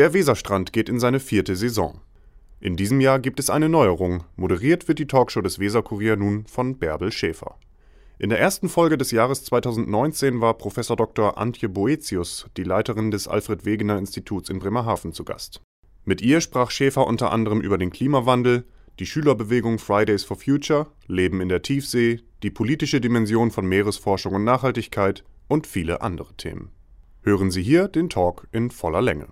Der 0.00 0.14
Weserstrand 0.14 0.72
geht 0.72 0.88
in 0.88 0.98
seine 0.98 1.20
vierte 1.20 1.54
Saison. 1.56 2.00
In 2.58 2.74
diesem 2.74 3.02
Jahr 3.02 3.18
gibt 3.18 3.38
es 3.38 3.50
eine 3.50 3.68
Neuerung. 3.68 4.24
Moderiert 4.34 4.88
wird 4.88 4.98
die 4.98 5.06
Talkshow 5.06 5.42
des 5.42 5.58
Weserkurier 5.58 6.16
nun 6.16 6.46
von 6.46 6.78
Bärbel 6.78 7.12
Schäfer. 7.12 7.56
In 8.18 8.30
der 8.30 8.40
ersten 8.40 8.70
Folge 8.70 8.96
des 8.96 9.10
Jahres 9.10 9.44
2019 9.44 10.40
war 10.40 10.54
Prof. 10.54 10.76
Dr. 10.76 11.36
Antje 11.36 11.68
Boetius, 11.68 12.46
die 12.56 12.62
Leiterin 12.62 13.10
des 13.10 13.28
Alfred 13.28 13.66
Wegener 13.66 13.98
Instituts 13.98 14.48
in 14.48 14.58
Bremerhaven, 14.58 15.12
zu 15.12 15.22
Gast. 15.22 15.60
Mit 16.06 16.22
ihr 16.22 16.40
sprach 16.40 16.70
Schäfer 16.70 17.06
unter 17.06 17.30
anderem 17.30 17.60
über 17.60 17.76
den 17.76 17.90
Klimawandel, 17.90 18.64
die 19.00 19.04
Schülerbewegung 19.04 19.78
Fridays 19.78 20.24
for 20.24 20.38
Future, 20.38 20.86
Leben 21.08 21.42
in 21.42 21.50
der 21.50 21.60
Tiefsee, 21.60 22.22
die 22.42 22.50
politische 22.50 23.02
Dimension 23.02 23.50
von 23.50 23.66
Meeresforschung 23.66 24.32
und 24.32 24.44
Nachhaltigkeit 24.44 25.24
und 25.46 25.66
viele 25.66 26.00
andere 26.00 26.34
Themen. 26.38 26.70
Hören 27.20 27.50
Sie 27.50 27.62
hier 27.62 27.86
den 27.86 28.08
Talk 28.08 28.48
in 28.50 28.70
voller 28.70 29.02
Länge. 29.02 29.26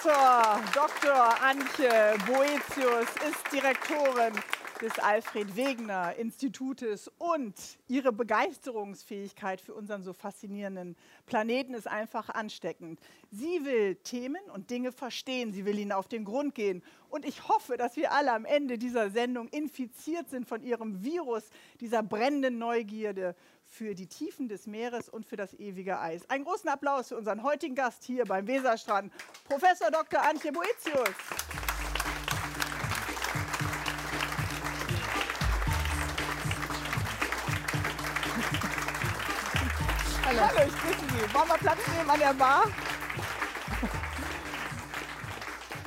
Professor 0.00 0.62
Dr. 0.72 1.42
Antje 1.42 2.14
Boetius 2.26 3.08
ist 3.28 3.52
Direktorin 3.52 4.32
des 4.80 4.98
Alfred 4.98 5.56
Wegener 5.56 6.14
Institutes 6.16 7.10
und 7.18 7.54
ihre 7.86 8.10
Begeisterungsfähigkeit 8.10 9.60
für 9.60 9.74
unseren 9.74 10.02
so 10.02 10.14
faszinierenden 10.14 10.96
Planeten 11.26 11.74
ist 11.74 11.86
einfach 11.86 12.30
ansteckend. 12.30 12.98
Sie 13.30 13.64
will 13.66 13.96
Themen 13.96 14.40
und 14.54 14.70
Dinge 14.70 14.90
verstehen, 14.90 15.52
sie 15.52 15.66
will 15.66 15.78
ihnen 15.78 15.92
auf 15.92 16.08
den 16.08 16.24
Grund 16.24 16.54
gehen 16.54 16.82
und 17.10 17.26
ich 17.26 17.48
hoffe, 17.48 17.76
dass 17.76 17.96
wir 17.96 18.12
alle 18.12 18.32
am 18.32 18.46
Ende 18.46 18.78
dieser 18.78 19.10
Sendung 19.10 19.48
infiziert 19.48 20.30
sind 20.30 20.48
von 20.48 20.62
ihrem 20.62 21.02
Virus, 21.04 21.50
dieser 21.80 22.02
brennenden 22.02 22.58
Neugierde 22.58 23.36
für 23.70 23.94
die 23.94 24.08
Tiefen 24.08 24.48
des 24.48 24.66
Meeres 24.66 25.08
und 25.08 25.24
für 25.24 25.36
das 25.36 25.54
ewige 25.54 26.00
Eis. 26.00 26.28
Einen 26.28 26.44
großen 26.44 26.68
Applaus 26.68 27.08
für 27.08 27.16
unseren 27.16 27.42
heutigen 27.44 27.76
Gast 27.76 28.02
hier 28.02 28.24
beim 28.24 28.46
Weserstrand, 28.46 29.12
Professor 29.44 29.90
Dr. 29.90 30.20
Antje 30.20 30.50
Boetius. 30.50 31.14
Hallo. 40.24 40.40
Hallo, 40.40 40.60
ich 40.66 40.76
grüße 40.76 40.98
Sie. 40.98 41.34
Wollen 41.34 41.48
wir 41.48 41.58
Platz 41.58 41.78
nehmen 41.96 42.10
an 42.10 42.18
der 42.18 42.34
Bar? 42.34 42.64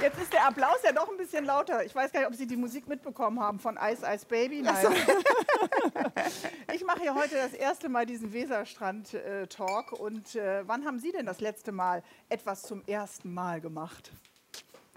Jetzt 0.03 0.19
ist 0.19 0.33
der 0.33 0.45
Applaus 0.45 0.79
ja 0.83 0.91
doch 0.91 1.09
ein 1.09 1.15
bisschen 1.15 1.45
lauter. 1.45 1.85
Ich 1.85 1.95
weiß 1.95 2.11
gar 2.11 2.19
nicht, 2.19 2.27
ob 2.27 2.35
Sie 2.35 2.45
die 2.45 2.57
Musik 2.57 2.89
mitbekommen 2.89 3.39
haben 3.39 3.57
von 3.57 3.79
Ice 3.81 4.05
Ice 4.05 4.25
Baby. 4.25 4.61
Nein. 4.61 4.75
So. 4.81 4.89
ich 6.73 6.83
mache 6.83 6.99
hier 6.99 7.15
heute 7.15 7.35
das 7.35 7.53
erste 7.53 7.87
Mal 7.87 8.05
diesen 8.05 8.33
Weserstrand-Talk. 8.33 9.93
Und 9.93 10.35
äh, 10.35 10.67
wann 10.67 10.83
haben 10.83 10.99
Sie 10.99 11.13
denn 11.13 11.25
das 11.25 11.39
letzte 11.39 11.71
Mal 11.71 12.03
etwas 12.27 12.63
zum 12.63 12.83
ersten 12.85 13.33
Mal 13.33 13.61
gemacht? 13.61 14.11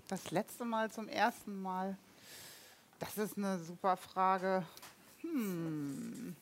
Das 0.09 0.33
letzte 0.33 0.65
Mal 0.65 0.91
zum 0.91 1.07
ersten 1.07 1.63
Mal? 1.63 1.97
Das 2.99 3.17
ist 3.17 3.39
eine 3.39 3.61
super 3.61 3.97
Frage. 3.97 4.65
Hm. 5.21 6.35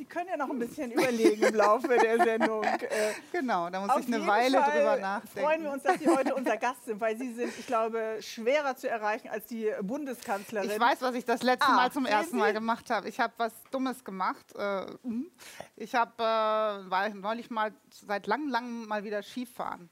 Sie 0.00 0.06
können 0.06 0.30
ja 0.30 0.36
noch 0.38 0.48
ein 0.48 0.58
bisschen 0.58 0.90
überlegen 0.92 1.42
im 1.42 1.54
Laufe 1.54 1.88
der 1.88 2.24
Sendung. 2.24 2.64
Äh, 2.64 3.12
genau, 3.32 3.68
da 3.68 3.80
muss 3.80 4.00
ich 4.00 4.06
eine 4.06 4.26
Weile 4.26 4.58
Fall 4.58 4.78
drüber 4.78 4.96
nachdenken. 4.96 5.40
freuen 5.40 5.62
wir 5.62 5.70
uns, 5.72 5.82
dass 5.82 5.98
Sie 5.98 6.08
heute 6.08 6.34
unser 6.34 6.56
Gast 6.56 6.86
sind, 6.86 6.98
weil 7.02 7.18
Sie 7.18 7.34
sind, 7.34 7.52
ich 7.58 7.66
glaube, 7.66 8.16
schwerer 8.20 8.74
zu 8.74 8.88
erreichen 8.88 9.28
als 9.28 9.44
die 9.44 9.70
Bundeskanzlerin. 9.82 10.70
Ich 10.70 10.80
weiß, 10.80 11.02
was 11.02 11.14
ich 11.16 11.26
das 11.26 11.42
letzte 11.42 11.68
ah, 11.68 11.76
Mal 11.76 11.92
zum 11.92 12.06
ersten 12.06 12.38
Mal 12.38 12.54
gemacht 12.54 12.88
habe. 12.88 13.10
Ich 13.10 13.20
habe 13.20 13.34
was 13.36 13.52
Dummes 13.70 14.02
gemacht. 14.02 14.46
Äh, 14.56 14.86
mhm. 15.02 15.30
Ich 15.76 15.94
habe 15.94 16.12
äh, 16.18 17.10
neulich 17.10 17.50
mal 17.50 17.74
seit 17.90 18.26
langem, 18.26 18.48
langem 18.48 18.88
mal 18.88 19.04
wieder 19.04 19.22
Skifahren. 19.22 19.90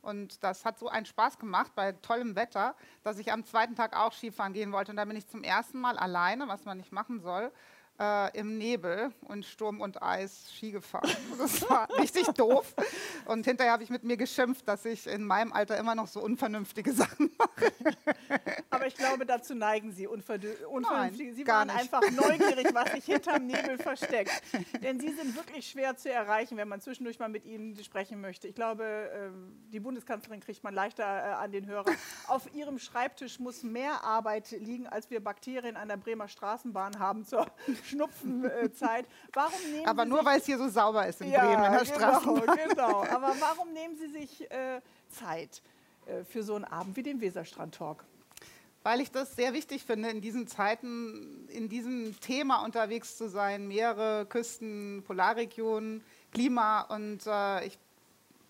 Und 0.00 0.42
das 0.42 0.64
hat 0.64 0.78
so 0.78 0.88
einen 0.88 1.04
Spaß 1.04 1.38
gemacht 1.38 1.72
bei 1.74 1.92
tollem 1.92 2.34
Wetter, 2.34 2.74
dass 3.02 3.18
ich 3.18 3.30
am 3.30 3.44
zweiten 3.44 3.76
Tag 3.76 3.94
auch 3.94 4.14
Skifahren 4.14 4.54
gehen 4.54 4.72
wollte. 4.72 4.92
Und 4.92 4.96
da 4.96 5.04
bin 5.04 5.16
ich 5.16 5.28
zum 5.28 5.44
ersten 5.44 5.78
Mal 5.78 5.98
alleine, 5.98 6.48
was 6.48 6.64
man 6.64 6.78
nicht 6.78 6.92
machen 6.92 7.20
soll, 7.20 7.52
äh, 8.00 8.38
im 8.38 8.56
Nebel 8.56 9.12
und 9.20 9.44
Sturm 9.44 9.80
und 9.80 10.02
Eis 10.02 10.50
Ski 10.52 10.72
gefahren. 10.72 11.10
Das 11.38 11.68
war 11.70 11.88
richtig 11.98 12.26
doof. 12.28 12.74
Und 13.24 13.46
hinterher 13.46 13.72
habe 13.72 13.82
ich 13.82 13.88
mit 13.88 14.04
mir 14.04 14.16
geschimpft, 14.16 14.68
dass 14.68 14.84
ich 14.84 15.06
in 15.06 15.24
meinem 15.24 15.52
Alter 15.52 15.78
immer 15.78 15.94
noch 15.94 16.06
so 16.06 16.20
unvernünftige 16.20 16.92
Sachen 16.94 17.30
mache. 17.38 17.72
Aber 18.68 18.86
ich 18.86 18.94
glaube, 18.94 19.24
dazu 19.24 19.54
neigen 19.54 19.92
Sie 19.92 20.06
unvernünftig. 20.06 21.34
Sie 21.34 21.46
waren 21.46 21.68
nicht. 21.68 21.78
einfach 21.78 22.02
neugierig, 22.10 22.74
was 22.74 22.92
sich 22.92 23.04
hinterm 23.06 23.46
Nebel 23.46 23.78
versteckt. 23.78 24.42
Denn 24.82 25.00
Sie 25.00 25.12
sind 25.12 25.34
wirklich 25.34 25.70
schwer 25.70 25.96
zu 25.96 26.12
erreichen, 26.12 26.56
wenn 26.56 26.68
man 26.68 26.80
zwischendurch 26.80 27.18
mal 27.18 27.28
mit 27.28 27.44
Ihnen 27.44 27.76
sprechen 27.82 28.20
möchte. 28.20 28.48
Ich 28.48 28.54
glaube, 28.54 29.10
ähm, 29.14 29.56
die 29.72 29.80
Bundeskanzlerin 29.80 30.40
kriegt 30.40 30.62
man 30.62 30.74
leichter 30.74 31.04
äh, 31.04 31.32
an 31.32 31.52
den 31.52 31.66
Hörer. 31.66 31.90
Auf 32.28 32.52
Ihrem 32.54 32.78
Schreibtisch 32.78 33.38
muss 33.38 33.62
mehr 33.62 34.04
Arbeit 34.04 34.50
liegen, 34.50 34.86
als 34.86 35.10
wir 35.10 35.22
Bakterien 35.22 35.76
an 35.76 35.88
der 35.88 35.96
Bremer 35.96 36.28
Straßenbahn 36.28 36.98
haben 36.98 37.24
zur 37.24 37.46
Schnupfenzeit. 37.90 39.06
Warum 39.32 39.60
nehmen 39.72 39.86
Aber 39.86 40.04
nur, 40.04 40.24
weil 40.24 40.38
es 40.38 40.46
hier 40.46 40.58
so 40.58 40.68
sauber 40.68 41.06
ist 41.06 41.20
in 41.20 41.30
ja, 41.30 41.44
Bremen 41.44 41.64
in 41.64 41.72
der 41.72 42.20
genau. 42.20 42.34
Genau, 42.68 43.04
aber 43.04 43.34
warum 43.38 43.72
nehmen 43.72 43.96
Sie 43.96 44.08
sich 44.08 44.50
äh, 44.50 44.80
Zeit 45.08 45.62
äh, 46.06 46.24
für 46.24 46.42
so 46.42 46.54
einen 46.54 46.64
Abend 46.64 46.96
wie 46.96 47.02
den 47.02 47.20
Weserstrand-Talk? 47.20 48.04
Weil 48.82 49.00
ich 49.00 49.10
das 49.10 49.36
sehr 49.36 49.52
wichtig 49.52 49.84
finde, 49.84 50.08
in 50.08 50.22
diesen 50.22 50.46
Zeiten 50.46 51.46
in 51.48 51.68
diesem 51.68 52.18
Thema 52.20 52.64
unterwegs 52.64 53.18
zu 53.18 53.28
sein. 53.28 53.68
Meere, 53.68 54.24
Küsten, 54.26 55.02
Polarregionen, 55.06 56.02
Klima. 56.32 56.82
Und 56.82 57.26
äh, 57.26 57.66
ich 57.66 57.78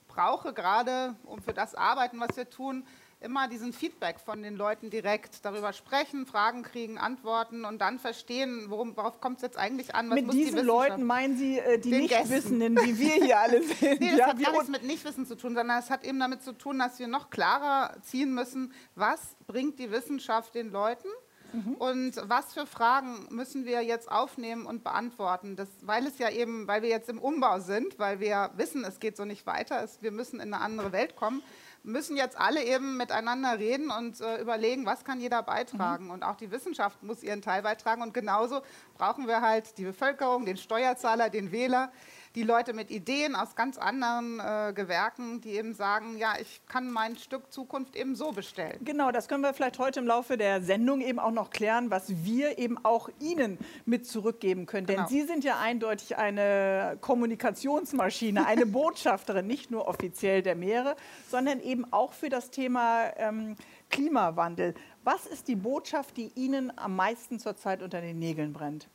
brauche 0.06 0.52
gerade, 0.52 1.16
um 1.24 1.42
für 1.42 1.52
das 1.52 1.74
arbeiten, 1.74 2.20
was 2.20 2.36
wir 2.36 2.48
tun, 2.48 2.86
immer 3.20 3.48
diesen 3.48 3.72
Feedback 3.72 4.18
von 4.18 4.42
den 4.42 4.56
Leuten 4.56 4.88
direkt 4.88 5.44
darüber 5.44 5.72
sprechen, 5.72 6.26
Fragen 6.26 6.62
kriegen, 6.62 6.96
antworten 6.96 7.64
und 7.64 7.78
dann 7.78 7.98
verstehen, 7.98 8.66
worum, 8.68 8.96
worauf 8.96 9.20
kommt 9.20 9.36
es 9.36 9.42
jetzt 9.42 9.58
eigentlich 9.58 9.94
an. 9.94 10.08
Was 10.10 10.16
mit 10.16 10.32
diesen 10.32 10.56
die 10.56 10.62
Leuten 10.62 11.04
meinen 11.04 11.36
Sie 11.36 11.58
äh, 11.58 11.78
die 11.78 11.90
Nichtwissenden, 11.90 12.76
wie 12.76 12.98
wir 12.98 13.14
hier 13.14 13.38
alle 13.38 13.62
sind? 13.80 14.00
nee, 14.00 14.10
das 14.10 14.18
ja, 14.18 14.26
hat 14.28 14.42
gar 14.42 14.52
nichts 14.52 14.68
mit 14.68 14.84
Nichtwissen 14.84 15.26
zu 15.26 15.36
tun, 15.36 15.54
sondern 15.54 15.78
es 15.78 15.90
hat 15.90 16.04
eben 16.04 16.18
damit 16.18 16.42
zu 16.42 16.52
tun, 16.52 16.78
dass 16.78 16.98
wir 16.98 17.08
noch 17.08 17.30
klarer 17.30 17.94
ziehen 18.02 18.34
müssen, 18.34 18.72
was 18.94 19.36
bringt 19.46 19.78
die 19.78 19.90
Wissenschaft 19.90 20.54
den 20.54 20.70
Leuten 20.70 21.08
Mhm. 21.52 21.74
Und 21.74 22.16
was 22.22 22.54
für 22.54 22.66
Fragen 22.66 23.26
müssen 23.30 23.64
wir 23.64 23.82
jetzt 23.82 24.10
aufnehmen 24.10 24.66
und 24.66 24.84
beantworten? 24.84 25.56
Das, 25.56 25.68
weil 25.82 26.06
es 26.06 26.18
ja 26.18 26.30
eben, 26.30 26.66
weil 26.68 26.82
wir 26.82 26.88
jetzt 26.88 27.08
im 27.08 27.18
Umbau 27.18 27.58
sind, 27.60 27.98
weil 27.98 28.20
wir 28.20 28.50
wissen, 28.56 28.84
es 28.84 29.00
geht 29.00 29.16
so 29.16 29.24
nicht 29.24 29.46
weiter, 29.46 29.82
es, 29.82 30.02
wir 30.02 30.12
müssen 30.12 30.40
in 30.40 30.54
eine 30.54 30.62
andere 30.62 30.92
Welt 30.92 31.16
kommen, 31.16 31.42
müssen 31.82 32.16
jetzt 32.16 32.38
alle 32.38 32.62
eben 32.64 32.96
miteinander 32.96 33.58
reden 33.58 33.90
und 33.90 34.20
äh, 34.20 34.40
überlegen, 34.40 34.86
was 34.86 35.04
kann 35.04 35.20
jeder 35.20 35.42
beitragen. 35.42 36.06
Mhm. 36.06 36.10
Und 36.10 36.22
auch 36.22 36.36
die 36.36 36.50
Wissenschaft 36.50 37.02
muss 37.02 37.22
ihren 37.22 37.42
Teil 37.42 37.62
beitragen. 37.62 38.02
Und 38.02 38.14
genauso 38.14 38.62
brauchen 38.96 39.26
wir 39.26 39.40
halt 39.40 39.78
die 39.78 39.84
Bevölkerung, 39.84 40.44
den 40.44 40.56
Steuerzahler, 40.56 41.30
den 41.30 41.52
Wähler, 41.52 41.90
die 42.34 42.42
Leute 42.44 42.72
mit 42.72 42.90
Ideen 42.90 43.34
aus 43.34 43.56
ganz 43.56 43.76
anderen 43.76 44.38
äh, 44.38 44.72
Gewerken, 44.72 45.40
die 45.40 45.50
eben 45.50 45.74
sagen, 45.74 46.16
ja, 46.16 46.34
ich 46.40 46.60
kann 46.68 46.90
mein 46.90 47.16
Stück 47.16 47.52
Zukunft 47.52 47.96
eben 47.96 48.14
so 48.14 48.30
bestellen. 48.30 48.78
Genau, 48.84 49.10
das 49.10 49.26
können 49.26 49.42
wir 49.42 49.52
vielleicht 49.52 49.78
heute 49.78 50.00
im 50.00 50.06
Laufe 50.06 50.36
der 50.36 50.62
Sendung 50.62 51.00
eben 51.00 51.18
auch 51.18 51.32
noch 51.32 51.50
klären, 51.50 51.90
was 51.90 52.24
wir 52.24 52.58
eben 52.58 52.78
auch 52.84 53.08
Ihnen 53.18 53.58
mit 53.84 54.06
zurückgeben 54.06 54.66
können. 54.66 54.86
Genau. 54.86 55.00
Denn 55.00 55.08
Sie 55.08 55.22
sind 55.22 55.42
ja 55.42 55.58
eindeutig 55.58 56.16
eine 56.16 56.98
Kommunikationsmaschine, 57.00 58.46
eine 58.46 58.66
Botschafterin, 58.66 59.46
nicht 59.46 59.70
nur 59.70 59.88
offiziell 59.88 60.42
der 60.42 60.54
Meere, 60.54 60.94
sondern 61.28 61.60
eben 61.60 61.92
auch 61.92 62.12
für 62.12 62.28
das 62.28 62.50
Thema 62.50 63.10
ähm, 63.16 63.56
Klimawandel. 63.90 64.74
Was 65.02 65.26
ist 65.26 65.48
die 65.48 65.56
Botschaft, 65.56 66.16
die 66.16 66.30
Ihnen 66.36 66.76
am 66.78 66.94
meisten 66.94 67.40
zurzeit 67.40 67.82
unter 67.82 68.00
den 68.00 68.18
Nägeln 68.18 68.52
brennt? 68.52 68.88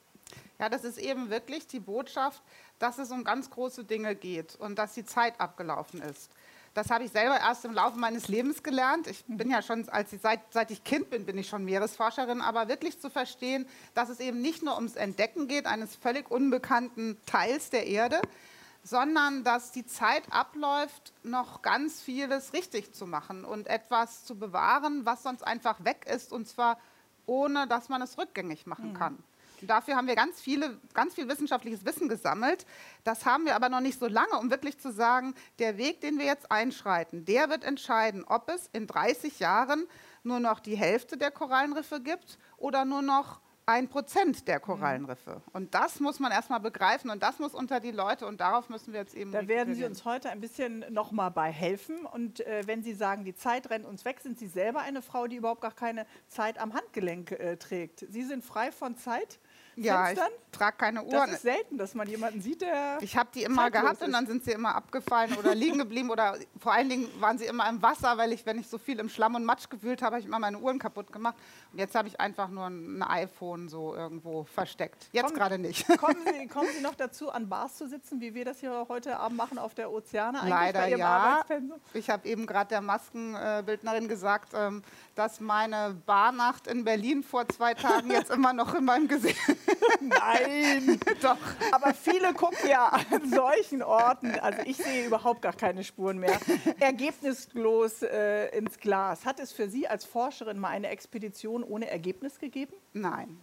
Ja, 0.59 0.69
das 0.69 0.83
ist 0.83 0.97
eben 0.97 1.29
wirklich 1.29 1.67
die 1.67 1.79
Botschaft, 1.79 2.41
dass 2.79 2.97
es 2.97 3.11
um 3.11 3.23
ganz 3.23 3.49
große 3.49 3.83
Dinge 3.83 4.15
geht 4.15 4.55
und 4.55 4.77
dass 4.79 4.93
die 4.93 5.05
Zeit 5.05 5.39
abgelaufen 5.39 6.01
ist. 6.01 6.29
Das 6.73 6.89
habe 6.89 7.05
ich 7.05 7.11
selber 7.11 7.39
erst 7.39 7.63
im 7.63 7.73
Laufe 7.73 7.97
meines 7.97 8.27
Lebens 8.27 8.61
gelernt. 8.61 9.07
Ich 9.07 9.23
bin 9.27 9.49
ja 9.49 9.61
schon, 9.61 9.87
als 9.87 10.11
ich, 10.11 10.19
seit, 10.19 10.41
seit 10.51 10.71
ich 10.71 10.83
Kind 10.83 11.09
bin, 11.09 11.25
bin 11.25 11.37
ich 11.37 11.47
schon 11.47 11.63
Meeresforscherin, 11.63 12.41
aber 12.41 12.67
wirklich 12.67 12.99
zu 12.99 13.09
verstehen, 13.09 13.65
dass 13.93 14.09
es 14.09 14.19
eben 14.19 14.41
nicht 14.41 14.61
nur 14.61 14.75
ums 14.75 14.97
Entdecken 14.97 15.47
geht 15.47 15.67
eines 15.67 15.95
völlig 15.95 16.29
unbekannten 16.29 17.17
Teils 17.25 17.69
der 17.69 17.87
Erde, 17.87 18.19
sondern 18.83 19.45
dass 19.45 19.71
die 19.71 19.85
Zeit 19.85 20.23
abläuft, 20.31 21.13
noch 21.23 21.61
ganz 21.61 22.01
vieles 22.01 22.51
richtig 22.51 22.93
zu 22.93 23.07
machen 23.07 23.45
und 23.45 23.67
etwas 23.67 24.25
zu 24.25 24.37
bewahren, 24.37 25.05
was 25.05 25.23
sonst 25.23 25.47
einfach 25.47 25.83
weg 25.85 26.05
ist 26.13 26.33
und 26.33 26.45
zwar 26.45 26.77
ohne, 27.25 27.67
dass 27.67 27.87
man 27.87 28.01
es 28.01 28.17
rückgängig 28.17 28.67
machen 28.67 28.89
mhm. 28.89 28.97
kann. 28.97 29.23
Dafür 29.67 29.95
haben 29.95 30.07
wir 30.07 30.15
ganz, 30.15 30.41
viele, 30.41 30.79
ganz 30.93 31.15
viel 31.15 31.27
wissenschaftliches 31.27 31.85
Wissen 31.85 32.09
gesammelt. 32.09 32.65
Das 33.03 33.25
haben 33.25 33.45
wir 33.45 33.55
aber 33.55 33.69
noch 33.69 33.81
nicht 33.81 33.99
so 33.99 34.07
lange, 34.07 34.37
um 34.39 34.49
wirklich 34.49 34.79
zu 34.79 34.91
sagen, 34.91 35.33
der 35.59 35.77
Weg, 35.77 36.01
den 36.01 36.17
wir 36.17 36.25
jetzt 36.25 36.51
einschreiten, 36.51 37.25
der 37.25 37.49
wird 37.49 37.63
entscheiden, 37.63 38.23
ob 38.25 38.49
es 38.49 38.69
in 38.73 38.87
30 38.87 39.39
Jahren 39.39 39.87
nur 40.23 40.39
noch 40.39 40.59
die 40.59 40.75
Hälfte 40.75 41.17
der 41.17 41.31
Korallenriffe 41.31 42.01
gibt 42.01 42.37
oder 42.57 42.85
nur 42.85 43.01
noch 43.01 43.39
ein 43.67 43.87
Prozent 43.87 44.47
der 44.47 44.59
Korallenriffe. 44.59 45.41
Und 45.53 45.73
das 45.73 45.99
muss 45.99 46.19
man 46.19 46.31
erstmal 46.31 46.59
begreifen 46.59 47.09
und 47.09 47.23
das 47.23 47.39
muss 47.39 47.53
unter 47.55 47.79
die 47.79 47.91
Leute 47.91 48.27
und 48.27 48.39
darauf 48.39 48.69
müssen 48.69 48.93
wir 48.93 48.99
jetzt 48.99 49.15
eben. 49.15 49.31
Da 49.31 49.47
werden 49.47 49.73
Sie 49.73 49.83
uns 49.83 50.05
heute 50.05 50.29
ein 50.29 50.39
bisschen 50.39 50.85
nochmal 50.89 51.31
bei 51.31 51.51
helfen. 51.51 52.05
Und 52.05 52.41
äh, 52.41 52.63
wenn 52.65 52.83
Sie 52.83 52.93
sagen, 52.93 53.25
die 53.25 53.35
Zeit 53.35 53.69
rennt 53.69 53.85
uns 53.85 54.05
weg, 54.05 54.19
sind 54.21 54.37
Sie 54.37 54.47
selber 54.47 54.81
eine 54.81 55.01
Frau, 55.01 55.27
die 55.27 55.37
überhaupt 55.37 55.61
gar 55.61 55.71
keine 55.71 56.05
Zeit 56.27 56.59
am 56.59 56.73
Handgelenk 56.73 57.31
äh, 57.31 57.57
trägt. 57.57 58.05
Sie 58.09 58.23
sind 58.23 58.43
frei 58.43 58.71
von 58.71 58.97
Zeit? 58.97 59.39
Ja, 59.77 60.11
ich 60.11 60.19
trage 60.51 60.77
keine 60.77 61.03
Uhr. 61.03 61.11
Das 61.11 61.31
ist 61.31 61.41
selten, 61.41 61.77
dass 61.77 61.93
man 61.95 62.07
jemanden 62.07 62.41
sieht, 62.41 62.61
der. 62.61 62.97
Ich 63.01 63.17
habe 63.17 63.29
die 63.33 63.43
immer 63.43 63.69
gehabt 63.69 64.01
und 64.01 64.13
dann 64.13 64.25
sind 64.25 64.43
sie 64.43 64.51
immer 64.51 64.75
abgefallen 64.75 65.35
oder 65.37 65.53
liegen 65.53 65.77
geblieben 65.77 66.09
oder 66.09 66.37
vor 66.59 66.73
allen 66.73 66.89
Dingen 66.89 67.09
waren 67.19 67.37
sie 67.37 67.45
immer 67.45 67.67
im 67.69 67.81
Wasser, 67.81 68.17
weil 68.17 68.31
ich, 68.31 68.45
wenn 68.45 68.59
ich 68.59 68.67
so 68.67 68.77
viel 68.77 68.99
im 68.99 69.09
Schlamm 69.09 69.35
und 69.35 69.43
Matsch 69.43 69.69
gewühlt 69.69 70.01
habe, 70.01 70.15
habe 70.15 70.21
ich 70.21 70.27
immer 70.27 70.39
meine 70.39 70.59
Uhren 70.59 70.79
kaputt 70.79 71.11
gemacht. 71.11 71.35
Und 71.73 71.79
jetzt 71.79 71.95
habe 71.95 72.07
ich 72.07 72.19
einfach 72.19 72.47
nur 72.47 72.67
ein 72.67 73.03
iPhone 73.03 73.67
so 73.67 73.95
irgendwo 73.95 74.45
versteckt. 74.45 75.09
Jetzt 75.11 75.33
gerade 75.33 75.57
nicht. 75.57 75.85
Kommen 75.97 76.17
sie, 76.25 76.47
kommen 76.53 76.69
sie 76.75 76.81
noch 76.81 76.95
dazu, 76.95 77.29
an 77.29 77.49
Bars 77.49 77.75
zu 77.75 77.87
sitzen, 77.87 78.21
wie 78.21 78.33
wir 78.33 78.45
das 78.45 78.59
hier 78.59 78.85
heute 78.87 79.19
Abend 79.19 79.37
machen 79.37 79.57
auf 79.57 79.75
der 79.75 79.91
Ozeane? 79.91 80.39
Leider 80.45 80.87
ja. 80.87 81.43
Ich 81.93 82.09
habe 82.09 82.27
eben 82.27 82.45
gerade 82.45 82.69
der 82.69 82.81
Maskenbildnerin 82.81 84.07
gesagt, 84.07 84.53
ähm, 84.55 84.83
dass 85.15 85.39
meine 85.39 85.95
Barnacht 86.05 86.67
in 86.67 86.83
Berlin 86.85 87.23
vor 87.23 87.47
zwei 87.49 87.73
Tagen 87.73 88.09
jetzt 88.11 88.31
immer 88.31 88.53
noch 88.53 88.73
in 88.73 88.85
meinem 88.85 89.07
Gesicht 89.07 89.37
Nein, 90.01 90.99
doch. 91.21 91.37
Aber 91.71 91.93
viele 91.93 92.33
gucken 92.33 92.69
ja 92.69 92.87
an 92.87 93.29
solchen 93.29 93.81
Orten. 93.83 94.37
Also 94.39 94.61
ich 94.65 94.77
sehe 94.77 95.05
überhaupt 95.05 95.41
gar 95.41 95.53
keine 95.53 95.83
Spuren 95.83 96.17
mehr. 96.17 96.39
Ergebnislos 96.79 98.01
äh, 98.01 98.47
ins 98.57 98.77
Glas. 98.79 99.25
Hat 99.25 99.39
es 99.39 99.51
für 99.51 99.69
Sie 99.69 99.87
als 99.87 100.05
Forscherin 100.05 100.59
mal 100.59 100.69
eine 100.69 100.89
Expedition 100.89 101.63
ohne 101.63 101.89
Ergebnis 101.89 102.39
gegeben? 102.39 102.73
Nein. 102.93 103.39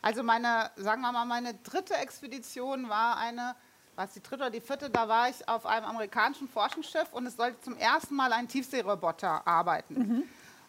Also 0.00 0.22
meine, 0.22 0.70
sagen 0.76 1.02
wir 1.02 1.12
mal, 1.12 1.24
meine 1.24 1.54
dritte 1.54 1.94
Expedition 1.94 2.88
war 2.88 3.16
eine 3.16 3.54
was 3.94 4.14
die 4.14 4.22
dritte 4.22 4.44
oder 4.44 4.50
die 4.50 4.60
vierte, 4.60 4.88
da 4.88 5.08
war 5.08 5.28
ich 5.28 5.46
auf 5.48 5.66
einem 5.66 5.86
amerikanischen 5.86 6.48
Forschungsschiff 6.48 7.12
und 7.12 7.26
es 7.26 7.36
sollte 7.36 7.60
zum 7.60 7.76
ersten 7.76 8.14
Mal 8.14 8.32
ein 8.32 8.48
Tiefseeroboter 8.48 9.46
arbeiten. 9.46 9.94
Mhm. 9.94 10.22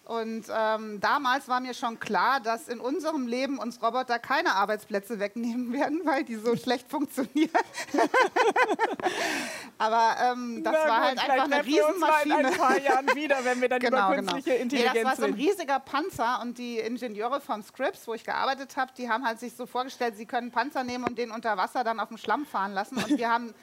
Und 0.06 0.48
ähm, 0.54 1.00
damals 1.00 1.48
war 1.48 1.62
mir 1.62 1.74
schon 1.74 1.98
klar, 1.98 2.42
dass 2.42 2.68
in 2.68 2.82
unserem 2.82 3.26
Leben 3.26 3.58
uns 3.58 3.82
Roboter 3.82 4.20
keine 4.20 4.54
Arbeitsplätze 4.56 5.18
wegnehmen 5.20 5.72
werden, 5.80 6.02
weil 6.04 6.26
die 6.26 6.36
so 6.36 6.56
schlecht 6.58 6.90
funktionieren. 6.90 7.50
Aber 9.78 10.16
ähm, 10.22 10.62
das 10.62 10.74
Na 10.74 10.90
war 10.90 11.10
gut, 11.10 11.20
halt 11.20 11.30
einfach 11.30 11.46
eine 11.46 11.66
Riesenmaschine. 11.66 12.40
in 12.40 12.46
ein 12.46 12.54
paar 12.54 12.80
Jahren 12.80 13.16
wieder, 13.16 13.46
wenn 13.46 13.62
wir 13.62 13.70
dann 13.70 13.80
genau, 13.80 14.08
über 14.08 14.16
künstliche 14.16 14.50
genau. 14.50 14.62
Intelligenz 14.64 14.94
nee, 14.94 15.04
Das 15.04 15.10
war 15.12 15.16
so 15.16 15.24
ein 15.26 15.34
riesiger 15.34 15.80
Panzer 15.80 16.40
und 16.42 16.58
die 16.58 16.80
Ingenieure 16.80 17.40
von 17.40 17.64
Scripps, 17.64 18.06
wo 18.06 18.14
ich 18.14 18.26
gearbeitet 18.26 18.76
habe, 18.76 18.92
die 18.98 19.10
haben 19.10 19.26
halt 19.26 19.40
sich 19.40 19.56
so 19.56 19.66
vorgestellt, 19.66 20.18
sie 20.18 20.26
können 20.26 20.52
Panzer 20.52 20.84
nehmen 20.84 21.06
und 21.06 21.18
den 21.18 21.32
unter 21.32 21.56
Wasser 21.56 21.86
dann 21.86 22.02
auf 22.02 22.10
dem 22.10 22.18
Schlamm 22.18 22.46
fahren 22.46 22.74
lassen. 22.74 22.98
Und 22.98 23.18
wir 23.18 23.30
haben 23.30 23.54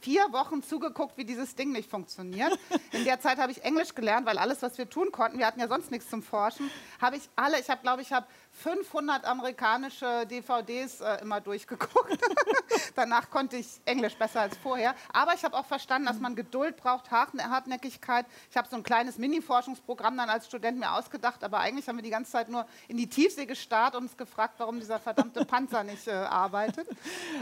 vier 0.00 0.32
Wochen 0.32 0.62
zugeguckt, 0.62 1.16
wie 1.16 1.24
dieses 1.24 1.54
Ding 1.54 1.72
nicht 1.72 1.90
funktioniert. 1.90 2.58
In 2.92 3.04
der 3.04 3.20
Zeit 3.20 3.38
habe 3.38 3.52
ich 3.52 3.64
Englisch 3.64 3.94
gelernt, 3.94 4.26
weil 4.26 4.38
alles, 4.38 4.62
was 4.62 4.78
wir 4.78 4.88
tun 4.88 5.10
konnten, 5.12 5.38
wir 5.38 5.46
hatten 5.46 5.60
ja 5.60 5.68
sonst 5.68 5.90
nichts 5.90 6.08
zum 6.08 6.22
Forschen, 6.22 6.70
habe 7.00 7.16
ich 7.16 7.28
alle, 7.36 7.58
ich 7.60 7.68
habe, 7.68 7.82
glaube 7.82 8.02
ich, 8.02 8.12
habe 8.12 8.26
500 8.58 9.24
amerikanische 9.24 10.26
DVDs 10.26 11.00
äh, 11.00 11.20
immer 11.22 11.40
durchgeguckt. 11.40 12.18
Danach 12.96 13.30
konnte 13.30 13.56
ich 13.56 13.80
Englisch 13.84 14.16
besser 14.16 14.40
als 14.40 14.56
vorher. 14.56 14.94
Aber 15.12 15.34
ich 15.34 15.44
habe 15.44 15.56
auch 15.56 15.66
verstanden, 15.66 16.06
dass 16.06 16.18
man 16.18 16.34
Geduld 16.34 16.76
braucht, 16.76 17.10
Hartnäckigkeit. 17.10 18.26
Ich 18.50 18.56
habe 18.56 18.68
so 18.68 18.76
ein 18.76 18.82
kleines 18.82 19.18
Mini-Forschungsprogramm 19.18 20.16
dann 20.16 20.28
als 20.28 20.46
Student 20.46 20.80
mir 20.80 20.92
ausgedacht, 20.92 21.44
aber 21.44 21.60
eigentlich 21.60 21.88
haben 21.88 21.96
wir 21.96 22.02
die 22.02 22.10
ganze 22.10 22.32
Zeit 22.32 22.48
nur 22.48 22.66
in 22.88 22.96
die 22.96 23.08
Tiefsee 23.08 23.46
gestarrt 23.46 23.94
und 23.94 24.08
uns 24.08 24.16
gefragt, 24.16 24.54
warum 24.58 24.80
dieser 24.80 24.98
verdammte 24.98 25.44
Panzer 25.44 25.84
nicht 25.84 26.06
äh, 26.08 26.12
arbeitet. 26.12 26.88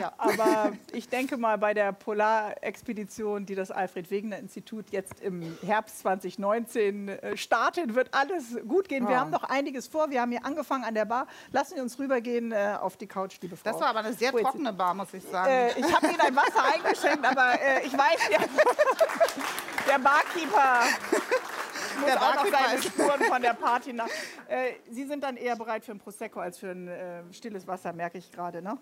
Ja. 0.00 0.12
Aber 0.18 0.72
ich 0.92 1.08
denke 1.08 1.36
mal, 1.36 1.58
bei 1.58 1.74
der 1.74 1.92
Polarexpedition, 1.92 3.46
die 3.46 3.54
das 3.54 3.70
Alfred-Wegener-Institut 3.70 4.90
jetzt 4.90 5.20
im 5.20 5.56
Herbst 5.64 6.00
2019 6.00 7.08
äh, 7.08 7.36
startet, 7.36 7.94
wird 7.94 8.12
alles 8.12 8.56
gut 8.66 8.88
gehen. 8.88 9.06
Wir 9.06 9.14
ja. 9.14 9.20
haben 9.20 9.30
noch 9.30 9.44
einiges 9.44 9.86
vor. 9.86 10.10
Wir 10.10 10.20
haben 10.20 10.32
hier 10.32 10.44
angefangen 10.44 10.84
an 10.84 10.94
der 10.94 11.05
Bar. 11.06 11.26
Lassen 11.52 11.76
Sie 11.76 11.80
uns 11.80 11.98
rübergehen 11.98 12.52
äh, 12.52 12.76
auf 12.80 12.96
die 12.96 13.06
Couch, 13.06 13.36
liebe 13.40 13.56
Frau. 13.56 13.70
Das 13.70 13.80
war 13.80 13.88
aber 13.88 14.00
eine 14.00 14.12
sehr 14.12 14.32
trockene 14.32 14.72
Bar, 14.72 14.94
muss 14.94 15.12
ich 15.14 15.24
sagen. 15.24 15.50
Äh, 15.50 15.78
ich 15.78 15.94
habe 15.94 16.06
Ihnen 16.06 16.20
ein 16.20 16.36
Wasser 16.36 16.64
eingeschenkt, 16.74 17.24
aber 17.24 17.60
äh, 17.60 17.86
ich 17.86 17.92
weiß 17.92 18.28
ja, 18.30 18.38
der 19.88 19.98
Barkeeper 19.98 20.80
muss 22.00 22.06
der 22.06 22.22
auch 22.22 22.34
noch 22.34 22.46
seine 22.46 22.82
Spuren 22.82 23.22
von 23.22 23.42
der 23.42 23.54
Party 23.54 23.92
nach. 23.92 24.08
Äh, 24.48 24.74
Sie 24.90 25.06
sind 25.06 25.22
dann 25.22 25.36
eher 25.36 25.56
bereit 25.56 25.84
für 25.84 25.92
ein 25.92 25.98
Prosecco 25.98 26.40
als 26.40 26.58
für 26.58 26.70
ein 26.70 26.88
äh, 26.88 27.22
stilles 27.32 27.66
Wasser, 27.66 27.92
merke 27.92 28.18
ich 28.18 28.30
gerade, 28.30 28.62
ne? 28.62 28.78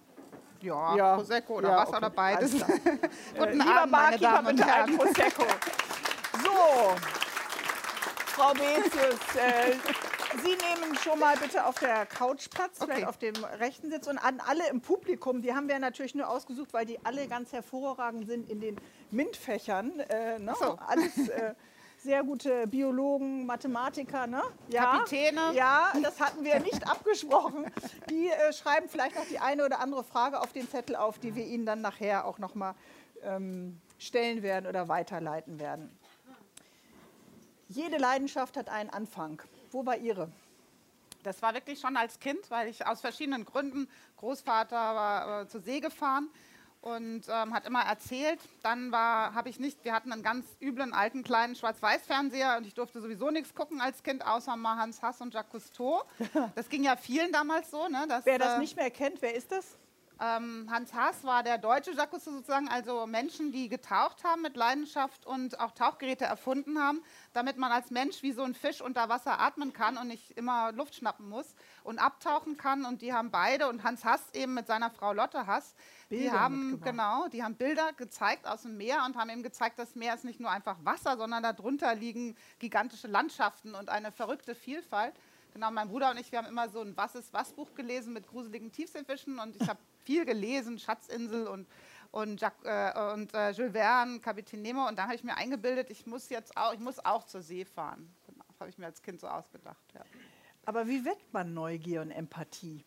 Ja, 0.60 0.96
ja, 0.96 1.16
Prosecco 1.16 1.58
oder 1.58 1.68
ja, 1.68 1.76
Wasser 1.76 1.88
okay. 1.88 1.98
oder 1.98 2.10
beides. 2.10 2.52
Guten 2.52 3.60
äh, 3.60 3.62
Abend, 3.62 3.92
meine 3.92 4.18
Damen 4.18 4.46
und 4.46 4.64
Herren. 4.64 4.90
Ein 4.90 4.96
Prosecco. 4.96 5.44
So, 6.42 6.94
Frau 8.34 8.52
Bezius, 8.52 9.36
äh, 9.36 9.76
Sie 10.42 10.48
nehmen 10.48 10.96
schon 10.96 11.18
mal 11.18 11.36
bitte 11.36 11.64
auf 11.64 11.78
der 11.78 12.06
Couch 12.06 12.50
Platz, 12.50 12.80
okay. 12.80 12.92
vielleicht 12.92 13.06
auf 13.06 13.18
dem 13.18 13.34
rechten 13.58 13.90
Sitz. 13.90 14.06
Und 14.06 14.18
an 14.18 14.40
alle 14.46 14.68
im 14.68 14.80
Publikum, 14.80 15.42
die 15.42 15.54
haben 15.54 15.68
wir 15.68 15.78
natürlich 15.78 16.14
nur 16.14 16.28
ausgesucht, 16.28 16.72
weil 16.72 16.86
die 16.86 16.98
alle 17.04 17.28
ganz 17.28 17.52
hervorragend 17.52 18.26
sind 18.26 18.50
in 18.50 18.60
den 18.60 18.76
MINT-Fächern. 19.10 20.00
Äh, 20.00 20.38
ne? 20.38 20.54
so. 20.58 20.78
Alles 20.86 21.28
äh, 21.28 21.54
sehr 21.98 22.22
gute 22.22 22.66
Biologen, 22.66 23.46
Mathematiker, 23.46 24.26
ne? 24.26 24.42
Ja, 24.68 24.98
Kapitäne. 24.98 25.52
Ja, 25.54 25.92
das 26.02 26.20
hatten 26.20 26.44
wir 26.44 26.60
nicht 26.60 26.86
abgesprochen. 26.90 27.66
Die 28.10 28.28
äh, 28.28 28.52
schreiben 28.52 28.88
vielleicht 28.88 29.16
noch 29.16 29.26
die 29.26 29.38
eine 29.38 29.64
oder 29.64 29.80
andere 29.80 30.04
Frage 30.04 30.40
auf 30.40 30.52
den 30.52 30.68
Zettel 30.68 30.96
auf, 30.96 31.18
die 31.18 31.34
wir 31.34 31.46
Ihnen 31.46 31.64
dann 31.64 31.80
nachher 31.80 32.26
auch 32.26 32.38
noch 32.38 32.54
mal 32.54 32.74
ähm, 33.22 33.80
stellen 33.98 34.42
werden 34.42 34.66
oder 34.66 34.88
weiterleiten 34.88 35.58
werden. 35.58 35.98
Jede 37.68 37.96
Leidenschaft 37.96 38.56
hat 38.56 38.68
einen 38.68 38.90
Anfang. 38.90 39.40
Wo 39.74 39.84
war 39.84 39.96
Ihre? 39.96 40.30
Das 41.24 41.42
war 41.42 41.52
wirklich 41.52 41.80
schon 41.80 41.96
als 41.96 42.20
Kind, 42.20 42.48
weil 42.48 42.68
ich 42.68 42.86
aus 42.86 43.00
verschiedenen 43.00 43.44
Gründen, 43.44 43.88
Großvater 44.18 44.76
war 44.76 45.42
äh, 45.42 45.48
zur 45.48 45.62
See 45.62 45.80
gefahren 45.80 46.28
und 46.80 47.22
ähm, 47.28 47.52
hat 47.52 47.66
immer 47.66 47.82
erzählt. 47.82 48.38
Dann 48.62 48.94
habe 48.94 49.48
ich 49.48 49.58
nicht, 49.58 49.84
wir 49.84 49.92
hatten 49.92 50.12
einen 50.12 50.22
ganz 50.22 50.46
üblen 50.60 50.92
alten 50.92 51.24
kleinen 51.24 51.56
Schwarz-Weiß-Fernseher 51.56 52.56
und 52.56 52.68
ich 52.68 52.74
durfte 52.74 53.00
sowieso 53.00 53.32
nichts 53.32 53.52
gucken 53.52 53.80
als 53.80 54.04
Kind, 54.04 54.24
außer 54.24 54.54
mal 54.54 54.76
Hans 54.76 55.02
Hass 55.02 55.20
und 55.20 55.34
Jacques 55.34 55.50
Cousteau. 55.50 56.04
Das 56.54 56.68
ging 56.68 56.84
ja 56.84 56.94
vielen 56.94 57.32
damals 57.32 57.72
so. 57.72 57.88
Ne, 57.88 58.06
dass, 58.08 58.24
wer 58.26 58.38
das 58.38 58.54
äh, 58.54 58.58
nicht 58.60 58.76
mehr 58.76 58.92
kennt, 58.92 59.20
wer 59.22 59.34
ist 59.34 59.50
das? 59.50 59.76
Ähm, 60.20 60.68
Hans 60.70 60.94
Haas 60.94 61.24
war 61.24 61.42
der 61.42 61.58
deutsche 61.58 61.92
Jacques 61.92 62.24
sozusagen, 62.24 62.68
also 62.68 63.06
Menschen, 63.06 63.50
die 63.50 63.68
getaucht 63.68 64.22
haben 64.22 64.42
mit 64.42 64.56
Leidenschaft 64.56 65.26
und 65.26 65.58
auch 65.58 65.72
Tauchgeräte 65.72 66.24
erfunden 66.24 66.78
haben, 66.78 67.02
damit 67.32 67.56
man 67.56 67.72
als 67.72 67.90
Mensch 67.90 68.22
wie 68.22 68.30
so 68.30 68.42
ein 68.42 68.54
Fisch 68.54 68.80
unter 68.80 69.08
Wasser 69.08 69.40
atmen 69.40 69.72
kann 69.72 69.96
und 69.96 70.08
nicht 70.08 70.30
immer 70.32 70.70
Luft 70.70 70.94
schnappen 70.94 71.28
muss 71.28 71.56
und 71.82 71.98
abtauchen 71.98 72.56
kann. 72.56 72.84
Und 72.84 73.02
die 73.02 73.12
haben 73.12 73.32
beide 73.32 73.68
und 73.68 73.82
Hans 73.82 74.04
Haas 74.04 74.22
eben 74.34 74.54
mit 74.54 74.68
seiner 74.68 74.90
Frau 74.90 75.12
Lotte 75.12 75.46
Haas, 75.48 75.74
Bilder 76.08 76.24
die 76.24 76.30
haben 76.30 76.80
genau, 76.80 77.26
die 77.28 77.42
haben 77.42 77.56
Bilder 77.56 77.92
gezeigt 77.92 78.46
aus 78.46 78.62
dem 78.62 78.76
Meer 78.76 79.04
und 79.06 79.16
haben 79.16 79.30
eben 79.30 79.42
gezeigt, 79.42 79.78
das 79.80 79.96
Meer 79.96 80.14
ist 80.14 80.24
nicht 80.24 80.38
nur 80.38 80.50
einfach 80.50 80.76
Wasser, 80.84 81.16
sondern 81.16 81.42
darunter 81.42 81.92
liegen 81.94 82.36
gigantische 82.60 83.08
Landschaften 83.08 83.74
und 83.74 83.88
eine 83.88 84.12
verrückte 84.12 84.54
Vielfalt. 84.54 85.14
Genau, 85.54 85.70
mein 85.70 85.88
Bruder 85.88 86.10
und 86.10 86.18
ich, 86.18 86.32
wir 86.32 86.40
haben 86.40 86.48
immer 86.48 86.68
so 86.68 86.80
ein 86.80 86.96
Was 86.96 87.14
ist 87.14 87.32
was 87.32 87.52
Buch 87.52 87.72
gelesen 87.74 88.12
mit 88.12 88.26
gruseligen 88.26 88.72
Tiefseefischen 88.72 89.38
und 89.38 89.54
ich 89.54 89.68
habe 89.68 89.78
viel 90.02 90.24
gelesen, 90.24 90.80
Schatzinsel 90.80 91.46
und, 91.46 91.68
und, 92.10 92.40
Jacques, 92.40 92.64
äh, 92.64 93.12
und 93.12 93.32
äh, 93.32 93.52
Jules 93.52 93.72
Verne, 93.72 94.18
Kapitän 94.18 94.62
Nemo. 94.62 94.88
Und 94.88 94.98
dann 94.98 95.04
habe 95.06 95.14
ich 95.14 95.22
mir 95.22 95.36
eingebildet, 95.36 95.90
ich 95.90 96.06
muss 96.06 96.28
jetzt 96.28 96.56
auch, 96.56 96.74
ich 96.74 96.80
muss 96.80 96.98
auch 97.04 97.22
zur 97.22 97.40
See 97.40 97.64
fahren. 97.64 98.12
Genau, 98.26 98.44
das 98.48 98.58
habe 98.58 98.70
ich 98.70 98.78
mir 98.78 98.86
als 98.86 99.00
Kind 99.00 99.20
so 99.20 99.28
ausgedacht. 99.28 99.84
Ja. 99.94 100.00
Aber 100.64 100.88
wie 100.88 101.04
weckt 101.04 101.32
man 101.32 101.54
Neugier 101.54 102.02
und 102.02 102.10
Empathie? 102.10 102.84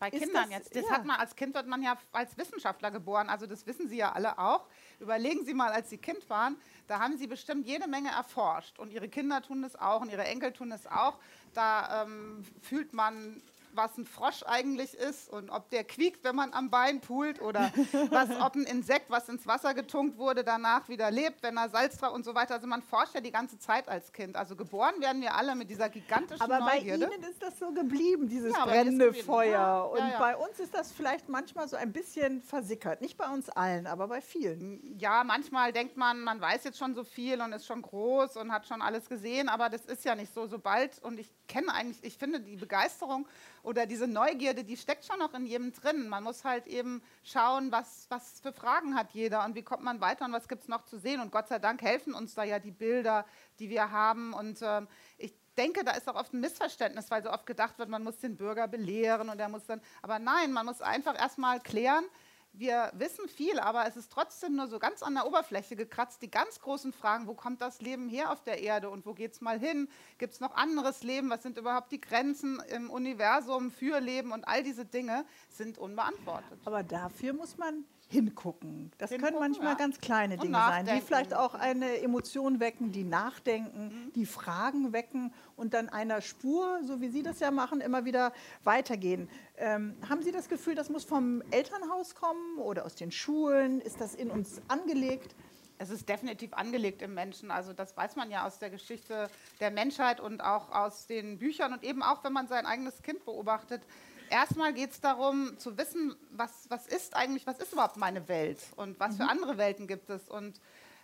Bei 0.00 0.10
Kindern 0.10 0.48
das, 0.48 0.58
jetzt. 0.58 0.74
Das 0.74 0.84
ja. 0.84 0.90
hat 0.92 1.04
man 1.04 1.20
als 1.20 1.36
Kind 1.36 1.54
wird 1.54 1.66
man 1.66 1.82
ja 1.82 1.96
als 2.12 2.36
Wissenschaftler 2.38 2.90
geboren. 2.90 3.28
Also 3.28 3.46
das 3.46 3.66
wissen 3.66 3.86
Sie 3.86 3.98
ja 3.98 4.12
alle 4.12 4.38
auch. 4.38 4.66
Überlegen 4.98 5.44
Sie 5.44 5.52
mal, 5.52 5.72
als 5.72 5.90
Sie 5.90 5.98
Kind 5.98 6.28
waren, 6.30 6.56
da 6.86 7.00
haben 7.00 7.18
Sie 7.18 7.26
bestimmt 7.26 7.66
jede 7.66 7.86
Menge 7.86 8.08
erforscht 8.08 8.78
und 8.78 8.90
Ihre 8.92 9.10
Kinder 9.10 9.42
tun 9.42 9.60
das 9.60 9.76
auch 9.76 10.00
und 10.00 10.10
Ihre 10.10 10.24
Enkel 10.24 10.52
tun 10.52 10.70
das 10.70 10.86
auch. 10.86 11.18
Da 11.52 12.04
ähm, 12.04 12.44
fühlt 12.62 12.94
man 12.94 13.42
was 13.74 13.96
ein 13.98 14.04
Frosch 14.04 14.42
eigentlich 14.46 14.94
ist 14.94 15.28
und 15.30 15.50
ob 15.50 15.70
der 15.70 15.84
quiekt, 15.84 16.24
wenn 16.24 16.36
man 16.36 16.52
am 16.52 16.70
Bein 16.70 17.00
pult 17.00 17.40
oder 17.40 17.72
was, 18.10 18.28
ob 18.40 18.54
ein 18.54 18.64
Insekt, 18.64 19.10
was 19.10 19.28
ins 19.28 19.46
Wasser 19.46 19.74
getunkt 19.74 20.18
wurde, 20.18 20.44
danach 20.44 20.88
wieder 20.88 21.10
lebt, 21.10 21.42
wenn 21.42 21.56
er 21.56 21.68
Salz 21.68 21.98
drauf 21.98 22.12
und 22.14 22.24
so 22.24 22.34
weiter. 22.34 22.54
Also 22.54 22.66
man 22.66 22.82
forscht 22.82 23.14
ja 23.14 23.20
die 23.20 23.30
ganze 23.32 23.58
Zeit 23.58 23.88
als 23.88 24.12
Kind. 24.12 24.36
Also 24.36 24.56
geboren 24.56 24.94
werden 25.00 25.22
wir 25.22 25.34
alle 25.34 25.54
mit 25.54 25.70
dieser 25.70 25.88
gigantischen 25.88 26.42
Aber 26.42 26.58
Neugierde. 26.60 27.06
bei 27.08 27.14
Ihnen 27.14 27.24
ist 27.24 27.42
das 27.42 27.58
so 27.58 27.72
geblieben, 27.72 28.28
dieses 28.28 28.52
Ja, 28.54 28.64
brennende. 28.64 29.12
Feuer. 29.14 29.50
Ja, 29.52 29.80
Und 29.82 29.98
ja. 29.98 30.18
bei 30.18 30.36
uns 30.36 30.58
ist 30.60 30.74
das 30.74 30.92
vielleicht 30.92 31.28
manchmal 31.28 31.68
so 31.68 31.76
ein 31.76 31.92
bisschen 31.92 32.42
versickert. 32.42 33.00
Nicht 33.00 33.16
bei 33.16 33.28
uns 33.28 33.48
allen, 33.50 33.86
aber 33.86 34.08
bei 34.08 34.20
vielen. 34.20 34.98
ja, 34.98 35.24
manchmal 35.24 35.72
denkt 35.72 35.96
man, 35.96 36.20
man 36.22 36.40
weiß 36.40 36.64
jetzt 36.64 36.78
schon 36.78 36.94
so 36.94 37.04
viel 37.04 37.40
und 37.40 37.52
ist 37.52 37.66
schon 37.66 37.82
groß 37.82 38.36
und 38.36 38.52
hat 38.52 38.66
schon 38.66 38.82
alles 38.82 39.08
gesehen, 39.08 39.48
aber 39.48 39.68
das 39.68 39.84
ist 39.86 40.04
ja 40.04 40.14
nicht 40.14 40.32
so. 40.34 40.46
Sobald, 40.46 40.98
und 41.02 41.18
ich 41.18 41.30
kenne 41.48 41.72
eigentlich, 41.72 42.02
ich 42.02 42.16
finde 42.16 42.40
die 42.40 42.56
Begeisterung 42.56 43.26
oder 43.62 43.86
diese 43.86 44.06
Neugierde, 44.06 44.64
die 44.64 44.76
steckt 44.76 45.04
schon 45.04 45.18
noch 45.18 45.34
in 45.34 45.46
jedem 45.46 45.72
drin. 45.72 46.08
Man 46.08 46.24
muss 46.24 46.44
halt 46.44 46.66
eben 46.66 47.02
schauen, 47.22 47.72
was, 47.72 48.06
was 48.08 48.40
für 48.40 48.52
Fragen 48.52 48.94
hat 48.94 49.12
jeder 49.12 49.44
und 49.44 49.54
wie 49.54 49.62
kommt 49.62 49.82
man 49.82 50.00
weiter 50.00 50.24
und 50.24 50.32
was 50.32 50.48
gibt 50.48 50.62
es 50.62 50.68
noch 50.68 50.84
zu 50.84 50.98
sehen. 50.98 51.20
Und 51.20 51.32
Gott 51.32 51.48
sei 51.48 51.58
Dank 51.58 51.82
helfen 51.82 52.14
uns 52.14 52.34
da 52.34 52.44
ja 52.44 52.58
die 52.58 52.70
Bilder, 52.70 53.26
die 53.58 53.68
wir 53.68 53.90
haben. 53.90 54.32
Und 54.32 54.60
ähm, 54.62 54.88
ich 55.18 55.34
denke, 55.56 55.84
da 55.84 55.92
ist 55.92 56.08
auch 56.08 56.14
oft 56.14 56.32
ein 56.32 56.40
Missverständnis, 56.40 57.10
weil 57.10 57.22
so 57.22 57.30
oft 57.30 57.46
gedacht 57.46 57.78
wird, 57.78 57.88
man 57.88 58.02
muss 58.02 58.18
den 58.18 58.36
Bürger 58.36 58.66
belehren 58.66 59.28
und 59.28 59.38
er 59.38 59.48
muss 59.48 59.66
dann, 59.66 59.80
aber 60.02 60.18
nein, 60.18 60.52
man 60.52 60.66
muss 60.66 60.80
einfach 60.80 61.18
erstmal 61.18 61.60
klären, 61.60 62.04
wir 62.52 62.90
wissen 62.94 63.28
viel, 63.28 63.58
aber 63.58 63.86
es 63.86 63.96
ist 63.96 64.10
trotzdem 64.10 64.56
nur 64.56 64.66
so 64.66 64.78
ganz 64.78 65.02
an 65.02 65.14
der 65.14 65.26
Oberfläche 65.26 65.76
gekratzt. 65.76 66.20
Die 66.22 66.30
ganz 66.30 66.60
großen 66.60 66.92
Fragen, 66.92 67.26
wo 67.26 67.34
kommt 67.34 67.60
das 67.60 67.80
Leben 67.80 68.08
her 68.08 68.32
auf 68.32 68.42
der 68.42 68.60
Erde 68.60 68.90
und 68.90 69.06
wo 69.06 69.14
geht 69.14 69.32
es 69.32 69.40
mal 69.40 69.58
hin? 69.58 69.88
Gibt 70.18 70.34
es 70.34 70.40
noch 70.40 70.54
anderes 70.54 71.02
Leben? 71.02 71.30
Was 71.30 71.42
sind 71.42 71.58
überhaupt 71.58 71.92
die 71.92 72.00
Grenzen 72.00 72.60
im 72.70 72.90
Universum 72.90 73.70
für 73.70 74.00
Leben? 74.00 74.32
Und 74.32 74.46
all 74.48 74.62
diese 74.62 74.84
Dinge 74.84 75.24
sind 75.48 75.78
unbeantwortet. 75.78 76.60
Aber 76.64 76.82
dafür 76.82 77.32
muss 77.32 77.56
man 77.56 77.84
hingucken. 78.10 78.90
Das 78.98 79.10
können 79.10 79.22
Hingucken, 79.22 79.48
manchmal 79.48 79.72
ja. 79.72 79.78
ganz 79.78 79.98
kleine 79.98 80.36
Dinge 80.36 80.58
sein, 80.58 80.86
die 80.86 81.00
vielleicht 81.00 81.32
auch 81.32 81.54
eine 81.54 82.00
Emotion 82.00 82.58
wecken, 82.58 82.90
die 82.90 83.04
nachdenken, 83.04 84.10
die 84.16 84.26
Fragen 84.26 84.92
wecken 84.92 85.32
und 85.56 85.74
dann 85.74 85.88
einer 85.88 86.20
Spur, 86.20 86.80
so 86.82 87.00
wie 87.00 87.08
Sie 87.08 87.22
das 87.22 87.38
ja 87.38 87.52
machen, 87.52 87.80
immer 87.80 88.04
wieder 88.04 88.32
weitergehen. 88.64 89.28
Ähm, 89.56 89.94
haben 90.08 90.22
Sie 90.22 90.32
das 90.32 90.48
Gefühl, 90.48 90.74
das 90.74 90.90
muss 90.90 91.04
vom 91.04 91.42
Elternhaus 91.52 92.16
kommen 92.16 92.58
oder 92.58 92.84
aus 92.84 92.96
den 92.96 93.12
Schulen? 93.12 93.80
Ist 93.80 94.00
das 94.00 94.16
in 94.16 94.30
uns 94.30 94.60
angelegt? 94.66 95.36
Es 95.78 95.88
ist 95.88 96.08
definitiv 96.08 96.52
angelegt 96.52 97.00
im 97.00 97.14
Menschen. 97.14 97.50
Also 97.50 97.72
das 97.72 97.96
weiß 97.96 98.16
man 98.16 98.30
ja 98.30 98.46
aus 98.46 98.58
der 98.58 98.70
Geschichte 98.70 99.30
der 99.60 99.70
Menschheit 99.70 100.20
und 100.20 100.42
auch 100.42 100.70
aus 100.72 101.06
den 101.06 101.38
Büchern 101.38 101.72
und 101.72 101.84
eben 101.84 102.02
auch, 102.02 102.22
wenn 102.24 102.32
man 102.32 102.48
sein 102.48 102.66
eigenes 102.66 103.02
Kind 103.02 103.24
beobachtet. 103.24 103.82
Erstmal 104.30 104.72
geht 104.72 104.92
es 104.92 105.00
darum 105.00 105.58
zu 105.58 105.76
wissen, 105.76 106.14
was, 106.30 106.70
was 106.70 106.86
ist 106.86 107.16
eigentlich, 107.16 107.46
was 107.46 107.58
ist 107.58 107.72
überhaupt 107.72 107.96
meine 107.96 108.28
Welt 108.28 108.60
und 108.76 108.98
was 109.00 109.16
für 109.16 109.24
andere 109.28 109.58
Welten 109.58 109.88
gibt 109.88 110.08
es. 110.08 110.28
Und 110.28 110.60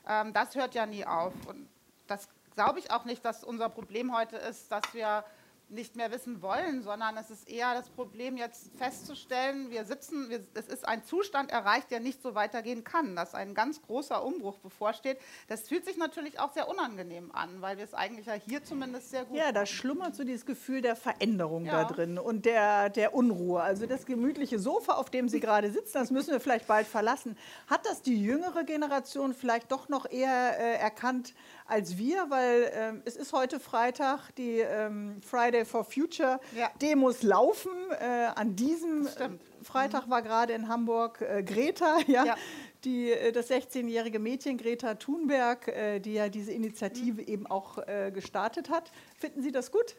ähm, 0.08 0.32
das 0.32 0.54
hört 0.54 0.74
ja 0.74 0.86
nie 0.86 1.04
auf. 1.04 1.32
Und 1.46 1.68
das 2.06 2.28
glaube 2.54 2.78
ich 2.78 2.90
auch 2.92 3.04
nicht, 3.04 3.24
dass 3.24 3.42
unser 3.42 3.68
Problem 3.68 4.16
heute 4.16 4.36
ist, 4.36 4.70
dass 4.70 4.82
wir 4.92 5.24
nicht 5.68 5.96
mehr 5.96 6.12
wissen 6.12 6.42
wollen, 6.42 6.82
sondern 6.82 7.16
es 7.16 7.30
ist 7.30 7.48
eher 7.48 7.74
das 7.74 7.88
Problem, 7.88 8.36
jetzt 8.36 8.70
festzustellen, 8.78 9.70
wir 9.70 9.84
sitzen, 9.84 10.30
wir, 10.30 10.44
es 10.54 10.68
ist 10.68 10.86
ein 10.86 11.04
Zustand 11.04 11.50
erreicht, 11.50 11.90
der 11.90 11.98
nicht 11.98 12.22
so 12.22 12.34
weitergehen 12.36 12.84
kann, 12.84 13.16
dass 13.16 13.34
ein 13.34 13.52
ganz 13.54 13.82
großer 13.82 14.24
Umbruch 14.24 14.58
bevorsteht. 14.58 15.18
Das 15.48 15.68
fühlt 15.68 15.84
sich 15.84 15.96
natürlich 15.96 16.38
auch 16.38 16.52
sehr 16.52 16.68
unangenehm 16.68 17.32
an, 17.32 17.62
weil 17.62 17.78
wir 17.78 17.84
es 17.84 17.94
eigentlich 17.94 18.26
ja 18.26 18.34
hier 18.34 18.62
zumindest 18.62 19.10
sehr 19.10 19.24
gut 19.24 19.36
Ja, 19.36 19.50
da 19.50 19.66
schlummert 19.66 20.14
so 20.14 20.22
dieses 20.22 20.46
Gefühl 20.46 20.82
der 20.82 20.94
Veränderung 20.94 21.64
Ja. 21.66 21.82
da 21.82 21.84
drin 21.92 22.18
und 22.18 22.44
der, 22.46 22.88
der 22.88 23.14
Unruhe. 23.14 23.60
Also 23.60 23.86
das 23.86 24.06
gemütliche 24.06 24.60
Sofa, 24.60 24.92
auf 24.92 25.10
dem 25.10 25.28
Sie 25.28 25.40
gerade 25.40 25.70
sitzen, 25.72 25.94
das 25.94 26.12
müssen 26.12 26.30
wir 26.30 26.40
vielleicht 26.40 26.68
bald 26.68 26.86
verlassen. 26.86 27.36
Hat 27.66 27.84
das 27.86 28.02
die 28.02 28.22
jüngere 28.22 28.62
Generation 28.64 29.34
vielleicht 29.34 29.72
doch 29.72 29.88
noch 29.88 30.08
eher 30.08 30.58
äh, 30.58 30.76
erkannt 30.78 31.34
als 31.68 31.96
wir? 31.98 32.26
Weil 32.30 32.70
ähm, 32.74 33.02
es 33.04 33.16
ist 33.16 33.32
heute 33.32 33.60
Freitag, 33.60 34.30
die 34.36 34.58
ähm, 34.60 35.20
Friday 35.22 35.64
for 35.64 35.84
Future 35.84 36.40
Ja. 36.54 36.70
Demos 36.80 37.22
laufen. 37.22 37.72
Äh, 38.00 38.28
an 38.34 38.56
diesem 38.56 39.06
äh, 39.06 39.30
Freitag 39.62 40.08
war 40.08 40.22
gerade 40.22 40.52
in 40.52 40.68
Hamburg 40.68 41.20
äh, 41.22 41.42
Greta, 41.42 41.98
ja, 42.06 42.24
Ja. 42.24 42.36
Die, 42.84 43.10
äh, 43.10 43.32
das 43.32 43.50
16-jährige 43.50 44.18
Mädchen 44.18 44.58
Greta 44.58 44.94
Thunberg, 44.94 45.68
äh, 45.68 45.98
die 46.00 46.14
ja 46.14 46.28
diese 46.28 46.52
Initiative 46.52 47.22
Mhm. 47.22 47.28
eben 47.28 47.46
auch 47.46 47.78
äh, 47.86 48.10
gestartet 48.12 48.70
hat. 48.70 48.92
Finden 49.18 49.42
Sie 49.42 49.50
das 49.52 49.70
gut? 49.72 49.96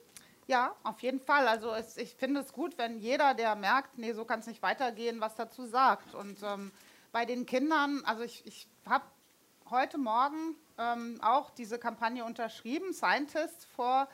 Ja, 0.47 0.74
auf 0.83 1.01
jeden 1.01 1.19
Fall. 1.19 1.47
Also 1.50 1.71
es, 1.74 1.97
ich 1.97 2.15
finde 2.15 2.39
es 2.39 2.53
gut, 2.53 2.77
wenn 2.77 3.00
jeder, 3.00 3.33
der 3.33 3.55
merkt, 3.55 3.97
nee, 3.97 4.13
so 4.13 4.24
kann 4.24 4.39
es 4.39 4.47
nicht 4.47 4.62
weitergehen, 4.62 5.19
was 5.19 5.36
dazu 5.36 5.65
sagt. 5.65 6.15
Und 6.15 6.38
ähm, 6.43 6.71
bei 7.12 7.25
den 7.25 7.45
Kindern, 7.45 8.01
also 8.05 8.24
ich, 8.24 8.45
ich 8.45 8.67
habe 8.86 9.03
heute 9.69 9.97
Morgen 9.97 10.55
ähm, 10.77 11.19
auch 11.22 11.50
diese 11.51 11.77
Kampagne 11.79 12.24
unterschrieben, 12.24 12.93
Scientists 12.93 13.65
for 13.75 14.07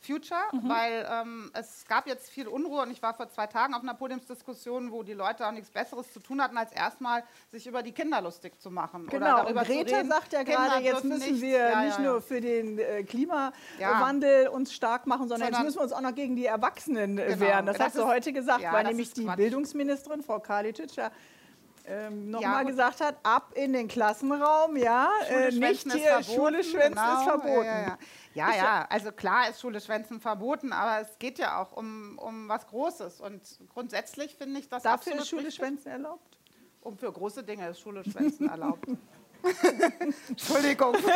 Future, 0.00 0.38
weil 0.62 1.08
ähm, 1.10 1.50
es 1.54 1.84
gab 1.88 2.06
jetzt 2.06 2.30
viel 2.30 2.46
Unruhe 2.46 2.82
und 2.82 2.92
ich 2.92 3.02
war 3.02 3.14
vor 3.14 3.28
zwei 3.30 3.48
Tagen 3.48 3.74
auf 3.74 3.82
einer 3.82 3.94
Podiumsdiskussion, 3.94 4.92
wo 4.92 5.02
die 5.02 5.12
Leute 5.12 5.44
auch 5.44 5.50
nichts 5.50 5.70
Besseres 5.70 6.12
zu 6.12 6.20
tun 6.20 6.40
hatten, 6.40 6.56
als 6.56 6.70
erstmal 6.70 7.24
sich 7.50 7.66
über 7.66 7.82
die 7.82 7.90
Kinder 7.90 8.20
lustig 8.20 8.60
zu 8.60 8.70
machen. 8.70 9.08
Genau, 9.08 9.40
oder 9.40 9.48
und 9.60 9.66
Greta 9.66 10.04
sagt 10.04 10.32
ja 10.34 10.44
gerade, 10.44 10.84
jetzt 10.84 11.02
müssen 11.02 11.24
nichts- 11.32 11.40
wir 11.40 11.58
Ja, 11.70 11.82
nicht 11.82 11.96
ja, 11.98 12.04
nur 12.04 12.14
ja. 12.14 12.20
für 12.20 12.40
den 12.40 12.78
äh, 12.78 13.02
Klimawandel 13.02 14.48
uns 14.48 14.72
stark 14.72 15.06
machen, 15.08 15.28
sondern, 15.28 15.48
jetzt 15.48 15.56
Sondern- 15.56 15.64
müssen 15.64 15.78
wir 15.78 15.82
uns 15.82 15.92
auch 15.92 16.00
noch 16.00 16.14
gegen 16.14 16.36
die 16.36 16.46
Erwachsenen 16.46 17.18
äh, 17.18 17.26
Genau, 17.26 17.40
wehren. 17.40 17.66
Das, 17.66 17.78
das 17.78 17.92
sie 17.94 17.98
ist- 18.00 18.04
heute 18.06 18.32
gesagt, 18.32 18.60
ja, 18.62 18.72
weil 18.72 18.84
nämlich 18.84 19.12
die 19.14 19.24
Quatsch. 19.24 19.36
Bildungsministerin, 19.36 20.22
Frau 20.22 20.38
Karlitic, 20.38 20.94
ja 20.96 21.10
ähm, 21.88 22.30
Ja, 22.32 22.40
nochmal 22.40 22.60
und- 22.64 22.68
gesagt 22.70 23.00
hat, 23.00 23.16
ab 23.22 23.52
in 23.54 23.72
den 23.72 23.88
Klassenraum, 23.88 24.76
ja, 24.76 25.10
äh, 25.28 25.50
nicht 25.50 25.86
ist 25.86 25.94
hier, 25.94 26.22
Schule 26.22 26.62
schwänzen 26.62 26.94
genau, 26.94 27.18
ist 27.18 27.24
verboten. 27.24 27.64
Ja, 27.64 27.80
ja, 27.80 27.98
ja. 28.34 28.50
ja, 28.50 28.56
ja, 28.56 28.86
also 28.90 29.10
klar 29.12 29.48
ist 29.48 29.60
Schule 29.60 29.80
schwänzen 29.80 30.20
verboten, 30.20 30.72
aber 30.72 31.00
es 31.00 31.18
geht 31.18 31.38
ja 31.38 31.60
auch 31.60 31.72
um, 31.72 32.18
um 32.18 32.48
was 32.48 32.66
Großes. 32.66 33.20
Und 33.20 33.40
grundsätzlich 33.72 34.34
finde 34.36 34.60
ich 34.60 34.68
das 34.68 34.82
Dafür 34.82 35.14
ist 35.16 35.28
Schule 35.28 35.46
richtig. 35.46 35.56
schwänzen 35.56 35.90
erlaubt? 35.90 36.38
Um 36.82 36.96
für 36.98 37.10
große 37.10 37.42
Dinge 37.42 37.68
ist 37.68 37.80
Schule 37.80 38.04
schwänzen 38.04 38.48
erlaubt. 38.48 38.86
Entschuldigung. 40.28 40.94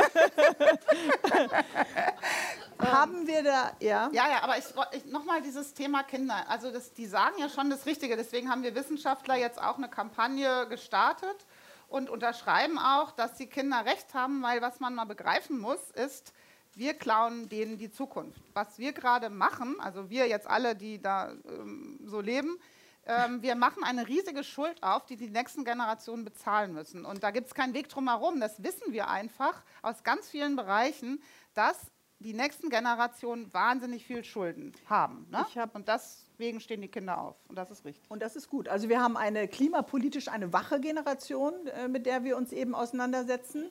Haben 2.90 3.26
wir 3.26 3.42
da, 3.42 3.72
ja? 3.80 4.10
Ja, 4.12 4.28
ja, 4.28 4.42
aber 4.42 4.58
ich, 4.58 4.64
ich, 4.92 5.06
nochmal 5.06 5.42
dieses 5.42 5.74
Thema 5.74 6.02
Kinder. 6.02 6.44
Also 6.48 6.70
das, 6.70 6.92
die 6.92 7.06
sagen 7.06 7.34
ja 7.38 7.48
schon 7.48 7.70
das 7.70 7.86
Richtige. 7.86 8.16
Deswegen 8.16 8.50
haben 8.50 8.62
wir 8.62 8.74
Wissenschaftler 8.74 9.36
jetzt 9.36 9.60
auch 9.60 9.78
eine 9.78 9.88
Kampagne 9.88 10.66
gestartet 10.68 11.46
und 11.88 12.10
unterschreiben 12.10 12.78
auch, 12.78 13.12
dass 13.12 13.34
die 13.34 13.46
Kinder 13.46 13.84
recht 13.84 14.14
haben, 14.14 14.42
weil 14.42 14.62
was 14.62 14.80
man 14.80 14.94
mal 14.94 15.04
begreifen 15.04 15.58
muss, 15.58 15.90
ist, 15.90 16.32
wir 16.74 16.94
klauen 16.94 17.48
denen 17.48 17.76
die 17.76 17.90
Zukunft. 17.90 18.42
Was 18.54 18.78
wir 18.78 18.92
gerade 18.92 19.28
machen, 19.28 19.76
also 19.78 20.08
wir 20.08 20.26
jetzt 20.26 20.46
alle, 20.46 20.74
die 20.74 21.00
da 21.00 21.32
ähm, 21.46 22.00
so 22.04 22.20
leben, 22.20 22.58
ähm, 23.04 23.42
wir 23.42 23.56
machen 23.56 23.82
eine 23.82 24.06
riesige 24.06 24.44
Schuld 24.44 24.82
auf, 24.82 25.06
die 25.06 25.16
die 25.16 25.28
nächsten 25.28 25.64
Generationen 25.64 26.24
bezahlen 26.24 26.72
müssen. 26.72 27.04
Und 27.04 27.22
da 27.22 27.30
gibt 27.30 27.48
es 27.48 27.54
keinen 27.54 27.74
Weg 27.74 27.88
drum 27.88 28.08
herum. 28.08 28.40
Das 28.40 28.62
wissen 28.62 28.92
wir 28.92 29.08
einfach 29.08 29.62
aus 29.82 30.02
ganz 30.04 30.28
vielen 30.28 30.56
Bereichen, 30.56 31.22
dass 31.54 31.90
die 32.22 32.34
nächsten 32.34 32.68
Generationen 32.70 33.52
wahnsinnig 33.52 34.06
viel 34.06 34.24
Schulden 34.24 34.72
haben. 34.86 35.26
Ne? 35.30 35.44
Ich 35.48 35.58
hab- 35.58 35.74
Und 35.74 35.88
deswegen 35.88 36.60
stehen 36.60 36.80
die 36.80 36.88
Kinder 36.88 37.18
auf. 37.18 37.36
Und 37.48 37.56
das 37.56 37.70
ist 37.70 37.84
richtig. 37.84 38.10
Und 38.10 38.22
das 38.22 38.36
ist 38.36 38.48
gut. 38.48 38.68
Also 38.68 38.88
wir 38.88 39.00
haben 39.00 39.16
eine 39.16 39.48
klimapolitisch 39.48 40.28
eine 40.28 40.52
wache 40.52 40.80
Generation, 40.80 41.66
äh, 41.66 41.88
mit 41.88 42.06
der 42.06 42.24
wir 42.24 42.36
uns 42.36 42.52
eben 42.52 42.74
auseinandersetzen. 42.74 43.70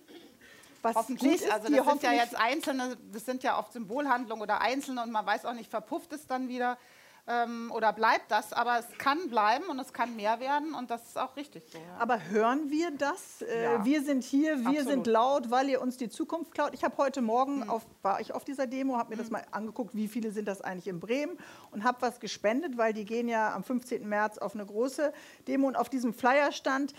Was 0.84 0.96
Hoffentlich, 0.96 1.44
ist, 1.44 1.52
also 1.52 1.72
das 1.72 1.86
sind 1.86 2.02
ja 2.04 2.12
jetzt 2.14 2.36
Einzelne, 2.36 2.98
das 3.12 3.24
sind 3.26 3.44
ja 3.44 3.60
oft 3.60 3.72
Symbolhandlungen 3.72 4.42
oder 4.42 4.62
Einzelne 4.62 5.04
und 5.04 5.12
man 5.12 5.24
weiß 5.26 5.46
auch 5.46 5.54
nicht, 5.54 5.70
verpufft 5.70 6.12
es 6.12 6.26
dann 6.26 6.48
wieder 6.50 6.76
ähm, 7.28 7.72
oder 7.74 7.94
bleibt 7.94 8.32
das, 8.32 8.54
aber 8.54 8.80
es 8.80 8.98
kann 8.98 9.30
bleiben 9.30 9.66
und 9.66 9.80
es 9.80 9.94
kann 9.94 10.16
mehr 10.16 10.40
werden 10.40 10.74
und 10.74 10.90
das 10.90 11.04
ist 11.04 11.18
auch 11.18 11.36
richtig 11.36 11.64
so. 11.72 11.78
Ja. 11.78 11.84
Aber 12.00 12.30
hören 12.30 12.70
wir 12.70 12.92
das? 12.92 13.42
Äh, 13.42 13.64
Ja. 13.64 13.86
Wir 13.86 14.02
sind 14.04 14.24
hier, 14.24 14.60
wir 14.60 14.70
Absolut. 14.70 14.88
Sind 14.88 15.08
laut, 15.08 15.52
weil 15.52 15.70
ihr 15.70 15.82
uns 15.82 15.98
die 15.98 16.10
Zukunft 16.10 16.54
klaut. 16.54 16.74
Ich 16.74 16.84
habe 16.84 16.98
heute 16.98 17.22
Morgen, 17.22 17.70
auf, 17.70 17.86
war 18.02 18.20
ich 18.20 18.34
auf 18.34 18.44
dieser 18.44 18.68
Demo, 18.68 18.98
habe 18.98 19.12
mir 19.12 19.18
das 19.18 19.30
mal 19.30 19.44
angeguckt, 19.52 19.96
wie 19.96 20.08
viele 20.08 20.32
sind 20.32 20.48
das 20.48 20.62
eigentlich 20.62 20.88
in 20.88 21.00
Bremen 21.00 21.38
und 21.72 21.84
habe 21.84 22.02
was 22.02 22.20
gespendet, 22.20 22.78
weil 22.78 22.94
die 22.94 23.06
gehen 23.06 23.28
ja 23.28 23.54
am 23.54 23.64
15. 23.64 24.08
März 24.08 24.38
auf 24.38 24.56
eine 24.56 24.66
große 24.66 25.14
Demo 25.48 25.68
und 25.68 25.76
auf 25.76 25.90
diesem 25.90 26.14
Flyer 26.14 26.52
stand, 26.52 26.94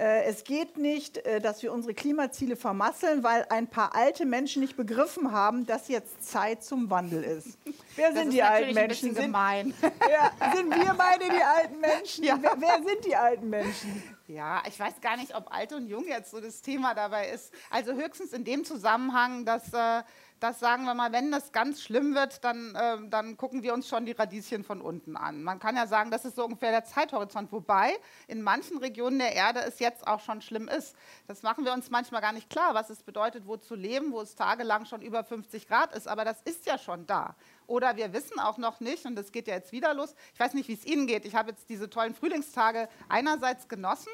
es 0.00 0.44
geht 0.44 0.78
nicht, 0.78 1.18
äh, 1.18 1.40
dass 1.40 1.62
wir 1.62 1.72
unsere 1.72 1.92
Klimaziele 1.92 2.54
vermasseln, 2.56 3.22
weil 3.24 3.46
ein 3.50 3.66
paar 3.66 3.94
alte 3.94 4.26
Menschen 4.26 4.62
nicht 4.62 4.76
begriffen 4.76 5.32
haben, 5.32 5.66
dass 5.66 5.88
jetzt 5.88 6.24
Zeit 6.24 6.62
zum 6.62 6.88
Wandel 6.88 7.24
ist. 7.24 7.58
Wer 7.96 8.10
Das 8.10 8.18
sind 8.18 8.28
ist 8.28 8.34
die 8.34 8.42
alten 8.42 8.74
Menschen? 8.74 9.14
Sind, 9.14 9.32
ja, 9.34 10.52
sind 10.54 10.70
wir 10.74 10.94
beide 10.94 11.24
die 11.24 11.42
alten 11.42 11.80
Menschen? 11.80 12.24
Ja. 12.24 12.38
Wer, 12.40 12.56
wer 12.58 12.82
sind 12.82 13.04
die 13.04 13.16
alten 13.16 13.50
Menschen? 13.50 14.02
Ja, 14.28 14.62
ich 14.68 14.78
weiß 14.78 15.00
gar 15.00 15.16
nicht, 15.16 15.34
ob 15.34 15.52
alt 15.52 15.72
und 15.72 15.86
jung 15.88 16.06
jetzt 16.06 16.30
so 16.30 16.40
das 16.40 16.60
Thema 16.60 16.94
dabei 16.94 17.30
ist. 17.30 17.52
Also 17.70 17.94
höchstens 17.94 18.32
in 18.32 18.44
dem 18.44 18.64
Zusammenhang, 18.64 19.44
dass, 19.44 19.72
äh, 19.72 20.02
dass 20.40 20.60
sagen 20.60 20.84
wir 20.84 20.94
mal, 20.94 21.12
wenn 21.12 21.30
das 21.30 21.52
ganz 21.52 21.82
schlimm 21.82 22.14
wird, 22.14 22.44
dann, 22.44 22.74
äh, 22.74 23.08
dann 23.08 23.36
gucken 23.36 23.62
wir 23.62 23.74
uns 23.74 23.88
schon 23.88 24.06
die 24.06 24.12
Radieschen 24.12 24.64
von 24.64 24.80
unten 24.80 25.16
an. 25.16 25.42
Man 25.42 25.58
kann 25.58 25.76
ja 25.76 25.86
sagen, 25.86 26.10
das 26.10 26.24
ist 26.24 26.36
so 26.36 26.44
ungefähr 26.44 26.70
der 26.70 26.84
Zeithorizont, 26.84 27.50
wobei 27.52 27.92
in 28.26 28.42
manchen 28.42 28.78
Regionen 28.78 29.18
der 29.18 29.34
Erde 29.34 29.60
es 29.60 29.78
jetzt 29.78 30.06
auch 30.06 30.20
schon 30.20 30.40
schlimm 30.40 30.68
ist. 30.68 30.94
Das 31.26 31.42
machen 31.42 31.64
wir 31.64 31.72
uns 31.72 31.90
manchmal 31.90 32.20
gar 32.20 32.32
nicht 32.32 32.50
klar, 32.50 32.74
was 32.74 32.90
es 32.90 33.02
bedeutet, 33.02 33.46
wo 33.46 33.56
zu 33.56 33.74
leben, 33.74 34.12
wo 34.12 34.20
es 34.20 34.34
tagelang 34.34 34.84
schon 34.84 35.02
über 35.02 35.24
50 35.24 35.66
Grad 35.66 35.94
ist, 35.94 36.06
aber 36.06 36.24
das 36.24 36.40
ist 36.42 36.66
ja 36.66 36.78
schon 36.78 37.06
da. 37.06 37.34
Oder 37.66 37.96
wir 37.96 38.12
wissen 38.12 38.38
auch 38.38 38.58
noch 38.58 38.80
nicht, 38.80 39.04
und 39.06 39.16
das 39.16 39.32
geht 39.32 39.48
ja 39.48 39.54
jetzt 39.54 39.72
wieder 39.72 39.92
los, 39.94 40.14
ich 40.34 40.40
weiß 40.40 40.54
nicht, 40.54 40.68
wie 40.68 40.74
es 40.74 40.86
Ihnen 40.86 41.06
geht, 41.06 41.24
ich 41.24 41.34
habe 41.34 41.50
jetzt 41.50 41.68
diese 41.68 41.90
tollen 41.90 42.14
Frühlingstage 42.14 42.88
einerseits 43.08 43.68
genossen, 43.68 44.10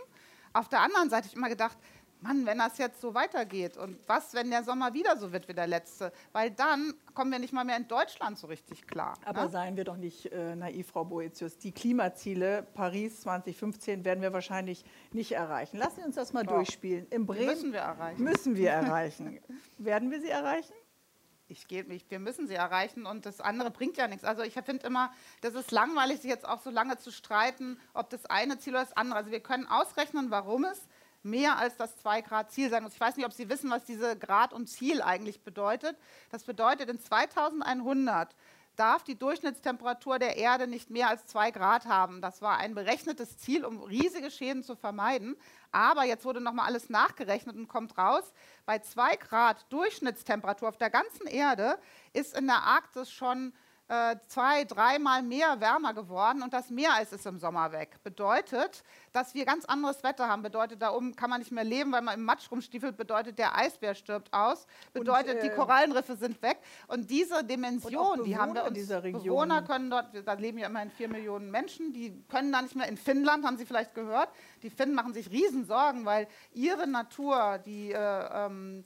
auf 0.54 0.68
der 0.68 0.80
anderen 0.80 1.10
Seite 1.10 1.24
habe 1.24 1.32
ich 1.32 1.36
immer 1.36 1.48
gedacht, 1.48 1.76
Mann, 2.24 2.46
wenn 2.46 2.58
das 2.58 2.78
jetzt 2.78 3.00
so 3.00 3.14
weitergeht 3.14 3.76
und 3.76 3.98
was, 4.08 4.32
wenn 4.32 4.50
der 4.50 4.64
Sommer 4.64 4.94
wieder 4.94 5.16
so 5.18 5.30
wird 5.30 5.46
wie 5.46 5.52
der 5.52 5.66
letzte, 5.66 6.10
weil 6.32 6.50
dann 6.50 6.94
kommen 7.12 7.30
wir 7.30 7.38
nicht 7.38 7.52
mal 7.52 7.64
mehr 7.64 7.76
in 7.76 7.86
Deutschland 7.86 8.38
so 8.38 8.46
richtig 8.46 8.86
klar. 8.86 9.18
Aber 9.26 9.44
ne? 9.44 9.50
seien 9.50 9.76
wir 9.76 9.84
doch 9.84 9.98
nicht 9.98 10.32
äh, 10.32 10.56
naiv, 10.56 10.88
Frau 10.88 11.04
Boetius. 11.04 11.58
Die 11.58 11.72
Klimaziele 11.72 12.66
Paris 12.74 13.20
2015 13.20 14.04
werden 14.06 14.22
wir 14.22 14.32
wahrscheinlich 14.32 14.84
nicht 15.12 15.32
erreichen. 15.32 15.76
Lassen 15.76 16.00
Sie 16.00 16.06
uns 16.06 16.16
das 16.16 16.32
mal 16.32 16.44
doch. 16.44 16.54
durchspielen. 16.54 17.06
In 17.10 17.26
Bremen 17.26 17.46
müssen 17.46 17.72
wir 17.72 17.80
erreichen. 17.80 18.24
Müssen 18.24 18.56
wir 18.56 18.70
erreichen. 18.70 19.40
werden 19.76 20.10
wir 20.10 20.20
sie 20.20 20.30
erreichen? 20.30 20.72
ich 21.46 21.68
gehe, 21.68 21.84
wir 21.86 22.18
müssen 22.18 22.46
sie 22.46 22.54
erreichen 22.54 23.06
und 23.06 23.26
das 23.26 23.40
andere 23.40 23.70
bringt 23.70 23.96
ja 23.96 24.08
nichts. 24.08 24.24
Also 24.24 24.42
ich 24.42 24.54
finde 24.54 24.86
immer, 24.86 25.12
das 25.42 25.54
ist 25.54 25.70
langweilig, 25.70 26.20
sich 26.20 26.30
jetzt 26.30 26.46
auch 26.48 26.60
so 26.60 26.70
lange 26.70 26.96
zu 26.96 27.10
streiten, 27.12 27.78
ob 27.92 28.10
das 28.10 28.26
eine 28.26 28.58
Ziel 28.58 28.72
oder 28.74 28.84
das 28.84 28.96
andere. 28.96 29.18
Also 29.18 29.30
wir 29.30 29.40
können 29.40 29.66
ausrechnen, 29.66 30.30
warum 30.30 30.64
es 30.64 30.88
mehr 31.24 31.58
als 31.58 31.76
das 31.76 31.96
2-Grad-Ziel 32.04 32.70
sein 32.70 32.82
muss. 32.82 32.94
Ich 32.94 33.00
weiß 33.00 33.16
nicht, 33.16 33.26
ob 33.26 33.32
Sie 33.32 33.48
wissen, 33.48 33.70
was 33.70 33.84
diese 33.84 34.16
Grad 34.16 34.52
und 34.52 34.68
Ziel 34.68 35.02
eigentlich 35.02 35.42
bedeutet. 35.42 35.96
Das 36.30 36.44
bedeutet, 36.44 36.90
in 36.90 37.00
2100 37.00 38.34
darf 38.76 39.04
die 39.04 39.16
Durchschnittstemperatur 39.16 40.18
der 40.18 40.36
Erde 40.36 40.66
nicht 40.66 40.90
mehr 40.90 41.08
als 41.08 41.26
2 41.26 41.50
Grad 41.52 41.86
haben. 41.86 42.20
Das 42.20 42.42
war 42.42 42.58
ein 42.58 42.74
berechnetes 42.74 43.38
Ziel, 43.38 43.64
um 43.64 43.82
riesige 43.82 44.30
Schäden 44.30 44.62
zu 44.62 44.74
vermeiden. 44.74 45.36
Aber 45.70 46.04
jetzt 46.04 46.24
wurde 46.24 46.40
nochmal 46.40 46.66
alles 46.66 46.90
nachgerechnet 46.90 47.56
und 47.56 47.68
kommt 47.68 47.96
raus, 47.96 48.32
bei 48.66 48.78
2 48.78 49.16
Grad 49.16 49.64
Durchschnittstemperatur 49.72 50.68
auf 50.68 50.76
der 50.76 50.90
ganzen 50.90 51.26
Erde 51.26 51.78
ist 52.12 52.36
in 52.36 52.46
der 52.46 52.62
Arktis 52.62 53.10
schon 53.10 53.52
äh, 53.88 54.16
zwei, 54.28 54.64
dreimal 54.64 55.22
mehr 55.22 55.60
wärmer 55.60 55.92
geworden 55.92 56.42
und 56.42 56.54
das 56.54 56.70
mehr 56.70 56.94
als 56.94 57.12
ist 57.12 57.26
im 57.26 57.38
Sommer 57.38 57.70
weg. 57.72 58.02
Bedeutet, 58.02 58.82
dass 59.12 59.34
wir 59.34 59.44
ganz 59.44 59.66
anderes 59.66 60.02
Wetter 60.02 60.26
haben. 60.28 60.42
Bedeutet, 60.42 60.80
da 60.80 60.92
oben 60.92 61.14
kann 61.14 61.28
man 61.28 61.40
nicht 61.40 61.52
mehr 61.52 61.64
leben, 61.64 61.92
weil 61.92 62.00
man 62.00 62.14
im 62.14 62.24
Matsch 62.24 62.50
rumstiefelt. 62.50 62.96
Bedeutet, 62.96 63.38
der 63.38 63.56
Eisbär 63.56 63.94
stirbt 63.94 64.32
aus. 64.32 64.66
Bedeutet, 64.92 65.34
und, 65.34 65.40
äh, 65.40 65.48
die 65.48 65.54
Korallenriffe 65.54 66.16
sind 66.16 66.40
weg. 66.40 66.58
Und 66.86 67.10
diese 67.10 67.44
Dimension, 67.44 68.20
und 68.20 68.24
die 68.24 68.38
haben 68.38 68.54
wir 68.54 68.64
uns. 68.64 68.72
Dieser 68.72 69.02
Region. 69.02 69.22
Bewohner 69.22 69.62
können 69.62 69.90
dort, 69.90 70.08
da 70.24 70.32
leben 70.32 70.58
ja 70.58 70.68
immerhin 70.68 70.90
vier 70.90 71.08
Millionen 71.08 71.50
Menschen, 71.50 71.92
die 71.92 72.24
können 72.28 72.52
da 72.52 72.62
nicht 72.62 72.74
mehr. 72.76 72.88
In 72.88 72.96
Finnland 72.96 73.44
haben 73.44 73.58
Sie 73.58 73.66
vielleicht 73.66 73.94
gehört, 73.94 74.30
die 74.62 74.70
Finnen 74.70 74.94
machen 74.94 75.12
sich 75.12 75.30
Riesensorgen, 75.30 76.06
weil 76.06 76.26
ihre 76.52 76.86
Natur, 76.86 77.58
die 77.58 77.92
äh, 77.92 78.46
ähm, 78.46 78.84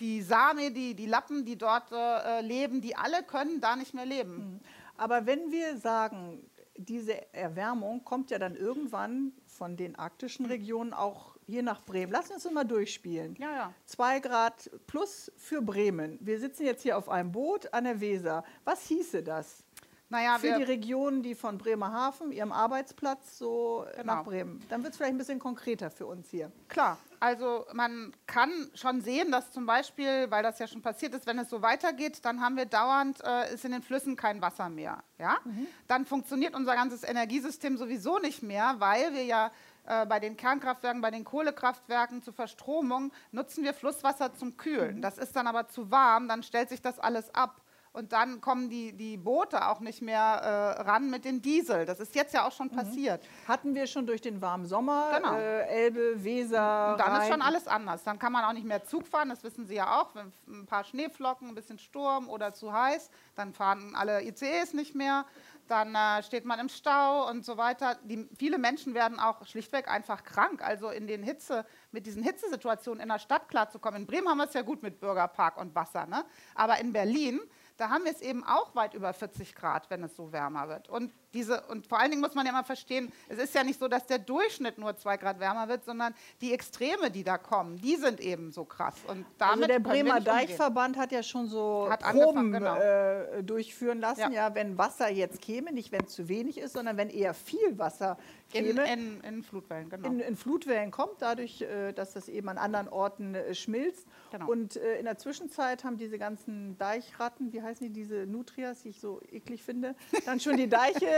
die 0.00 0.22
Same, 0.22 0.70
die, 0.72 0.94
die 0.94 1.06
Lappen, 1.06 1.44
die 1.44 1.56
dort 1.56 1.92
äh, 1.92 2.40
leben, 2.40 2.80
die 2.80 2.96
alle 2.96 3.22
können 3.22 3.60
da 3.60 3.76
nicht 3.76 3.94
mehr 3.94 4.06
leben. 4.06 4.36
Hm. 4.36 4.60
Aber 4.96 5.26
wenn 5.26 5.50
wir 5.50 5.76
sagen, 5.76 6.42
diese 6.76 7.32
Erwärmung 7.34 8.04
kommt 8.04 8.30
ja 8.30 8.38
dann 8.38 8.56
irgendwann 8.56 9.32
von 9.46 9.76
den 9.76 9.96
arktischen 9.96 10.46
Regionen 10.46 10.92
auch 10.92 11.36
hier 11.46 11.62
nach 11.62 11.82
Bremen. 11.82 12.12
Lass 12.12 12.30
uns 12.30 12.50
mal 12.50 12.64
durchspielen. 12.64 13.36
Ja, 13.38 13.52
ja. 13.52 13.74
Zwei 13.84 14.20
Grad 14.20 14.70
plus 14.86 15.30
für 15.36 15.60
Bremen. 15.60 16.18
Wir 16.20 16.38
sitzen 16.38 16.64
jetzt 16.64 16.82
hier 16.82 16.96
auf 16.96 17.08
einem 17.08 17.32
Boot 17.32 17.72
an 17.74 17.84
der 17.84 18.00
Weser. 18.00 18.44
Was 18.64 18.86
hieße 18.86 19.22
das? 19.22 19.64
Naja, 20.08 20.38
für 20.38 20.56
die 20.56 20.64
Regionen, 20.64 21.22
die 21.22 21.36
von 21.36 21.56
Bremerhaven, 21.56 22.32
ihrem 22.32 22.50
Arbeitsplatz, 22.50 23.38
so 23.38 23.86
genau. 23.96 24.14
nach 24.14 24.24
Bremen. 24.24 24.60
Dann 24.68 24.82
wird 24.82 24.92
es 24.92 24.96
vielleicht 24.96 25.14
ein 25.14 25.18
bisschen 25.18 25.38
konkreter 25.38 25.88
für 25.88 26.06
uns 26.06 26.28
hier. 26.30 26.50
Klar, 26.68 26.98
also 27.20 27.66
man 27.74 28.16
kann 28.26 28.50
schon 28.74 29.02
sehen, 29.02 29.30
dass 29.30 29.52
zum 29.52 29.66
Beispiel, 29.66 30.30
weil 30.30 30.42
das 30.42 30.58
ja 30.58 30.66
schon 30.66 30.80
passiert 30.80 31.14
ist, 31.14 31.26
wenn 31.26 31.38
es 31.38 31.50
so 31.50 31.60
weitergeht, 31.60 32.24
dann 32.24 32.40
haben 32.40 32.56
wir 32.56 32.64
dauernd, 32.64 33.22
äh, 33.22 33.54
ist 33.54 33.64
in 33.66 33.72
den 33.72 33.82
Flüssen 33.82 34.16
kein 34.16 34.40
Wasser 34.40 34.70
mehr. 34.70 35.04
Ja? 35.18 35.36
Mhm. 35.44 35.66
Dann 35.86 36.06
funktioniert 36.06 36.54
unser 36.54 36.74
ganzes 36.74 37.04
Energiesystem 37.04 37.76
sowieso 37.76 38.18
nicht 38.18 38.42
mehr, 38.42 38.76
weil 38.78 39.12
wir 39.12 39.24
ja 39.24 39.50
äh, 39.84 40.06
bei 40.06 40.18
den 40.18 40.38
Kernkraftwerken, 40.38 41.02
bei 41.02 41.10
den 41.10 41.24
Kohlekraftwerken 41.24 42.22
zur 42.22 42.32
Verstromung 42.32 43.12
nutzen 43.32 43.64
wir 43.64 43.74
Flusswasser 43.74 44.32
zum 44.32 44.56
Kühlen. 44.56 44.96
Mhm. 44.96 45.02
Das 45.02 45.18
ist 45.18 45.36
dann 45.36 45.46
aber 45.46 45.68
zu 45.68 45.90
warm, 45.90 46.26
dann 46.26 46.42
stellt 46.42 46.70
sich 46.70 46.80
das 46.80 46.98
alles 46.98 47.34
ab. 47.34 47.60
Und 47.92 48.12
dann 48.12 48.40
kommen 48.40 48.70
die, 48.70 48.92
die 48.92 49.16
Boote 49.16 49.66
auch 49.66 49.80
nicht 49.80 50.00
mehr 50.00 50.76
äh, 50.78 50.82
ran 50.82 51.10
mit 51.10 51.24
dem 51.24 51.42
Diesel. 51.42 51.86
Das 51.86 51.98
ist 51.98 52.14
jetzt 52.14 52.32
ja 52.32 52.46
auch 52.46 52.52
schon 52.52 52.68
mhm. 52.68 52.76
passiert. 52.76 53.26
Hatten 53.48 53.74
wir 53.74 53.88
schon 53.88 54.06
durch 54.06 54.20
den 54.20 54.40
warmen 54.40 54.66
Sommer, 54.66 55.18
genau. 55.18 55.34
äh, 55.34 55.62
Elbe, 55.66 56.22
Weser. 56.22 56.92
Und 56.92 57.00
dann 57.00 57.12
Rhein. 57.12 57.22
ist 57.22 57.28
schon 57.28 57.42
alles 57.42 57.66
anders. 57.66 58.04
Dann 58.04 58.20
kann 58.20 58.32
man 58.32 58.44
auch 58.44 58.52
nicht 58.52 58.66
mehr 58.66 58.84
Zug 58.84 59.08
fahren, 59.08 59.28
das 59.28 59.42
wissen 59.42 59.66
Sie 59.66 59.74
ja 59.74 60.00
auch. 60.00 60.14
Wenn 60.14 60.32
ein 60.46 60.66
paar 60.66 60.84
Schneeflocken, 60.84 61.48
ein 61.48 61.54
bisschen 61.56 61.80
Sturm 61.80 62.28
oder 62.28 62.54
zu 62.54 62.72
heiß, 62.72 63.10
dann 63.34 63.52
fahren 63.52 63.96
alle 63.96 64.22
ICEs 64.22 64.72
nicht 64.72 64.94
mehr. 64.94 65.24
Dann 65.66 65.94
äh, 65.94 66.22
steht 66.22 66.44
man 66.44 66.60
im 66.60 66.68
Stau 66.68 67.28
und 67.28 67.44
so 67.44 67.56
weiter. 67.56 67.96
Die, 68.04 68.28
viele 68.38 68.58
Menschen 68.58 68.94
werden 68.94 69.18
auch 69.18 69.46
schlichtweg 69.46 69.88
einfach 69.88 70.22
krank. 70.22 70.62
Also 70.62 70.90
in 70.90 71.08
den 71.08 71.24
Hitze, 71.24 71.64
mit 71.90 72.06
diesen 72.06 72.22
Hitzesituationen 72.22 73.02
in 73.02 73.08
der 73.08 73.18
Stadt 73.18 73.48
klarzukommen. 73.48 74.02
In 74.02 74.06
Bremen 74.06 74.28
haben 74.28 74.38
wir 74.38 74.46
es 74.46 74.54
ja 74.54 74.62
gut 74.62 74.82
mit 74.82 75.00
Bürgerpark 75.00 75.56
und 75.60 75.74
Wasser. 75.74 76.06
Ne? 76.06 76.24
Aber 76.54 76.78
in 76.80 76.92
Berlin 76.92 77.40
da 77.80 77.88
haben 77.88 78.04
wir 78.04 78.12
es 78.12 78.20
eben 78.20 78.44
auch 78.44 78.74
weit 78.74 78.92
über 78.92 79.12
40 79.12 79.54
Grad, 79.54 79.88
wenn 79.88 80.02
es 80.04 80.14
so 80.14 80.32
wärmer 80.32 80.68
wird. 80.68 80.90
Und, 80.90 81.12
diese, 81.32 81.62
und 81.62 81.86
vor 81.86 81.98
allen 81.98 82.10
Dingen 82.10 82.20
muss 82.20 82.34
man 82.34 82.44
ja 82.44 82.52
mal 82.52 82.62
verstehen, 82.62 83.10
es 83.28 83.38
ist 83.38 83.54
ja 83.54 83.64
nicht 83.64 83.80
so, 83.80 83.88
dass 83.88 84.06
der 84.06 84.18
Durchschnitt 84.18 84.76
nur 84.76 84.96
zwei 84.96 85.16
Grad 85.16 85.40
wärmer 85.40 85.66
wird, 85.68 85.84
sondern 85.84 86.14
die 86.42 86.52
Extreme, 86.52 87.10
die 87.10 87.24
da 87.24 87.38
kommen, 87.38 87.78
die 87.80 87.96
sind 87.96 88.20
eben 88.20 88.52
so 88.52 88.66
krass. 88.66 88.96
Und 89.06 89.24
damit 89.38 89.70
also 89.70 89.78
der 89.78 89.78
Bremer 89.78 90.20
Deichverband 90.20 90.98
hat 90.98 91.10
ja 91.10 91.22
schon 91.22 91.46
so 91.46 91.88
hat 91.90 92.00
Proben 92.00 92.52
genau. 92.52 92.76
äh, 92.76 93.42
durchführen 93.42 93.98
lassen, 93.98 94.32
ja. 94.32 94.48
ja. 94.48 94.54
wenn 94.54 94.76
Wasser 94.76 95.10
jetzt 95.10 95.40
käme, 95.40 95.72
nicht 95.72 95.90
wenn 95.90 96.04
es 96.04 96.12
zu 96.12 96.28
wenig 96.28 96.58
ist, 96.58 96.74
sondern 96.74 96.98
wenn 96.98 97.08
eher 97.08 97.32
viel 97.32 97.78
Wasser 97.78 98.18
käme. 98.50 98.68
In, 98.70 98.78
in, 98.78 99.20
in 99.20 99.42
Flutwellen, 99.42 99.88
genau. 99.88 100.08
In, 100.08 100.20
in, 100.20 100.36
Flutwellen 100.36 100.90
kommt, 100.90 101.20
dadurch, 101.20 101.62
äh, 101.62 101.92
dass 101.92 102.12
das 102.12 102.28
eben 102.28 102.48
an 102.48 102.58
anderen 102.58 102.88
Orten 102.88 103.34
äh, 103.34 103.54
schmilzt. 103.54 104.06
Genau. 104.30 104.50
Und 104.50 104.76
äh, 104.76 104.98
in 104.98 105.04
der 105.04 105.18
Zwischenzeit 105.18 105.84
haben 105.84 105.96
diese 105.96 106.18
ganzen 106.18 106.76
Deichratten, 106.78 107.52
wie 107.52 107.62
heißen 107.62 107.86
die, 107.86 107.92
diese 107.92 108.26
Nutrias, 108.26 108.82
die 108.82 108.90
ich 108.90 109.00
so 109.00 109.20
eklig 109.30 109.62
finde, 109.62 109.94
dann 110.26 110.40
schon 110.40 110.56
die 110.56 110.68
Deiche 110.68 111.08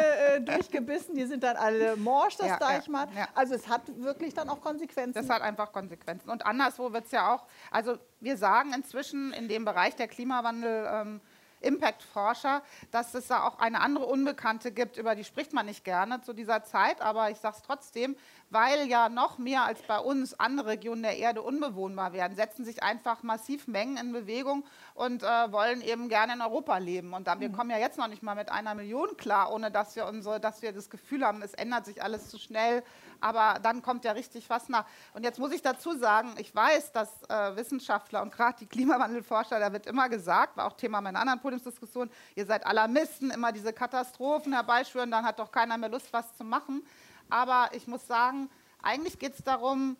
durchgebissen. 0.44 1.14
Die 1.14 1.26
sind 1.26 1.42
dann 1.42 1.56
alle 1.56 1.96
morsch, 1.96 2.36
das 2.36 2.48
ja, 2.48 2.58
Deichmatt. 2.58 3.10
Ja, 3.14 3.20
ja. 3.20 3.28
Also 3.34 3.54
es 3.54 3.68
hat 3.68 3.82
wirklich 3.96 4.34
dann 4.34 4.48
auch 4.48 4.60
Konsequenzen. 4.60 5.14
Das 5.14 5.28
hat 5.28 5.42
einfach 5.42 5.72
Konsequenzen. 5.72 6.30
Und 6.30 6.46
anderswo 6.46 6.92
wird 6.92 7.06
es 7.06 7.12
ja 7.12 7.34
auch, 7.34 7.46
also 7.70 7.98
wir 8.20 8.36
sagen 8.36 8.72
inzwischen 8.74 9.32
in 9.32 9.48
dem 9.48 9.64
Bereich 9.64 9.96
der 9.96 10.08
Klimawandel, 10.08 10.88
ähm, 10.90 11.20
Impact-Forscher, 11.62 12.62
dass 12.90 13.14
es 13.14 13.28
da 13.28 13.46
auch 13.46 13.58
eine 13.58 13.80
andere 13.80 14.06
Unbekannte 14.06 14.72
gibt, 14.72 14.96
über 14.96 15.14
die 15.14 15.24
spricht 15.24 15.52
man 15.52 15.66
nicht 15.66 15.84
gerne 15.84 16.20
zu 16.22 16.32
dieser 16.32 16.64
Zeit, 16.64 17.00
aber 17.00 17.30
ich 17.30 17.38
sage 17.38 17.56
es 17.56 17.62
trotzdem, 17.62 18.16
weil 18.52 18.86
ja 18.86 19.08
noch 19.08 19.38
mehr 19.38 19.64
als 19.64 19.80
bei 19.82 19.98
uns 19.98 20.38
andere 20.38 20.68
Regionen 20.68 21.02
der 21.02 21.16
Erde 21.16 21.42
unbewohnbar 21.42 22.12
werden, 22.12 22.36
setzen 22.36 22.64
sich 22.64 22.82
einfach 22.82 23.22
massiv 23.22 23.66
Mengen 23.66 23.96
in 23.96 24.12
Bewegung 24.12 24.64
und 24.94 25.22
äh, 25.22 25.26
wollen 25.52 25.80
eben 25.80 26.08
gerne 26.08 26.34
in 26.34 26.42
Europa 26.42 26.76
leben. 26.78 27.14
Und 27.14 27.26
da, 27.26 27.40
wir 27.40 27.48
mhm. 27.48 27.54
kommen 27.54 27.70
ja 27.70 27.78
jetzt 27.78 27.98
noch 27.98 28.08
nicht 28.08 28.22
mal 28.22 28.34
mit 28.34 28.50
einer 28.50 28.74
Million 28.74 29.16
klar, 29.16 29.52
ohne 29.52 29.70
dass 29.70 29.96
wir, 29.96 30.06
unsere, 30.06 30.38
dass 30.38 30.60
wir 30.60 30.72
das 30.72 30.90
Gefühl 30.90 31.24
haben, 31.24 31.40
es 31.42 31.54
ändert 31.54 31.86
sich 31.86 32.02
alles 32.02 32.28
zu 32.28 32.38
schnell. 32.38 32.82
Aber 33.20 33.60
dann 33.62 33.82
kommt 33.82 34.04
ja 34.04 34.12
richtig 34.12 34.50
was 34.50 34.68
nach. 34.68 34.84
Und 35.14 35.22
jetzt 35.22 35.38
muss 35.38 35.52
ich 35.52 35.62
dazu 35.62 35.96
sagen, 35.96 36.34
ich 36.38 36.54
weiß, 36.54 36.92
dass 36.92 37.22
äh, 37.28 37.56
Wissenschaftler 37.56 38.20
und 38.20 38.32
gerade 38.32 38.58
die 38.58 38.66
Klimawandelforscher, 38.66 39.60
da 39.60 39.72
wird 39.72 39.86
immer 39.86 40.08
gesagt, 40.08 40.56
war 40.56 40.66
auch 40.66 40.76
Thema 40.76 41.00
meiner 41.00 41.20
anderen 41.20 41.40
Podiumsdiskussion, 41.40 42.10
ihr 42.34 42.46
seid 42.46 42.66
Alarmisten, 42.66 43.30
immer 43.30 43.52
diese 43.52 43.72
Katastrophen 43.72 44.52
herbeischwören, 44.52 45.10
dann 45.10 45.24
hat 45.24 45.38
doch 45.38 45.52
keiner 45.52 45.78
mehr 45.78 45.88
Lust, 45.88 46.12
was 46.12 46.36
zu 46.36 46.44
machen. 46.44 46.82
Aber 47.32 47.70
ich 47.72 47.86
muss 47.86 48.06
sagen, 48.06 48.50
eigentlich 48.82 49.18
geht 49.18 49.32
es 49.32 49.42
darum, 49.42 49.96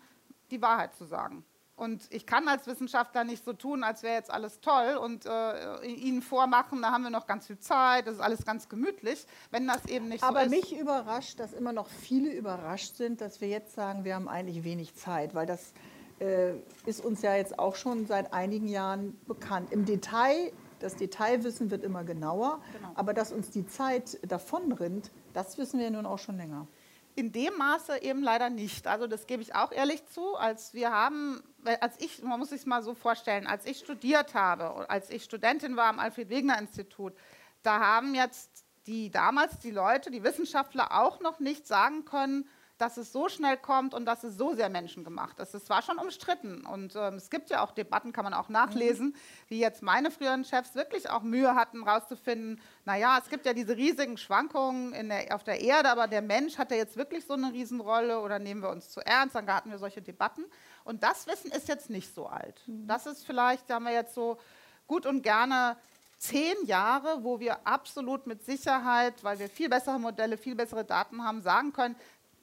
die 0.50 0.60
Wahrheit 0.60 0.94
zu 0.94 1.06
sagen. 1.06 1.44
Und 1.76 2.02
ich 2.10 2.26
kann 2.26 2.46
als 2.46 2.66
Wissenschaftler 2.66 3.24
nicht 3.24 3.42
so 3.42 3.54
tun, 3.54 3.82
als 3.82 4.02
wäre 4.02 4.14
jetzt 4.14 4.30
alles 4.30 4.60
toll 4.60 4.96
und 5.02 5.24
äh, 5.24 5.86
Ihnen 5.86 6.20
vormachen, 6.20 6.82
da 6.82 6.92
haben 6.92 7.02
wir 7.02 7.10
noch 7.10 7.26
ganz 7.26 7.46
viel 7.46 7.58
Zeit, 7.58 8.06
das 8.06 8.16
ist 8.16 8.20
alles 8.20 8.44
ganz 8.44 8.68
gemütlich, 8.68 9.26
wenn 9.50 9.66
das 9.66 9.86
eben 9.86 10.08
nicht 10.08 10.22
Aber 10.22 10.40
so 10.40 10.46
ist. 10.46 10.52
Aber 10.52 10.60
mich 10.60 10.78
überrascht, 10.78 11.40
dass 11.40 11.54
immer 11.54 11.72
noch 11.72 11.88
viele 11.88 12.30
überrascht 12.30 12.96
sind, 12.96 13.22
dass 13.22 13.40
wir 13.40 13.48
jetzt 13.48 13.74
sagen, 13.74 14.04
wir 14.04 14.14
haben 14.14 14.28
eigentlich 14.28 14.62
wenig 14.62 14.94
Zeit, 14.94 15.34
weil 15.34 15.46
das 15.46 15.72
äh, 16.20 16.52
ist 16.84 17.02
uns 17.02 17.22
ja 17.22 17.34
jetzt 17.34 17.58
auch 17.58 17.74
schon 17.74 18.06
seit 18.06 18.34
einigen 18.34 18.68
Jahren 18.68 19.18
bekannt. 19.26 19.72
Im 19.72 19.86
Detail, 19.86 20.52
das 20.78 20.96
Detailwissen 20.96 21.70
wird 21.70 21.82
immer 21.82 22.04
genauer, 22.04 22.60
genau. 22.74 22.92
aber 22.94 23.14
dass 23.14 23.32
uns 23.32 23.48
die 23.50 23.66
Zeit 23.66 24.18
davonrinnt, 24.30 25.10
das 25.32 25.56
wissen 25.56 25.80
wir 25.80 25.90
nun 25.90 26.04
auch 26.04 26.18
schon 26.18 26.36
länger 26.36 26.68
in 27.14 27.32
dem 27.32 27.56
Maße 27.56 28.02
eben 28.02 28.22
leider 28.22 28.50
nicht. 28.50 28.86
Also 28.86 29.06
das 29.06 29.26
gebe 29.26 29.42
ich 29.42 29.54
auch 29.54 29.72
ehrlich 29.72 30.04
zu. 30.06 30.36
Als 30.36 30.74
wir 30.74 30.90
haben 30.90 31.42
als 31.80 32.00
ich, 32.00 32.22
man 32.22 32.38
muss 32.38 32.50
sich 32.50 32.66
mal 32.66 32.82
so 32.82 32.94
vorstellen, 32.94 33.46
als 33.46 33.66
ich 33.66 33.78
studiert 33.78 34.34
habe, 34.34 34.88
als 34.90 35.10
ich 35.10 35.24
Studentin 35.24 35.76
war 35.76 35.86
am 35.86 35.98
Alfred-Wegener-Institut, 35.98 37.14
da 37.62 37.78
haben 37.80 38.14
jetzt 38.14 38.64
die 38.86 39.10
damals 39.10 39.58
die 39.58 39.70
Leute, 39.70 40.10
die 40.10 40.24
Wissenschaftler 40.24 41.00
auch 41.00 41.20
noch 41.20 41.38
nicht 41.38 41.66
sagen 41.66 42.04
können, 42.04 42.48
dass 42.78 42.96
es 42.96 43.12
so 43.12 43.28
schnell 43.28 43.56
kommt 43.56 43.94
und 43.94 44.06
dass 44.06 44.24
es 44.24 44.36
so 44.36 44.54
sehr 44.54 44.68
menschengemacht 44.68 45.38
ist. 45.38 45.54
Es 45.54 45.70
war 45.70 45.82
schon 45.82 45.98
umstritten 45.98 46.66
und 46.66 46.96
ähm, 46.96 47.14
es 47.14 47.30
gibt 47.30 47.50
ja 47.50 47.64
auch 47.64 47.70
Debatten, 47.70 48.12
kann 48.12 48.24
man 48.24 48.34
auch 48.34 48.48
nachlesen, 48.48 49.08
mhm. 49.08 49.14
wie 49.48 49.60
jetzt 49.60 49.82
meine 49.82 50.10
früheren 50.10 50.44
Chefs 50.44 50.74
wirklich 50.74 51.08
auch 51.08 51.22
Mühe 51.22 51.54
hatten, 51.54 51.84
herauszufinden, 51.84 52.60
naja, 52.84 53.18
es 53.22 53.30
gibt 53.30 53.46
ja 53.46 53.52
diese 53.52 53.76
riesigen 53.76 54.16
Schwankungen 54.16 55.08
der, 55.08 55.34
auf 55.34 55.44
der 55.44 55.60
Erde, 55.60 55.90
aber 55.90 56.08
der 56.08 56.22
Mensch 56.22 56.58
hat 56.58 56.70
ja 56.70 56.76
jetzt 56.76 56.96
wirklich 56.96 57.24
so 57.24 57.34
eine 57.34 57.52
Riesenrolle 57.52 58.20
oder 58.20 58.38
nehmen 58.38 58.62
wir 58.62 58.70
uns 58.70 58.90
zu 58.90 59.00
ernst, 59.00 59.34
dann 59.34 59.46
hatten 59.52 59.70
wir 59.70 59.78
solche 59.78 60.02
Debatten. 60.02 60.44
Und 60.84 61.02
das 61.02 61.26
Wissen 61.26 61.50
ist 61.52 61.68
jetzt 61.68 61.90
nicht 61.90 62.12
so 62.14 62.26
alt. 62.26 62.62
Mhm. 62.66 62.86
Das 62.86 63.06
ist 63.06 63.24
vielleicht, 63.24 63.70
da 63.70 63.74
haben 63.74 63.84
wir 63.84 63.92
jetzt 63.92 64.14
so 64.14 64.38
gut 64.86 65.06
und 65.06 65.22
gerne 65.22 65.76
zehn 66.18 66.54
Jahre, 66.66 67.24
wo 67.24 67.40
wir 67.40 67.66
absolut 67.66 68.26
mit 68.26 68.44
Sicherheit, 68.44 69.24
weil 69.24 69.40
wir 69.40 69.48
viel 69.48 69.68
bessere 69.68 69.98
Modelle, 69.98 70.38
viel 70.38 70.54
bessere 70.54 70.84
Daten 70.84 71.24
haben, 71.24 71.42
sagen 71.42 71.72
können, 71.72 71.96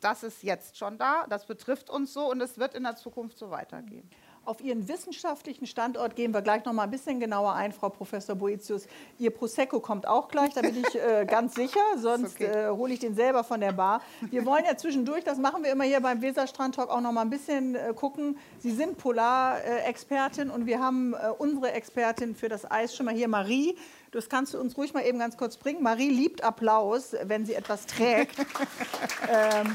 das 0.03 0.23
ist 0.23 0.43
jetzt 0.43 0.77
schon 0.77 0.97
da, 0.97 1.25
das 1.27 1.45
betrifft 1.45 1.89
uns 1.89 2.13
so 2.13 2.29
und 2.29 2.41
es 2.41 2.57
wird 2.57 2.75
in 2.75 2.83
der 2.83 2.95
Zukunft 2.95 3.37
so 3.37 3.49
weitergehen. 3.49 4.09
Auf 4.49 4.61
Ihren 4.61 4.87
wissenschaftlichen 4.87 5.67
Standort 5.67 6.15
gehen 6.15 6.33
wir 6.33 6.41
gleich 6.41 6.65
noch 6.65 6.73
mal 6.73 6.85
ein 6.85 6.89
bisschen 6.89 7.19
genauer 7.19 7.53
ein, 7.53 7.71
Frau 7.71 7.89
Professor 7.89 8.33
Boetius. 8.33 8.87
Ihr 9.19 9.29
Prosecco 9.29 9.79
kommt 9.79 10.07
auch 10.07 10.27
gleich, 10.27 10.55
da 10.55 10.61
bin 10.61 10.75
ich 10.75 10.95
äh, 10.95 11.23
ganz 11.29 11.53
sicher, 11.53 11.79
sonst 11.97 12.37
okay. 12.37 12.45
äh, 12.45 12.69
hole 12.71 12.93
ich 12.93 12.99
den 12.99 13.13
selber 13.13 13.43
von 13.43 13.59
der 13.59 13.73
Bar. 13.73 14.01
Wir 14.21 14.47
wollen 14.47 14.65
ja 14.65 14.75
zwischendurch, 14.75 15.23
das 15.23 15.37
machen 15.37 15.63
wir 15.63 15.71
immer 15.71 15.83
hier 15.83 15.99
beim 15.99 16.23
Weserstrand 16.23 16.73
Talk, 16.73 16.89
auch 16.89 16.99
noch 16.99 17.11
mal 17.11 17.21
ein 17.21 17.29
bisschen 17.29 17.75
äh, 17.75 17.93
gucken. 17.95 18.39
Sie 18.57 18.71
sind 18.71 18.97
Polarexpertin 18.97 20.49
und 20.49 20.65
wir 20.65 20.79
haben 20.79 21.13
äh, 21.13 21.29
unsere 21.37 21.71
Expertin 21.73 22.33
für 22.33 22.49
das 22.49 22.71
Eis 22.71 22.95
schon 22.95 23.05
mal 23.05 23.13
hier, 23.13 23.27
Marie. 23.27 23.77
Das 24.09 24.29
kannst 24.29 24.55
du 24.55 24.59
uns 24.59 24.75
ruhig 24.75 24.95
mal 24.95 25.05
eben 25.05 25.19
ganz 25.19 25.37
kurz 25.37 25.57
bringen. 25.57 25.83
Marie 25.83 26.09
liebt 26.09 26.43
Applaus, 26.43 27.15
wenn 27.25 27.45
sie 27.45 27.53
etwas 27.53 27.85
trägt. 27.85 28.39
ähm, 29.29 29.71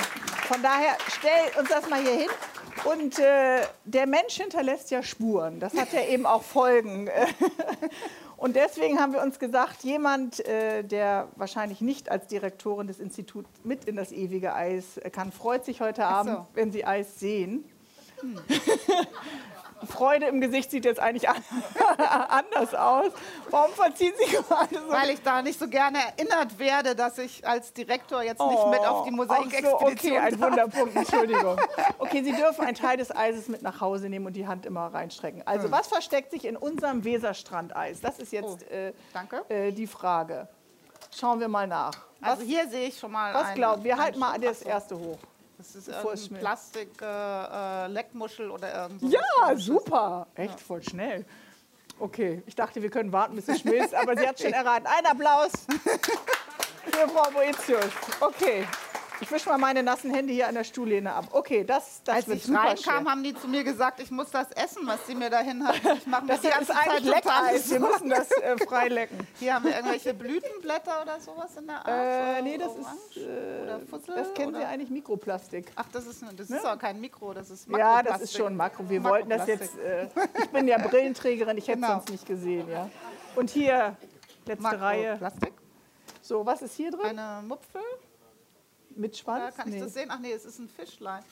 von 0.49 0.61
daher 0.65 0.97
stell 1.17 1.61
uns 1.61 1.69
das 1.69 1.89
mal 1.89 2.01
hier 2.01 2.19
hin. 2.19 2.31
Und 2.85 3.19
äh, 3.19 3.63
der 3.85 4.07
Mensch 4.07 4.37
hinterlässt 4.37 4.91
ja 4.91 5.03
Spuren. 5.03 5.61
Das 5.61 5.75
hat 5.75 5.93
ja 5.93 6.01
eben 6.09 6.27
auch 6.27 6.43
Folgen. 6.43 7.09
Und 8.37 8.57
deswegen 8.57 9.01
haben 9.01 9.13
wir 9.13 9.23
uns 9.23 9.39
gesagt, 9.39 9.85
jemand, 9.85 10.47
äh, 10.47 10.83
der 10.83 11.29
wahrscheinlich 11.37 11.81
nicht 11.81 12.11
als 12.11 12.27
Direktorin 12.27 12.87
des 12.87 13.01
Instituts 13.01 13.49
mit 13.63 13.85
in 13.87 13.97
das 13.97 14.13
ewige 14.13 14.55
Eis 14.55 15.01
kann, 15.13 15.33
freut 15.33 15.65
sich 15.65 15.81
heute 15.81 16.05
Abend, 16.05 16.37
so. 16.37 16.47
wenn 16.53 16.71
Sie 16.71 16.85
Eis 16.85 17.19
sehen. 17.19 17.65
Hm. 18.21 18.39
Freude 19.87 20.27
im 20.27 20.41
Gesicht 20.41 20.71
sieht 20.71 20.85
jetzt 20.85 21.01
eigentlich 21.01 21.29
anders 22.29 22.75
aus. 22.75 23.13
Warum 23.51 23.73
verziehen 23.73 24.13
Sie 24.19 24.37
gerade 24.37 24.75
so? 24.75 24.91
Weil 24.91 25.11
ich 25.11 25.23
da 25.23 25.43
nicht 25.43 25.59
so 25.59 25.69
gerne 25.69 25.99
erinnert 25.99 26.59
werde, 26.59 26.95
dass 26.95 27.19
ich 27.19 27.47
als 27.47 27.73
Direktor 27.73 28.23
jetzt 28.23 28.41
oh, 28.41 28.51
nicht 28.51 28.67
mit 28.69 28.89
auf 28.89 29.05
die 29.05 29.11
Mosaikexpedition 29.11 29.81
so, 29.81 29.87
Okay, 29.87 30.19
ein 30.19 30.41
Wunderpunkt, 30.41 30.97
Entschuldigung. 30.97 31.57
Okay, 31.99 32.23
Sie 32.23 32.33
dürfen 32.33 32.65
einen 32.65 32.75
Teil 32.75 32.97
des 32.97 33.15
Eises 33.15 33.49
mit 33.49 33.63
nach 33.63 33.81
Hause 33.81 34.09
nehmen 34.09 34.27
und 34.27 34.35
die 34.35 34.47
Hand 34.47 34.67
immer 34.67 34.93
reinstrecken. 34.93 35.47
Also, 35.47 35.65
hm. 35.65 35.73
was 35.73 35.87
versteckt 35.87 36.31
sich 36.31 36.45
in 36.45 36.57
unserem 36.57 37.05
Weserstrandeis? 37.05 38.01
Das 38.01 38.19
ist 38.19 38.33
jetzt 38.33 38.67
oh, 38.71 38.75
äh, 39.51 39.69
äh, 39.69 39.73
die 39.73 39.87
Frage. 39.87 40.49
Schauen 41.11 41.41
wir 41.41 41.49
mal 41.49 41.67
nach. 41.67 41.93
Also 42.21 42.43
was, 42.43 42.49
hier 42.49 42.69
sehe 42.69 42.89
ich 42.89 42.99
schon 42.99 43.13
mal. 43.13 43.33
Was 43.35 43.55
glauben 43.55 43.85
wir? 43.85 43.97
halten 43.97 44.19
mal 44.19 44.39
das 44.39 44.63
erste 44.63 44.99
hoch. 44.99 45.19
Das 45.59 45.77
ist 45.77 45.91
ein 45.91 46.05
Plastik-Leckmuschel 46.39 48.47
äh, 48.47 48.49
äh 48.49 48.53
oder 48.53 48.83
irgendwas. 48.83 49.13
Ja, 49.13 49.55
super. 49.57 50.27
Echt 50.35 50.59
ja. 50.59 50.67
voll 50.67 50.83
schnell. 50.83 51.27
Okay, 51.99 52.43
ich 52.47 52.55
dachte, 52.57 52.83
wir 52.83 52.91
können 52.91 53.13
warten, 53.13 53.37
bis 53.37 53.49
es 53.49 53.61
schmilzt, 53.61 53.95
aber 53.95 54.17
sie 54.17 54.27
hat 54.27 54.41
schon 54.41 54.53
erraten. 54.53 54.87
Ein 54.87 55.07
Applaus 55.07 55.53
für 56.85 57.09
Frau 57.09 57.31
Boetius. 57.31 57.93
Okay. 58.21 58.67
Ich 59.21 59.31
wische 59.31 59.49
mal 59.49 59.59
meine 59.59 59.83
nassen 59.83 60.13
Hände 60.13 60.33
hier 60.33 60.49
an 60.49 60.55
der 60.55 60.65
Stuhllehne 60.65 61.13
ab. 61.13 61.29
Okay, 61.31 61.65
das, 61.65 62.03
das 62.05 62.17
Als 62.17 62.29
wird 62.29 62.39
ich 62.39 62.55
reinkam, 62.55 63.09
haben 63.09 63.23
die 63.23 63.35
zu 63.35 63.49
mir 63.49 63.65
gesagt, 63.65 64.01
ich 64.01 64.11
muss 64.11 64.31
das 64.31 64.51
essen, 64.53 64.87
was 64.87 65.07
sie 65.07 65.15
mir 65.15 65.31
dahin 65.31 65.67
hat. 65.67 65.77
Ich 65.77 66.07
mache 66.07 66.27
das 66.27 66.43
ist 66.43 66.71
eigentlich 66.71 67.05
Leckeis. 67.05 67.71
Wir 67.71 67.81
müssen 67.81 68.11
das 68.11 68.31
äh, 68.31 68.57
frei 68.67 68.89
lecken. 68.89 69.27
Hier 69.39 69.55
haben 69.55 69.65
wir 69.65 69.75
irgendwelche 69.75 70.15
Blütenblätter 70.15 71.03
oder 71.03 71.21
sowas 71.21 71.57
in 71.57 71.67
der 71.67 71.77
Art. 71.77 71.89
Äh, 71.89 72.43
nee, 72.43 72.59
das 72.59 72.71
Orange 72.71 73.17
ist 73.17 73.17
äh, 73.17 73.63
oder 73.63 73.81
Fussel, 73.81 74.15
Das 74.17 74.35
kennen 74.35 74.55
oder? 74.55 74.61
Sie 74.61 74.65
eigentlich 74.67 74.91
Mikroplastik. 74.91 75.73
Ach, 75.77 75.87
das 75.93 76.07
ist 76.07 76.23
das 76.37 76.49
ne? 76.49 76.57
ist 76.57 76.67
auch 76.67 76.79
kein 76.79 77.01
Mikro, 77.01 77.33
das 77.33 77.51
ist 77.51 77.69
Makroplastik. 77.69 78.07
Ja, 78.07 78.13
das 78.13 78.23
ist 78.23 78.37
schon 78.37 78.57
Makro. 78.57 78.89
Wir 78.89 79.03
wollten 79.05 79.31
das 79.31 79.47
jetzt. 79.47 79.79
Äh, 79.79 80.09
ich 80.43 80.51
bin 80.51 80.67
ja 80.67 80.79
Brillenträgerin, 80.79 81.57
ich 81.57 81.69
hätte 81.69 81.81
es 81.81 81.87
genau. 81.87 81.99
sonst 81.99 82.11
nicht 82.11 82.27
gesehen, 82.27 82.69
ja. 82.69 82.91
Und 83.37 83.51
hier 83.51 83.97
letzte 84.47 84.81
Reihe. 84.81 85.19
So, 86.21 86.45
was 86.45 86.63
ist 86.63 86.75
hier 86.75 86.91
drin? 86.91 87.19
Eine 87.19 87.43
Mupfel. 87.43 87.83
Mit 88.97 89.17
Schwanz? 89.17 89.57
Ja, 89.57 89.63
kann 89.63 89.73
ich 89.73 89.81
das 89.81 89.95
sehen? 89.95 90.09
Ach 90.11 90.19
nee, 90.19 90.33
es 90.33 90.45
ist 90.45 90.59
ein 90.59 90.69
Fischlein. 90.69 91.23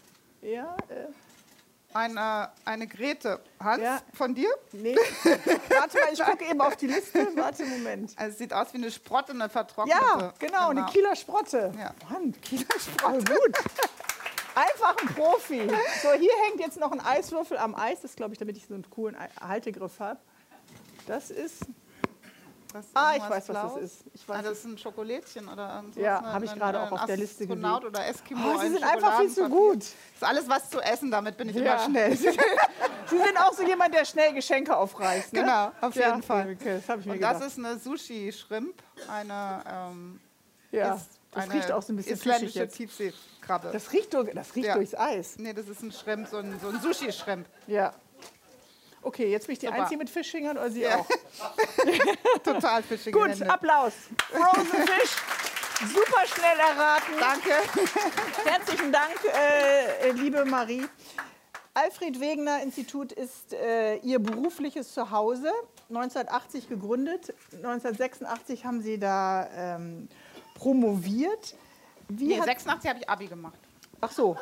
Ja. 0.41 0.77
Äh. 0.89 1.07
Eine, 1.95 2.51
eine 2.65 2.87
Grete. 2.87 3.41
Hans, 3.61 3.83
ja. 3.83 4.01
von 4.15 4.35
dir? 4.35 4.49
Nee. 4.73 4.97
Warte 5.69 5.99
mal, 5.99 6.13
ich 6.13 6.23
gucke 6.23 6.45
eben 6.45 6.61
auf 6.61 6.77
die 6.77 6.87
Liste. 6.87 7.29
Warte, 7.37 7.65
Moment. 7.67 8.13
Also 8.17 8.33
es 8.33 8.39
sieht 8.39 8.53
aus 8.53 8.73
wie 8.73 8.79
eine 8.79 8.91
Sprotte, 8.91 9.33
eine 9.33 9.51
vertrocknete. 9.51 10.01
Ja, 10.01 10.17
genau, 10.17 10.33
genau. 10.39 10.69
eine 10.71 10.87
Kieler 10.87 11.15
Sprotte. 11.15 11.73
Ja. 11.79 11.95
Mann, 12.11 12.33
Kieler 12.41 12.65
Sprotte. 12.79 13.19
Oh, 13.19 13.35
gut. 13.35 13.59
Einfach 14.55 14.97
ein 14.99 15.15
Profi. 15.15 15.69
So, 16.03 16.13
hier 16.13 16.33
hängt 16.47 16.61
jetzt 16.61 16.79
noch 16.79 16.93
ein 16.93 17.01
Eiswürfel 17.01 17.59
am 17.59 17.75
Eis. 17.75 18.01
Das 18.01 18.17
glaube 18.17 18.33
ich, 18.35 18.39
damit 18.39 18.57
ich 18.57 18.67
so 18.67 18.75
einen 18.75 18.89
coolen 18.89 19.17
Haltegriff 19.41 20.01
habe. 20.01 20.21
Das 21.07 21.31
ist 21.31 21.67
ah, 22.95 23.13
ich 23.17 23.23
weiß, 23.23 23.47
Blaus? 23.47 23.65
was 23.65 23.75
das 23.75 23.83
ist. 23.83 24.05
Ich 24.15 24.29
weiß 24.29 24.39
ah, 24.39 24.43
das 24.43 24.59
ist 24.59 24.65
ein 24.65 24.79
Schokolädchen 24.79 25.49
oder 25.49 25.77
irgendwas. 25.77 26.03
Ja, 26.03 26.23
habe 26.23 26.45
ich 26.45 26.55
gerade 26.55 26.83
auch 26.83 26.93
auf 26.93 27.07
der 27.07 27.17
Liste 27.17 27.47
gesehen. 27.47 27.65
oder 27.65 28.07
Eskimo. 28.07 28.55
Oh, 28.55 28.59
Sie 28.59 28.69
sind 28.69 28.85
einfach 28.85 29.21
viel 29.21 29.31
zu 29.31 29.49
gut. 29.49 29.79
Das 29.79 29.89
ist 30.15 30.25
alles 30.25 30.49
was 30.49 30.71
zu 30.71 30.81
essen, 30.81 31.11
damit 31.11 31.37
bin 31.37 31.49
ich 31.49 31.57
ja. 31.57 31.63
immer 31.63 31.85
schnell. 31.85 32.17
Sie 32.17 32.27
sind 33.19 33.37
auch 33.39 33.53
so 33.53 33.63
jemand, 33.63 33.95
der 33.95 34.05
schnell 34.05 34.33
Geschenke 34.33 34.77
aufreißt. 34.77 35.33
Ne? 35.33 35.41
Genau, 35.41 35.73
auf 35.81 35.95
ja. 35.95 36.09
jeden 36.09 36.23
Fall. 36.23 36.57
Okay, 36.61 36.81
das 36.87 36.99
ich 36.99 37.07
mir 37.07 37.13
Und 37.13 37.19
gedacht. 37.19 37.37
das 37.37 37.47
ist 37.47 37.59
eine 37.59 37.79
Sushi-Shrimp, 37.79 38.83
eine 39.09 39.63
ähm, 39.67 40.21
ja. 40.73 40.99
Das 41.35 41.51
riecht 41.51 41.73
auch 41.73 41.83
so 41.83 41.93
ein 41.93 41.97
bisschen 41.97 42.15
isländische 42.15 42.69
Tiefseekrabbe. 42.69 43.71
Das 43.73 43.93
riecht, 43.93 44.13
durch, 44.13 44.31
das 44.35 44.55
riecht 44.55 44.67
ja. 44.67 44.75
durchs 44.75 44.95
Eis. 44.95 45.39
Nee, 45.39 45.55
das 45.55 45.67
ist 45.67 45.83
ein 45.83 45.91
Shrimp, 45.91 46.29
so 46.29 46.39
ein, 46.39 46.59
so 46.61 46.69
ein 46.69 46.81
Sushi-Shrimp. 46.81 47.47
Ja. 47.67 47.95
Okay, 49.03 49.31
jetzt 49.31 49.47
bin 49.47 49.55
ich 49.55 49.59
die 49.59 49.67
Super. 49.67 49.81
Einzige 49.81 49.99
mit 49.99 50.11
Fischfingern 50.11 50.57
oder 50.57 50.71
Sie 50.71 50.83
ja. 50.83 50.99
auch? 50.99 51.07
Total 52.45 52.83
Fischfinger. 52.83 53.19
Gut, 53.19 53.43
Applaus. 53.43 53.93
Frozen 54.31 54.87
Fish. 54.87 55.17
Super 55.93 56.27
schnell 56.27 56.59
erraten. 56.59 57.15
Danke. 57.19 57.51
Herzlichen 58.45 58.93
Dank, 58.93 59.17
äh, 59.25 60.13
liebe 60.13 60.45
Marie. 60.45 60.87
Alfred 61.75 62.21
Wegener 62.21 62.63
Institut 62.63 63.13
ist 63.13 63.53
äh, 63.55 63.97
Ihr 63.97 64.19
berufliches 64.21 64.93
Zuhause. 64.93 65.51
1980 65.89 66.69
gegründet. 66.69 67.35
1986 67.53 68.65
haben 68.65 68.81
Sie 68.83 68.99
da 68.99 69.49
ähm, 69.55 70.09
promoviert. 70.55 71.55
Wie 72.09 72.29
nee, 72.29 72.41
86 72.41 72.89
habe 72.89 73.01
ich 73.01 73.09
Abi 73.09 73.27
gemacht. 73.27 73.59
Ach 74.01 74.11
so. 74.11 74.37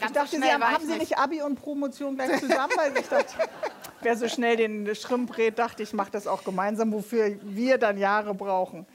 Ganz 0.00 0.10
ich 0.10 0.12
dachte, 0.12 0.36
so 0.36 0.42
Sie 0.42 0.52
haben, 0.52 0.64
haben 0.64 0.86
Sie 0.86 0.98
nicht 0.98 1.18
Abi 1.18 1.42
und 1.42 1.56
Promotion 1.56 2.16
gleich 2.16 2.40
zusammen? 2.40 2.72
Weil 2.76 2.96
ich 2.96 3.08
dachte, 3.08 3.34
wer 4.02 4.16
so 4.16 4.28
schnell 4.28 4.56
den 4.56 4.94
Schrimp 4.94 5.36
rät, 5.36 5.58
dachte 5.58 5.82
ich, 5.82 5.92
mache 5.92 6.10
das 6.10 6.26
auch 6.26 6.44
gemeinsam, 6.44 6.92
wofür 6.92 7.36
wir 7.42 7.78
dann 7.78 7.98
Jahre 7.98 8.34
brauchen. 8.34 8.86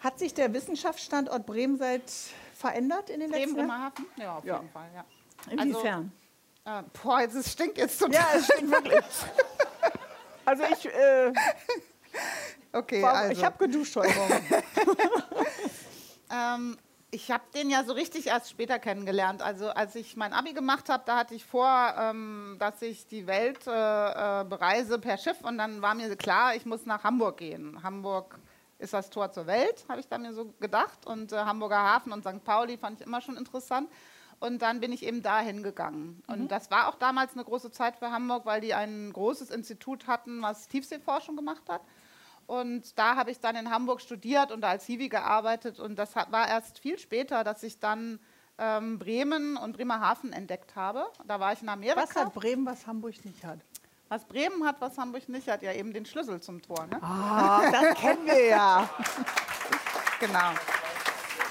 Hat 0.00 0.18
sich 0.18 0.32
der 0.32 0.52
Wissenschaftsstandort 0.54 1.44
Bremen 1.44 1.76
seit 1.76 2.10
verändert 2.54 3.10
in 3.10 3.20
den 3.20 3.30
letzten 3.30 3.56
Jahren? 3.56 3.68
Bremerhaven? 3.68 4.06
Ja, 4.16 4.36
auf 4.38 4.44
ja. 4.44 4.56
jeden 4.56 4.70
Fall, 4.70 4.88
ja. 4.94 5.04
Inwiefern? 5.50 6.12
Also, 6.64 6.86
äh, 6.86 6.90
boah, 7.02 7.20
jetzt, 7.20 7.34
es 7.34 7.52
stinkt 7.52 7.78
jetzt 7.78 7.98
total. 7.98 8.14
Ja, 8.14 8.28
es 8.34 8.44
stinkt 8.44 8.70
wirklich. 8.70 9.04
also 10.44 10.62
ich... 10.72 10.86
Äh, 10.86 11.32
okay, 12.72 13.02
war, 13.02 13.14
also. 13.14 13.32
Ich 13.32 13.44
habe 13.44 13.58
geduscht 13.58 13.96
heute 13.96 14.14
Morgen. 14.14 14.44
ähm, 16.32 16.78
ich 17.10 17.30
habe 17.30 17.44
den 17.54 17.70
ja 17.70 17.84
so 17.84 17.92
richtig 17.92 18.28
erst 18.28 18.50
später 18.50 18.78
kennengelernt. 18.78 19.42
Also 19.42 19.70
als 19.70 19.94
ich 19.94 20.16
mein 20.16 20.32
Abi 20.32 20.52
gemacht 20.52 20.88
habe, 20.88 21.02
da 21.06 21.18
hatte 21.18 21.34
ich 21.34 21.44
vor, 21.44 21.94
ähm, 21.98 22.56
dass 22.58 22.80
ich 22.82 23.06
die 23.06 23.26
Welt 23.26 23.66
äh, 23.66 23.70
äh, 23.70 24.44
bereise 24.44 24.98
per 24.98 25.18
Schiff 25.18 25.40
und 25.42 25.58
dann 25.58 25.82
war 25.82 25.94
mir 25.94 26.14
klar, 26.16 26.54
ich 26.54 26.66
muss 26.66 26.86
nach 26.86 27.04
Hamburg 27.04 27.38
gehen. 27.38 27.82
Hamburg 27.82 28.38
ist 28.78 28.92
das 28.92 29.10
Tor 29.10 29.30
zur 29.32 29.46
Welt, 29.46 29.84
habe 29.88 30.00
ich 30.00 30.08
da 30.08 30.18
mir 30.18 30.32
so 30.32 30.54
gedacht. 30.60 31.06
Und 31.06 31.32
äh, 31.32 31.36
Hamburger 31.36 31.78
Hafen 31.78 32.12
und 32.12 32.22
St. 32.22 32.44
Pauli 32.44 32.78
fand 32.78 33.00
ich 33.00 33.06
immer 33.06 33.20
schon 33.20 33.36
interessant. 33.36 33.90
Und 34.38 34.62
dann 34.62 34.80
bin 34.80 34.90
ich 34.90 35.04
eben 35.04 35.22
dahin 35.22 35.62
gegangen. 35.62 36.22
Mhm. 36.26 36.34
Und 36.34 36.48
das 36.48 36.70
war 36.70 36.88
auch 36.88 36.94
damals 36.94 37.34
eine 37.34 37.44
große 37.44 37.70
Zeit 37.70 37.96
für 37.96 38.10
Hamburg, 38.10 38.46
weil 38.46 38.60
die 38.60 38.72
ein 38.72 39.12
großes 39.12 39.50
Institut 39.50 40.06
hatten, 40.06 40.40
was 40.42 40.68
Tiefseeforschung 40.68 41.36
gemacht 41.36 41.62
hat. 41.68 41.82
Und 42.50 42.98
da 42.98 43.14
habe 43.14 43.30
ich 43.30 43.38
dann 43.38 43.54
in 43.54 43.70
Hamburg 43.70 44.00
studiert 44.00 44.50
und 44.50 44.64
als 44.64 44.84
Hiwi 44.84 45.08
gearbeitet. 45.08 45.78
Und 45.78 45.94
das 46.00 46.16
war 46.16 46.48
erst 46.48 46.80
viel 46.80 46.98
später, 46.98 47.44
dass 47.44 47.62
ich 47.62 47.78
dann 47.78 48.18
ähm, 48.58 48.98
Bremen 48.98 49.56
und 49.56 49.76
Bremerhaven 49.76 50.32
entdeckt 50.32 50.74
habe. 50.74 51.06
Da 51.28 51.38
war 51.38 51.52
ich 51.52 51.62
in 51.62 51.68
Amerika. 51.68 52.02
Was 52.02 52.16
hat 52.16 52.34
Bremen, 52.34 52.66
was 52.66 52.88
Hamburg 52.88 53.24
nicht 53.24 53.44
hat? 53.44 53.60
Was 54.08 54.24
Bremen 54.24 54.66
hat, 54.66 54.80
was 54.80 54.98
Hamburg 54.98 55.28
nicht 55.28 55.48
hat, 55.48 55.62
ja 55.62 55.72
eben 55.72 55.92
den 55.92 56.04
Schlüssel 56.04 56.40
zum 56.40 56.60
Tor. 56.60 56.88
Ne? 56.90 57.00
Ah, 57.00 57.70
das 57.70 57.94
kennen 57.94 58.26
wir 58.26 58.46
ja. 58.46 58.90
Genau. 60.18 60.50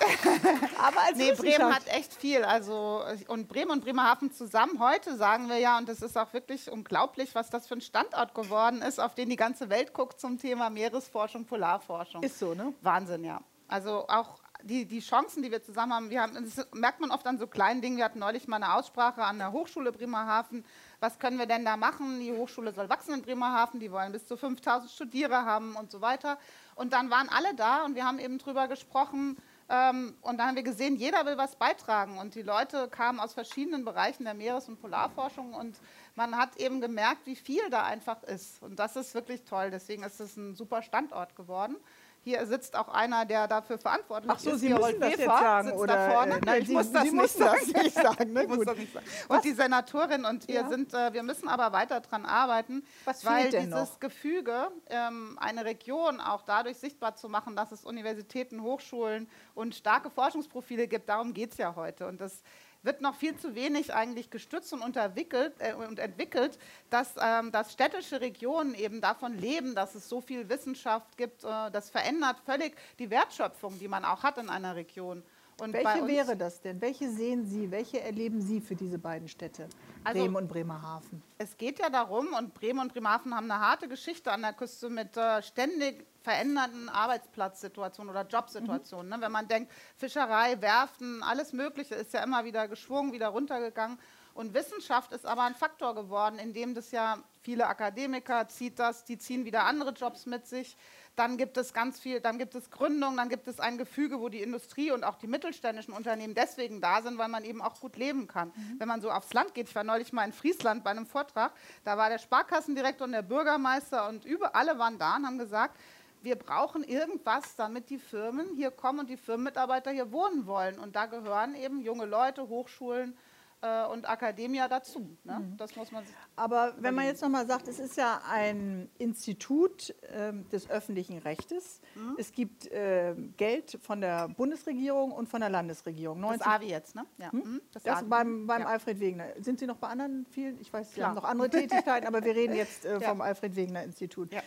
Aber 0.77 1.01
als 1.07 1.17
Nee, 1.17 1.33
Bremen 1.33 1.73
hat 1.73 1.87
echt 1.87 2.13
viel. 2.13 2.43
Also, 2.43 3.03
und 3.27 3.47
Bremen 3.47 3.71
und 3.71 3.83
Bremerhaven 3.83 4.31
zusammen 4.31 4.79
heute 4.79 5.15
sagen 5.15 5.49
wir 5.49 5.57
ja, 5.57 5.77
und 5.77 5.89
es 5.89 6.01
ist 6.01 6.17
auch 6.17 6.33
wirklich 6.33 6.71
unglaublich, 6.71 7.35
was 7.35 7.49
das 7.49 7.67
für 7.67 7.75
ein 7.75 7.81
Standort 7.81 8.33
geworden 8.33 8.81
ist, 8.81 8.99
auf 8.99 9.15
den 9.15 9.29
die 9.29 9.35
ganze 9.35 9.69
Welt 9.69 9.93
guckt 9.93 10.19
zum 10.19 10.37
Thema 10.37 10.69
Meeresforschung, 10.69 11.45
Polarforschung. 11.45 12.23
Ist 12.23 12.39
so, 12.39 12.53
ne? 12.53 12.73
Wahnsinn, 12.81 13.23
ja. 13.23 13.41
Also 13.67 14.07
auch 14.07 14.39
die, 14.63 14.85
die 14.85 14.99
Chancen, 14.99 15.41
die 15.41 15.51
wir 15.51 15.63
zusammen 15.63 15.93
haben, 15.93 16.09
wir 16.09 16.21
haben, 16.21 16.33
das 16.33 16.67
merkt 16.73 16.99
man 16.99 17.11
oft 17.11 17.25
an 17.27 17.37
so 17.37 17.47
kleinen 17.47 17.81
Dingen. 17.81 17.97
Wir 17.97 18.05
hatten 18.05 18.19
neulich 18.19 18.47
mal 18.47 18.57
eine 18.57 18.73
Aussprache 18.73 19.23
an 19.23 19.37
der 19.37 19.51
Hochschule 19.51 19.91
Bremerhaven. 19.91 20.65
Was 20.99 21.19
können 21.19 21.37
wir 21.37 21.45
denn 21.45 21.63
da 21.63 21.77
machen? 21.77 22.19
Die 22.19 22.31
Hochschule 22.31 22.73
soll 22.73 22.89
wachsen 22.89 23.13
in 23.13 23.21
Bremerhaven, 23.21 23.79
die 23.79 23.91
wollen 23.91 24.11
bis 24.11 24.27
zu 24.27 24.35
5000 24.35 24.91
Studierer 24.91 25.45
haben 25.45 25.75
und 25.75 25.91
so 25.91 26.01
weiter. 26.01 26.37
Und 26.75 26.93
dann 26.93 27.09
waren 27.09 27.29
alle 27.29 27.55
da 27.55 27.85
und 27.85 27.95
wir 27.95 28.05
haben 28.05 28.19
eben 28.19 28.37
drüber 28.37 28.67
gesprochen. 28.67 29.37
Ähm, 29.69 30.15
und 30.21 30.37
dann 30.37 30.47
haben 30.47 30.55
wir 30.55 30.63
gesehen, 30.63 30.95
jeder 30.95 31.25
will 31.25 31.37
was 31.37 31.55
beitragen. 31.55 32.17
Und 32.17 32.33
die 32.35 32.41
Leute 32.41 32.87
kamen 32.87 33.19
aus 33.19 33.33
verschiedenen 33.33 33.85
Bereichen 33.85 34.23
der 34.23 34.33
Meeres- 34.33 34.67
und 34.67 34.81
Polarforschung. 34.81 35.53
Und 35.53 35.77
man 36.15 36.35
hat 36.35 36.57
eben 36.57 36.81
gemerkt, 36.81 37.25
wie 37.25 37.35
viel 37.35 37.69
da 37.69 37.83
einfach 37.83 38.23
ist. 38.23 38.61
Und 38.63 38.79
das 38.79 38.95
ist 38.95 39.13
wirklich 39.13 39.43
toll. 39.43 39.69
Deswegen 39.69 40.03
ist 40.03 40.19
es 40.19 40.35
ein 40.37 40.55
super 40.55 40.81
Standort 40.81 41.35
geworden. 41.35 41.75
Hier 42.23 42.45
sitzt 42.45 42.75
auch 42.75 42.89
einer, 42.89 43.25
der 43.25 43.47
dafür 43.47 43.77
verantwortlich 43.77 44.31
Ach 44.35 44.39
so, 44.39 44.51
ist. 44.51 44.59
Sie 44.59 44.69
müssen 44.73 44.99
das 44.99 45.09
jetzt 45.11 45.19
Wefer 45.21 45.37
sagen, 45.39 45.67
sitzt 45.69 45.79
oder, 45.79 45.95
da 45.95 46.11
vorne. 46.11 46.35
äh, 46.35 46.39
nein, 46.45 46.61
ich 46.61 46.67
Sie- 46.67 46.73
muss 46.73 46.91
das 46.91 47.03
Sie 47.03 47.11
nicht 47.11 47.21
müssen 47.21 47.39
das 47.39 47.51
sagen. 47.67 47.83
nicht 47.83 47.95
sagen, 47.95 48.33
ne? 48.33 48.43
Ich 48.43 48.49
muss 48.49 48.65
das 48.65 48.77
nicht 48.77 48.93
sagen. 48.93 49.05
Was? 49.27 49.37
Und 49.37 49.45
die 49.45 49.53
Senatorin 49.53 50.25
und 50.25 50.47
wir 50.47 50.55
Ja. 50.55 50.67
sind, 50.69 50.93
äh, 50.93 51.13
wir 51.13 51.23
müssen 51.23 51.47
aber 51.47 51.71
weiter 51.71 52.01
dran 52.01 52.25
arbeiten, 52.25 52.83
Was 53.05 53.25
weil 53.25 53.49
dieses 53.49 53.69
noch? 53.69 53.99
Gefüge, 53.99 54.67
ähm, 54.89 55.37
eine 55.41 55.63
Region 55.65 56.19
auch 56.19 56.41
dadurch 56.41 56.77
sichtbar 56.77 57.15
zu 57.15 57.29
machen, 57.29 57.55
dass 57.55 57.71
es 57.71 57.85
Universitäten, 57.85 58.61
Hochschulen 58.61 59.29
und 59.55 59.73
starke 59.75 60.09
Forschungsprofile 60.09 60.87
gibt, 60.87 61.07
darum 61.09 61.33
geht 61.33 61.51
es 61.53 61.57
ja 61.57 61.75
heute. 61.75 62.05
Und 62.07 62.19
das 62.21 62.43
wird 62.81 63.01
noch 63.01 63.15
viel 63.15 63.35
zu 63.37 63.55
wenig 63.55 63.93
eigentlich 63.93 64.29
gestützt 64.29 64.71
und, 64.73 64.81
unterwickelt, 64.81 65.53
äh, 65.59 65.73
und 65.73 65.99
entwickelt, 65.99 66.57
dass, 66.89 67.15
ähm, 67.19 67.51
dass 67.51 67.73
städtische 67.73 68.21
Regionen 68.21 68.73
eben 68.73 69.01
davon 69.01 69.37
leben, 69.37 69.75
dass 69.75 69.95
es 69.95 70.07
so 70.07 70.21
viel 70.21 70.47
Wissenschaft 70.49 71.17
gibt. 71.17 71.43
Äh, 71.43 71.71
das 71.71 71.89
verändert 71.89 72.39
völlig 72.45 72.75
die 72.99 73.09
Wertschöpfung, 73.09 73.77
die 73.79 73.87
man 73.87 74.05
auch 74.05 74.23
hat 74.23 74.37
in 74.37 74.49
einer 74.49 74.75
Region. 74.75 75.23
Und 75.61 75.73
Welche 75.73 76.07
wäre 76.07 76.37
das 76.37 76.61
denn? 76.61 76.81
Welche 76.81 77.09
sehen 77.09 77.45
Sie, 77.45 77.71
welche 77.71 78.01
erleben 78.01 78.41
Sie 78.41 78.61
für 78.61 78.75
diese 78.75 78.97
beiden 78.97 79.27
Städte, 79.27 79.67
Also- 80.03 80.19
Bremen 80.19 80.35
und 80.35 80.47
Bremerhaven? 80.47 81.21
Es 81.37 81.57
geht 81.57 81.79
ja 81.79 81.89
darum, 81.89 82.33
und 82.33 82.53
Bremen 82.53 82.79
und 82.79 82.93
Bremerhaven 82.93 83.35
haben 83.35 83.49
eine 83.49 83.59
harte 83.61 83.87
Geschichte 83.87 84.31
an 84.31 84.41
der 84.41 84.53
Küste 84.53 84.89
mit 84.89 85.15
äh, 85.17 85.41
ständig 85.41 86.05
veränderten 86.21 86.89
Arbeitsplatzsituationen 86.89 88.11
oder 88.11 88.25
Jobsituationen. 88.27 89.09
Ne? 89.09 89.21
Wenn 89.21 89.31
man 89.31 89.47
denkt, 89.47 89.71
Fischerei, 89.95 90.61
Werften, 90.61 91.23
alles 91.23 91.53
Mögliche 91.53 91.95
ist 91.95 92.13
ja 92.13 92.23
immer 92.23 92.43
wieder 92.45 92.67
geschwungen, 92.67 93.13
wieder 93.13 93.29
runtergegangen. 93.29 93.97
Und 94.33 94.53
Wissenschaft 94.53 95.11
ist 95.11 95.25
aber 95.25 95.43
ein 95.43 95.55
Faktor 95.55 95.95
geworden, 95.95 96.39
in 96.39 96.53
dem 96.53 96.73
das 96.73 96.91
ja 96.91 97.17
viele 97.41 97.67
Akademiker 97.67 98.47
zieht 98.47 98.79
das, 98.79 99.03
die 99.03 99.17
ziehen 99.17 99.43
wieder 99.43 99.63
andere 99.65 99.91
Jobs 99.91 100.25
mit 100.25 100.47
sich. 100.47 100.77
Dann 101.19 101.35
gibt 101.35 101.57
es 101.57 101.73
ganz 101.73 101.99
viel, 101.99 102.21
dann 102.21 102.37
gibt 102.37 102.55
es 102.55 102.71
Gründung, 102.71 103.17
dann 103.17 103.27
gibt 103.27 103.49
es 103.49 103.59
ein 103.59 103.77
Gefüge, 103.77 104.21
wo 104.21 104.29
die 104.29 104.41
Industrie 104.41 104.89
und 104.93 105.03
auch 105.03 105.17
die 105.17 105.27
mittelständischen 105.27 105.93
Unternehmen 105.93 106.33
deswegen 106.33 106.79
da 106.79 107.01
sind, 107.01 107.17
weil 107.17 107.27
man 107.27 107.43
eben 107.43 107.61
auch 107.61 107.77
gut 107.81 107.97
leben 107.97 108.25
kann. 108.25 108.53
Wenn 108.77 108.87
man 108.87 109.01
so 109.01 109.11
aufs 109.11 109.33
Land 109.33 109.53
geht, 109.53 109.67
ich 109.67 109.75
war 109.75 109.83
neulich 109.83 110.13
mal 110.13 110.23
in 110.23 110.31
Friesland 110.31 110.81
bei 110.81 110.91
einem 110.91 111.05
Vortrag, 111.05 111.51
da 111.83 111.97
war 111.97 112.07
der 112.07 112.19
Sparkassendirektor 112.19 113.03
und 113.03 113.11
der 113.11 113.21
Bürgermeister 113.21 114.07
und 114.07 114.23
über 114.23 114.55
alle 114.55 114.79
waren 114.79 114.97
da 114.97 115.17
und 115.17 115.25
haben 115.25 115.37
gesagt, 115.37 115.77
wir 116.21 116.37
brauchen 116.37 116.85
irgendwas, 116.85 117.53
damit 117.57 117.89
die 117.89 117.99
Firmen 117.99 118.55
hier 118.55 118.71
kommen 118.71 118.99
und 118.99 119.09
die 119.09 119.17
Firmenmitarbeiter 119.17 119.91
hier 119.91 120.13
wohnen 120.13 120.47
wollen. 120.47 120.79
Und 120.79 120.95
da 120.95 121.05
gehören 121.05 121.53
eben 121.53 121.81
junge 121.81 122.05
Leute, 122.05 122.47
Hochschulen 122.47 123.17
äh, 123.61 123.85
und 123.87 124.07
Akademia 124.09 124.67
dazu. 124.67 125.17
Ne? 125.23 125.53
Das 125.57 125.75
muss 125.75 125.91
man 125.91 126.03
Aber 126.35 126.73
wenn 126.79 126.95
man 126.95 127.05
jetzt 127.05 127.21
nochmal 127.21 127.45
sagt, 127.45 127.67
es 127.67 127.79
ist 127.79 127.97
ja 127.97 128.21
ein 128.29 128.89
Institut 128.97 129.93
ähm, 130.13 130.47
des 130.49 130.69
öffentlichen 130.69 131.17
Rechtes. 131.19 131.81
Mhm. 131.95 132.15
Es 132.17 132.31
gibt 132.31 132.69
ähm, 132.71 133.33
Geld 133.37 133.77
von 133.81 134.01
der 134.01 134.29
Bundesregierung 134.29 135.11
und 135.11 135.27
von 135.29 135.41
der 135.41 135.49
Landesregierung. 135.49 136.21
das 136.21 136.29
90 136.39 136.47
AWI 136.47 136.65
jetzt, 136.69 136.95
ne? 136.95 137.05
Ja. 137.17 137.29
mhm, 137.31 137.61
Das 137.73 137.85
AWI. 137.85 138.05
beim, 138.07 138.47
beim 138.47 138.61
Ja. 138.61 138.67
Alfred 138.67 138.99
Wegener. 138.99 139.25
Sind 139.41 139.59
Sie 139.59 139.67
noch 139.67 139.77
bei 139.77 139.87
anderen 139.89 140.25
vielen? 140.29 140.59
Ich 140.61 140.71
weiß, 140.71 140.89
Sie 140.89 140.95
Klar. 140.95 141.09
haben 141.09 141.15
noch 141.15 141.25
andere 141.25 141.49
Tätigkeiten, 141.49 142.07
aber 142.07 142.23
wir 142.23 142.35
reden 142.35 142.55
jetzt 142.55 142.85
äh, 142.85 142.93
Ja. 143.01 143.09
vom 143.09 143.21
Alfred 143.21 143.55
Wegener 143.55 143.83
Institut. 143.83 144.33
Ja. 144.33 144.41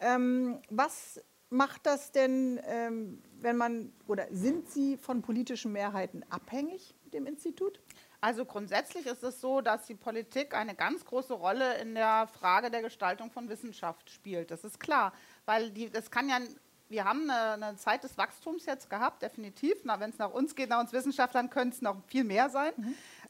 Ähm, 0.00 0.58
was 0.70 1.20
macht 1.48 1.86
das 1.86 2.10
denn, 2.10 2.60
ähm, 2.64 3.22
wenn 3.40 3.56
man, 3.56 3.92
oder 4.08 4.26
sind 4.32 4.68
Sie 4.68 4.96
von 4.96 5.22
politischen 5.22 5.70
Mehrheiten 5.72 6.24
abhängig 6.28 6.94
mit 7.04 7.14
dem 7.14 7.24
Institut? 7.26 7.80
Also 8.26 8.44
grundsätzlich 8.44 9.06
ist 9.06 9.22
es 9.22 9.40
so, 9.40 9.60
dass 9.60 9.86
die 9.86 9.94
Politik 9.94 10.52
eine 10.52 10.74
ganz 10.74 11.04
große 11.04 11.32
Rolle 11.32 11.76
in 11.78 11.94
der 11.94 12.26
Frage 12.26 12.72
der 12.72 12.82
Gestaltung 12.82 13.30
von 13.30 13.48
Wissenschaft 13.48 14.10
spielt. 14.10 14.50
Das 14.50 14.64
ist 14.64 14.80
klar, 14.80 15.12
weil 15.44 15.70
die, 15.70 15.90
das 15.90 16.10
kann 16.10 16.28
ja, 16.28 16.40
wir 16.88 17.04
haben 17.04 17.30
eine, 17.30 17.66
eine 17.66 17.76
Zeit 17.76 18.02
des 18.02 18.18
Wachstums 18.18 18.66
jetzt 18.66 18.90
gehabt, 18.90 19.22
definitiv. 19.22 19.76
Wenn 19.84 20.10
es 20.10 20.18
nach 20.18 20.32
uns 20.32 20.56
geht, 20.56 20.70
nach 20.70 20.80
uns 20.80 20.92
Wissenschaftlern, 20.92 21.50
könnte 21.50 21.76
es 21.76 21.82
noch 21.82 22.02
viel 22.08 22.24
mehr 22.24 22.50
sein, 22.50 22.72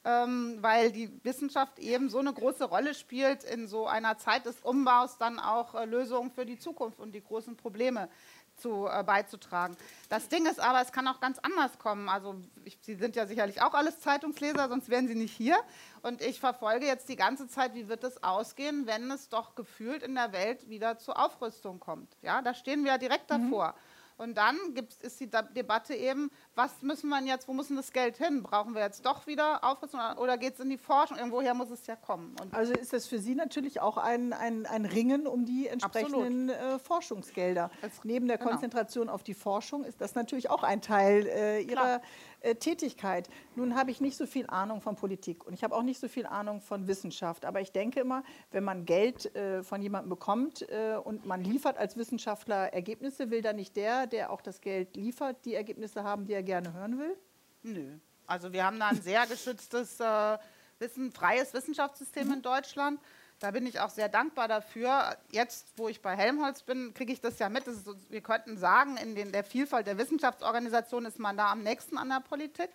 ähm, 0.06 0.56
weil 0.62 0.90
die 0.92 1.12
Wissenschaft 1.24 1.78
eben 1.78 2.08
so 2.08 2.18
eine 2.18 2.32
große 2.32 2.64
Rolle 2.64 2.94
spielt 2.94 3.44
in 3.44 3.68
so 3.68 3.86
einer 3.86 4.16
Zeit 4.16 4.46
des 4.46 4.60
Umbaus, 4.60 5.18
dann 5.18 5.38
auch 5.38 5.74
äh, 5.74 5.84
Lösungen 5.84 6.30
für 6.30 6.46
die 6.46 6.58
Zukunft 6.58 7.00
und 7.00 7.12
die 7.12 7.22
großen 7.22 7.54
Probleme 7.54 8.08
zu, 8.56 8.86
äh, 8.86 9.02
beizutragen. 9.02 9.76
Das 10.08 10.28
Ding 10.28 10.46
ist 10.46 10.60
aber, 10.60 10.80
es 10.80 10.92
kann 10.92 11.06
auch 11.08 11.20
ganz 11.20 11.38
anders 11.38 11.78
kommen. 11.78 12.08
Also 12.08 12.36
ich, 12.64 12.78
Sie 12.80 12.94
sind 12.94 13.16
ja 13.16 13.26
sicherlich 13.26 13.62
auch 13.62 13.74
alles 13.74 14.00
Zeitungsleser, 14.00 14.68
sonst 14.68 14.88
wären 14.88 15.08
Sie 15.08 15.14
nicht 15.14 15.34
hier. 15.34 15.56
Und 16.02 16.22
ich 16.22 16.40
verfolge 16.40 16.86
jetzt 16.86 17.08
die 17.08 17.16
ganze 17.16 17.48
Zeit, 17.48 17.74
wie 17.74 17.88
wird 17.88 18.04
es 18.04 18.22
ausgehen, 18.22 18.86
wenn 18.86 19.10
es 19.10 19.28
doch 19.28 19.54
gefühlt 19.54 20.02
in 20.02 20.14
der 20.14 20.32
Welt 20.32 20.68
wieder 20.68 20.98
zur 20.98 21.18
Aufrüstung 21.18 21.80
kommt. 21.80 22.16
Ja, 22.22 22.42
da 22.42 22.54
stehen 22.54 22.84
wir 22.84 22.92
ja 22.92 22.98
direkt 22.98 23.30
davor. 23.30 23.74
Und 24.16 24.36
dann 24.36 24.56
gibt's, 24.74 24.96
ist 24.96 25.20
die 25.20 25.28
Debatte 25.28 25.94
eben, 25.94 26.30
was 26.56 26.80
müssen 26.80 27.08
wir 27.10 27.22
jetzt, 27.22 27.46
wo 27.48 27.52
muss 27.52 27.68
denn 27.68 27.76
das 27.76 27.92
Geld 27.92 28.16
hin? 28.16 28.42
Brauchen 28.42 28.74
wir 28.74 28.80
jetzt 28.82 29.04
doch 29.04 29.26
wieder 29.26 29.62
Aufrüstung 29.62 30.00
oder- 30.16 30.38
geht 30.38 30.54
es 30.54 30.60
in 30.60 30.70
die 30.70 30.78
Forschung? 30.78 31.18
Irgendwoher 31.18 31.54
muss 31.54 31.70
es 31.70 31.86
ja 31.86 31.96
kommen. 31.96 32.34
Und 32.42 32.54
Also 32.54 32.72
ist 32.72 32.92
das 32.92 33.06
für 33.06 33.18
Sie 33.18 33.34
natürlich 33.34 33.80
auch 33.80 33.98
ein, 33.98 34.32
ein, 34.32 34.64
ein 34.66 34.86
Ringen 34.86 35.26
um 35.26 35.44
die 35.44 35.68
entsprechenden 35.68 36.48
äh, 36.48 36.78
Forschungsgelder. 36.78 37.70
Als- 37.82 38.00
Neben 38.04 38.26
der 38.26 38.38
genau. 38.38 38.50
Konzentration 38.50 39.08
auf 39.08 39.22
die 39.22 39.34
Forschung 39.34 39.84
ist 39.84 40.00
das 40.00 40.14
natürlich 40.14 40.48
auch 40.50 40.62
ein 40.62 40.80
Teil 40.80 41.26
äh, 41.26 41.60
Ihrer 41.60 42.00
äh, 42.40 42.54
Tätigkeit. 42.54 43.28
Nun 43.54 43.76
habe 43.76 43.90
ich 43.90 44.00
nicht 44.00 44.16
so 44.16 44.26
viel 44.26 44.46
Ahnung 44.48 44.80
von 44.80 44.96
Politik 44.96 45.46
und 45.46 45.52
ich 45.52 45.62
habe 45.62 45.74
auch 45.74 45.82
nicht 45.82 46.00
so 46.00 46.08
viel 46.08 46.26
Ahnung 46.26 46.60
von 46.60 46.86
Wissenschaft. 46.86 47.44
Aber 47.44 47.60
ich 47.60 47.72
denke 47.72 48.00
immer, 48.00 48.22
wenn 48.50 48.64
man 48.64 48.84
Geld 48.86 49.34
äh, 49.34 49.62
von 49.62 49.82
jemandem 49.82 50.08
bekommt 50.10 50.62
äh, 50.70 50.96
und 50.96 51.26
man 51.26 51.42
liefert 51.44 51.76
als 51.76 51.96
Wissenschaftler 51.96 52.72
Ergebnisse, 52.72 53.30
will 53.30 53.42
da 53.42 53.52
nicht 53.52 53.76
der, 53.76 54.06
der 54.06 54.30
auch 54.30 54.40
das 54.40 54.60
Geld 54.62 54.96
liefert, 54.96 55.44
die 55.44 55.54
Ergebnisse 55.54 56.02
haben, 56.04 56.26
die 56.26 56.32
er 56.32 56.45
gerne 56.46 56.72
hören 56.72 56.98
will? 56.98 57.16
Nö. 57.62 57.98
Also 58.26 58.52
wir 58.52 58.64
haben 58.64 58.80
da 58.80 58.88
ein 58.88 59.02
sehr 59.02 59.26
geschütztes, 59.26 60.00
äh, 60.00 60.38
Wissen, 60.78 61.12
freies 61.12 61.54
Wissenschaftssystem 61.54 62.32
in 62.32 62.42
Deutschland. 62.42 63.00
Da 63.38 63.50
bin 63.50 63.66
ich 63.66 63.80
auch 63.80 63.90
sehr 63.90 64.08
dankbar 64.08 64.48
dafür. 64.48 65.16
Jetzt, 65.30 65.66
wo 65.76 65.88
ich 65.88 66.00
bei 66.00 66.16
Helmholtz 66.16 66.62
bin, 66.62 66.94
kriege 66.94 67.12
ich 67.12 67.20
das 67.20 67.38
ja 67.38 67.48
mit. 67.48 67.66
Das 67.66 67.84
so, 67.84 67.94
wir 68.08 68.22
könnten 68.22 68.56
sagen, 68.56 68.96
in 68.96 69.14
den, 69.14 69.32
der 69.32 69.44
Vielfalt 69.44 69.86
der 69.86 69.98
Wissenschaftsorganisation 69.98 71.04
ist 71.04 71.18
man 71.18 71.36
da 71.36 71.52
am 71.52 71.62
nächsten 71.62 71.98
an 71.98 72.08
der 72.08 72.20
Politik. 72.20 72.70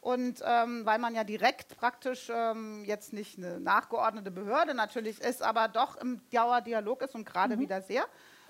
Und 0.00 0.40
ähm, 0.44 0.86
weil 0.86 1.00
man 1.00 1.16
ja 1.16 1.24
direkt 1.24 1.76
praktisch 1.76 2.30
ähm, 2.32 2.84
jetzt 2.84 3.12
nicht 3.12 3.38
eine 3.38 3.58
nachgeordnete 3.58 4.30
Behörde 4.30 4.74
natürlich 4.74 5.20
ist, 5.20 5.42
aber 5.42 5.66
doch 5.66 5.96
im 5.96 6.20
Dauerdialog 6.30 7.02
ist 7.02 7.14
und 7.16 7.24
gerade 7.24 7.58
wieder 7.58 7.82
sehr. 7.82 8.04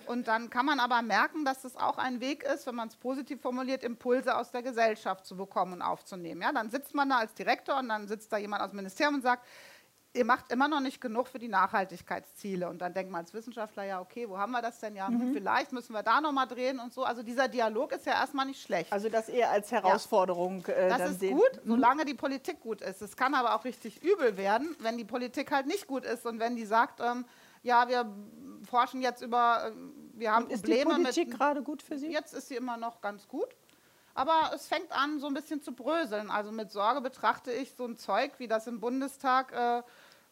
Und 0.07 0.29
dann 0.29 0.51
kann 0.51 0.67
man 0.67 0.81
aber 0.81 1.03
merken, 1.03 1.45
dass 1.45 1.65
es 1.65 1.77
auch 1.77 1.99
ein 1.99 2.21
Weg 2.21 2.43
ist, 2.43 2.67
wenn 2.67 2.75
man 2.75 2.89
es 2.89 2.97
positiv 2.97 3.41
formuliert, 3.41 3.83
Impulse 3.83 4.37
aus 4.37 4.51
der 4.51 4.63
Gesellschaft 4.63 5.27
zu 5.27 5.37
bekommen 5.37 5.75
und 5.75 5.83
aufzunehmen. 5.83 6.43
Ja, 6.43 6.53
dann 6.53 6.71
sitzt 6.71 6.95
man 6.95 7.09
da 7.09 7.19
als 7.19 7.35
Direktor 7.35 7.79
und 7.79 7.89
dann 7.89 8.09
sitzt 8.09 8.33
da 8.33 8.37
jemand 8.39 8.63
aus 8.63 8.71
dem 8.71 8.77
Ministerium 8.77 9.17
und 9.17 9.23
sagt, 9.23 9.45
ihr 10.17 10.25
macht 10.25 10.51
immer 10.51 10.67
noch 10.67 10.81
nicht 10.81 11.01
genug 11.01 11.29
für 11.29 11.39
die 11.39 11.49
Nachhaltigkeitsziele. 11.49 12.69
Und 12.69 12.79
dann 12.79 12.95
denkt 12.95 13.13
man 13.13 13.21
als 13.21 13.35
Wissenschaftler, 13.35 13.85
ja, 13.85 14.01
okay, 14.01 14.29
wo 14.29 14.39
haben 14.39 14.53
wir 14.53 14.63
das 14.63 14.81
denn? 14.81 14.97
Ja, 14.97 15.09
hm, 15.09 15.33
vielleicht 15.33 15.73
müssen 15.73 15.93
wir 15.93 16.03
da 16.03 16.21
nochmal 16.21 16.47
drehen 16.47 16.81
und 16.81 16.93
so. 16.93 17.05
Also 17.05 17.23
dieser 17.23 17.49
Dialog 17.49 17.93
ist 17.93 18.07
ja 18.07 18.15
erstmal 18.15 18.47
nicht 18.47 18.63
schlecht. 18.63 18.93
Also 18.93 19.09
das 19.09 19.29
eher 19.29 19.51
als 19.51 19.71
Herausforderung 19.71 20.65
äh, 20.67 20.89
Das 20.89 21.11
ist 21.11 21.21
sehen. 21.21 21.37
gut, 21.37 21.61
solange 21.65 22.05
die 22.05 22.15
Politik 22.15 22.61
gut 22.61 22.81
ist. 22.81 23.03
Es 23.03 23.17
kann 23.17 23.35
aber 23.35 23.55
auch 23.55 23.65
richtig 23.65 24.03
übel 24.03 24.37
werden, 24.37 24.75
wenn 24.81 24.97
die 24.97 25.05
Politik 25.05 25.53
halt 25.53 25.67
nicht 25.67 25.87
gut 25.87 26.05
ist 26.05 26.27
und 26.27 26.41
wenn 26.41 26.57
die 26.57 26.67
sagt, 26.67 27.01
ähm, 27.01 27.25
ja, 27.67 27.89
wir 27.89 28.11
forschen 28.65 29.03
jetzt 29.03 29.23
über, 29.23 29.67
äh, 29.67 29.73
wir 30.15 30.33
haben 30.33 30.45
Und 30.45 30.53
ist 30.53 30.67
die 30.67 30.85
Politik 30.85 31.29
mit. 31.29 31.37
gerade 31.37 31.63
gut 31.63 31.83
für 31.83 31.99
Sie? 31.99 32.11
Jetzt 32.11 32.33
ist 32.33 32.49
sie 32.49 32.57
immer 32.57 32.77
noch 32.77 33.01
ganz 33.01 33.29
gut. 33.29 33.49
Aber 34.15 34.53
es 34.55 34.67
fängt 34.67 34.91
an, 34.93 35.19
so 35.19 35.27
ein 35.27 35.35
bisschen 35.35 35.61
zu 35.61 35.73
bröseln. 35.73 36.31
Also 36.31 36.51
mit 36.51 36.71
Sorge 36.71 37.03
betrachte 37.03 37.53
ich 37.53 37.75
so 37.75 37.85
ein 37.85 37.97
Zeug, 37.97 38.33
wie 38.39 38.49
das 38.49 38.67
im 38.67 38.81
Bundestag 38.81 39.53
äh, 39.53 39.83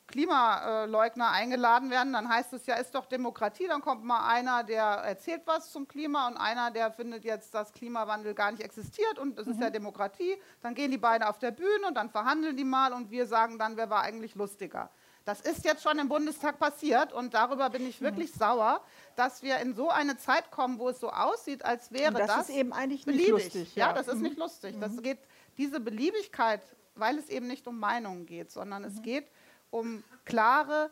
Klimaleugner 0.07 1.31
eingeladen 1.31 1.91
werden, 1.91 2.13
dann 2.13 2.29
heißt 2.29 2.53
es 2.53 2.67
ja, 2.67 2.75
ist 2.75 2.95
doch 2.95 3.07
Demokratie, 3.07 3.67
dann 3.67 3.81
kommt 3.81 4.05
mal 4.05 4.29
einer, 4.29 4.63
der 4.63 4.85
erzählt 4.85 5.43
was 5.47 5.73
zum 5.73 5.89
Klima 5.89 6.29
und 6.29 6.37
einer, 6.37 6.71
der 6.71 6.91
findet 6.93 7.25
jetzt, 7.25 7.55
dass 7.55 7.73
Klimawandel 7.73 8.35
gar 8.35 8.51
nicht 8.51 8.63
existiert 8.63 9.19
und 9.19 9.39
es 9.39 9.47
mhm. 9.47 9.53
ist 9.53 9.61
ja 9.61 9.69
mhm. 9.69 9.73
Demokratie. 9.73 10.37
Dann 10.61 10.75
gehen 10.75 10.91
die 10.91 10.99
beiden 10.99 11.27
auf 11.27 11.39
der 11.39 11.53
Bühne 11.53 11.87
und 11.89 11.95
dann 11.95 12.11
verhandeln 12.11 12.57
die 12.57 12.65
mal 12.65 12.93
und 12.93 13.11
wir 13.11 13.27
sagen 13.27 13.59
dann, 13.59 13.77
wer 13.77 13.89
war 13.89 14.03
eigentlich 14.03 14.35
lustiger. 14.35 14.91
Das 15.25 15.41
ist 15.41 15.65
jetzt 15.65 15.83
schon 15.83 15.99
im 15.99 16.09
Bundestag 16.09 16.59
passiert 16.59 17.13
und 17.13 17.33
darüber 17.33 17.71
bin 17.71 17.87
ich 17.89 18.01
wirklich 18.03 18.35
mhm. 18.35 18.39
sauer, 18.39 18.81
dass 19.17 19.43
wir 19.43 19.59
in 19.59 19.75
so 19.75 19.89
eine 19.89 20.19
Zeit 20.19 20.51
kommen, 20.51 20.79
wo 20.79 20.91
es 20.91 21.01
so 21.01 21.11
aussieht, 21.11 21.65
als 21.65 21.93
wäre 21.93 22.13
das, 22.13 22.27
das 22.27 22.49
ist 22.51 22.57
eben 22.57 22.73
eigentlich 22.73 23.07
nicht 23.07 23.17
beliebig. 23.17 23.45
lustig. 23.45 23.75
Ja, 23.75 23.89
ja 23.89 23.93
das 23.95 24.09
ist 24.09 24.17
mhm. 24.17 24.23
nicht 24.23 24.37
lustig. 24.37 24.77
Das 24.81 25.01
geht 25.03 25.19
diese 25.57 25.81
Beliebigkeit, 25.81 26.61
weil 26.95 27.19
es 27.19 27.29
eben 27.31 27.47
nicht 27.47 27.67
um 27.67 27.79
Meinungen 27.79 28.27
geht, 28.27 28.51
sondern 28.51 28.85
es 28.85 29.01
geht 29.01 29.27
um 29.71 30.05
klare 30.25 30.91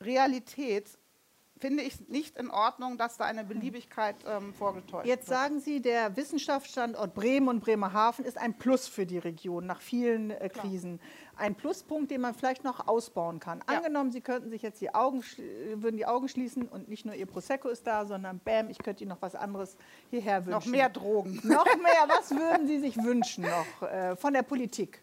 Realität 0.00 0.88
finde 1.58 1.82
ich 1.82 2.08
nicht 2.08 2.36
in 2.36 2.50
Ordnung, 2.50 2.98
dass 2.98 3.16
da 3.16 3.24
eine 3.24 3.44
Beliebigkeit 3.44 4.16
ähm, 4.26 4.52
vorgetäuscht 4.54 5.06
Jetzt 5.06 5.28
wird. 5.28 5.38
sagen 5.38 5.60
Sie, 5.60 5.80
der 5.80 6.16
Wissenschaftsstandort 6.16 7.14
Bremen 7.14 7.48
und 7.48 7.60
Bremerhaven 7.60 8.24
ist 8.24 8.36
ein 8.36 8.58
Plus 8.58 8.88
für 8.88 9.06
die 9.06 9.18
Region 9.18 9.64
nach 9.66 9.80
vielen 9.80 10.30
äh, 10.30 10.48
Krisen. 10.48 11.00
Ein 11.36 11.54
Pluspunkt, 11.54 12.10
den 12.10 12.20
man 12.20 12.34
vielleicht 12.34 12.64
noch 12.64 12.86
ausbauen 12.86 13.40
kann. 13.40 13.62
Ja. 13.68 13.76
Angenommen, 13.76 14.12
Sie 14.12 14.20
könnten 14.20 14.50
sich 14.50 14.62
jetzt 14.62 14.80
die 14.80 14.94
Augen, 14.94 15.22
würden 15.74 15.96
die 15.96 16.06
Augen 16.06 16.28
schließen 16.28 16.68
und 16.68 16.88
nicht 16.88 17.04
nur 17.04 17.14
Ihr 17.14 17.26
Prosecco 17.26 17.68
ist 17.68 17.86
da, 17.86 18.06
sondern 18.06 18.40
bam, 18.40 18.70
ich 18.70 18.78
könnte 18.78 19.04
Ihnen 19.04 19.10
noch 19.10 19.22
was 19.22 19.34
anderes 19.34 19.76
hierher 20.10 20.44
wünschen. 20.46 20.50
Noch 20.50 20.66
mehr 20.66 20.88
Drogen. 20.88 21.40
Noch 21.44 21.64
mehr. 21.76 22.06
Was 22.08 22.30
würden 22.30 22.66
Sie 22.66 22.78
sich 22.78 22.96
wünschen 22.96 23.44
noch 23.44 23.88
äh, 23.88 24.16
von 24.16 24.32
der 24.32 24.42
Politik? 24.42 25.02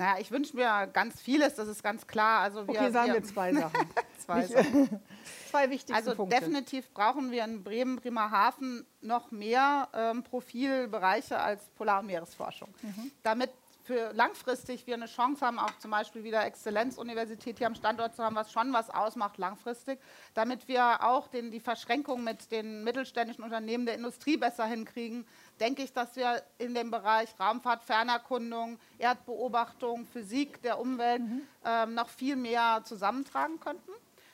Naja, 0.00 0.18
ich 0.18 0.30
wünsche 0.30 0.56
mir 0.56 0.86
ganz 0.86 1.20
vieles, 1.20 1.56
das 1.56 1.68
ist 1.68 1.82
ganz 1.82 2.06
klar. 2.06 2.40
Also 2.40 2.66
wir, 2.66 2.74
okay, 2.74 2.90
sagen 2.90 3.08
wir, 3.08 3.14
wir 3.16 3.22
zwei 3.22 3.52
Sachen. 3.54 3.86
zwei, 4.18 4.46
Sachen. 4.46 5.00
zwei 5.50 5.68
wichtige 5.68 5.94
also 5.94 6.14
Punkte. 6.14 6.36
Also 6.36 6.46
definitiv 6.46 6.90
brauchen 6.94 7.30
wir 7.30 7.44
in 7.44 7.62
Bremen, 7.62 7.96
Bremerhaven 7.96 8.86
noch 9.02 9.30
mehr 9.30 9.88
ähm, 9.92 10.22
Profilbereiche 10.22 11.38
als 11.38 11.68
Polar- 11.76 12.00
und 12.00 12.06
Meeresforschung. 12.06 12.70
Mhm. 12.80 13.10
Damit 13.22 13.50
für 13.90 14.12
langfristig 14.12 14.86
wir 14.86 14.94
eine 14.94 15.06
Chance 15.06 15.44
haben, 15.44 15.58
auch 15.58 15.76
zum 15.78 15.90
Beispiel 15.90 16.22
wieder 16.22 16.46
Exzellenzuniversität 16.46 17.58
hier 17.58 17.66
am 17.66 17.74
Standort 17.74 18.14
zu 18.14 18.22
haben, 18.22 18.36
was 18.36 18.52
schon 18.52 18.72
was 18.72 18.88
ausmacht 18.88 19.36
langfristig, 19.36 19.98
damit 20.32 20.68
wir 20.68 21.02
auch 21.02 21.26
den, 21.26 21.50
die 21.50 21.58
Verschränkung 21.58 22.22
mit 22.22 22.52
den 22.52 22.84
mittelständischen 22.84 23.42
Unternehmen 23.42 23.86
der 23.86 23.96
Industrie 23.96 24.36
besser 24.36 24.64
hinkriegen, 24.64 25.26
denke 25.58 25.82
ich, 25.82 25.92
dass 25.92 26.14
wir 26.14 26.40
in 26.58 26.72
dem 26.72 26.92
Bereich 26.92 27.30
Raumfahrt, 27.40 27.82
Fernerkundung, 27.82 28.78
Erdbeobachtung, 28.98 30.06
Physik 30.06 30.62
der 30.62 30.78
Umwelt 30.78 31.22
mhm. 31.22 31.42
ähm, 31.64 31.94
noch 31.94 32.10
viel 32.10 32.36
mehr 32.36 32.82
zusammentragen 32.84 33.58
könnten. 33.58 33.90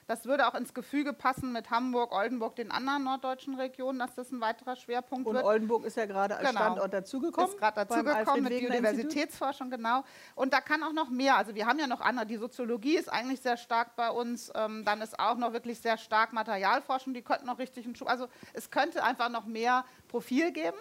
Das 0.06 0.24
würde 0.24 0.46
auch 0.46 0.54
ins 0.54 0.72
Gefüge 0.72 1.12
passen 1.12 1.52
mit 1.52 1.70
Hamburg, 1.70 2.12
Oldenburg, 2.12 2.54
den 2.54 2.70
anderen 2.70 3.04
norddeutschen 3.04 3.54
Regionen, 3.56 3.98
dass 3.98 4.14
das 4.14 4.30
ein 4.30 4.40
weiterer 4.40 4.76
Schwerpunkt 4.76 5.26
Und 5.26 5.34
wird. 5.34 5.44
Und 5.44 5.50
Oldenburg 5.50 5.84
ist 5.84 5.96
ja 5.96 6.06
gerade 6.06 6.36
als 6.36 6.48
genau. 6.48 6.60
Standort 6.60 6.94
dazugekommen. 6.94 7.50
Ist 7.50 7.58
gerade 7.58 7.84
dazugekommen 7.84 8.44
mit 8.44 8.58
Biodiversitätsforschung, 8.60 9.70
genau. 9.70 10.04
Und 10.36 10.52
da 10.52 10.60
kann 10.60 10.82
auch 10.84 10.92
noch 10.92 11.10
mehr. 11.10 11.36
Also 11.36 11.54
wir 11.56 11.66
haben 11.66 11.78
ja 11.78 11.88
noch 11.88 12.00
andere. 12.00 12.26
Die 12.26 12.36
Soziologie 12.36 12.96
ist 12.96 13.12
eigentlich 13.12 13.40
sehr 13.40 13.56
stark 13.56 13.96
bei 13.96 14.10
uns. 14.10 14.52
Ähm, 14.54 14.84
dann 14.84 15.00
ist 15.00 15.18
auch 15.18 15.36
noch 15.36 15.52
wirklich 15.52 15.80
sehr 15.80 15.98
stark 15.98 16.32
Materialforschung. 16.32 17.12
Die 17.12 17.22
könnten 17.22 17.46
noch 17.46 17.58
richtig 17.58 17.84
einen 17.84 17.96
Schub. 17.96 18.08
Also 18.08 18.28
es 18.52 18.70
könnte 18.70 19.02
einfach 19.02 19.28
noch 19.28 19.46
mehr 19.46 19.84
Profil 20.06 20.52
geben. 20.52 20.78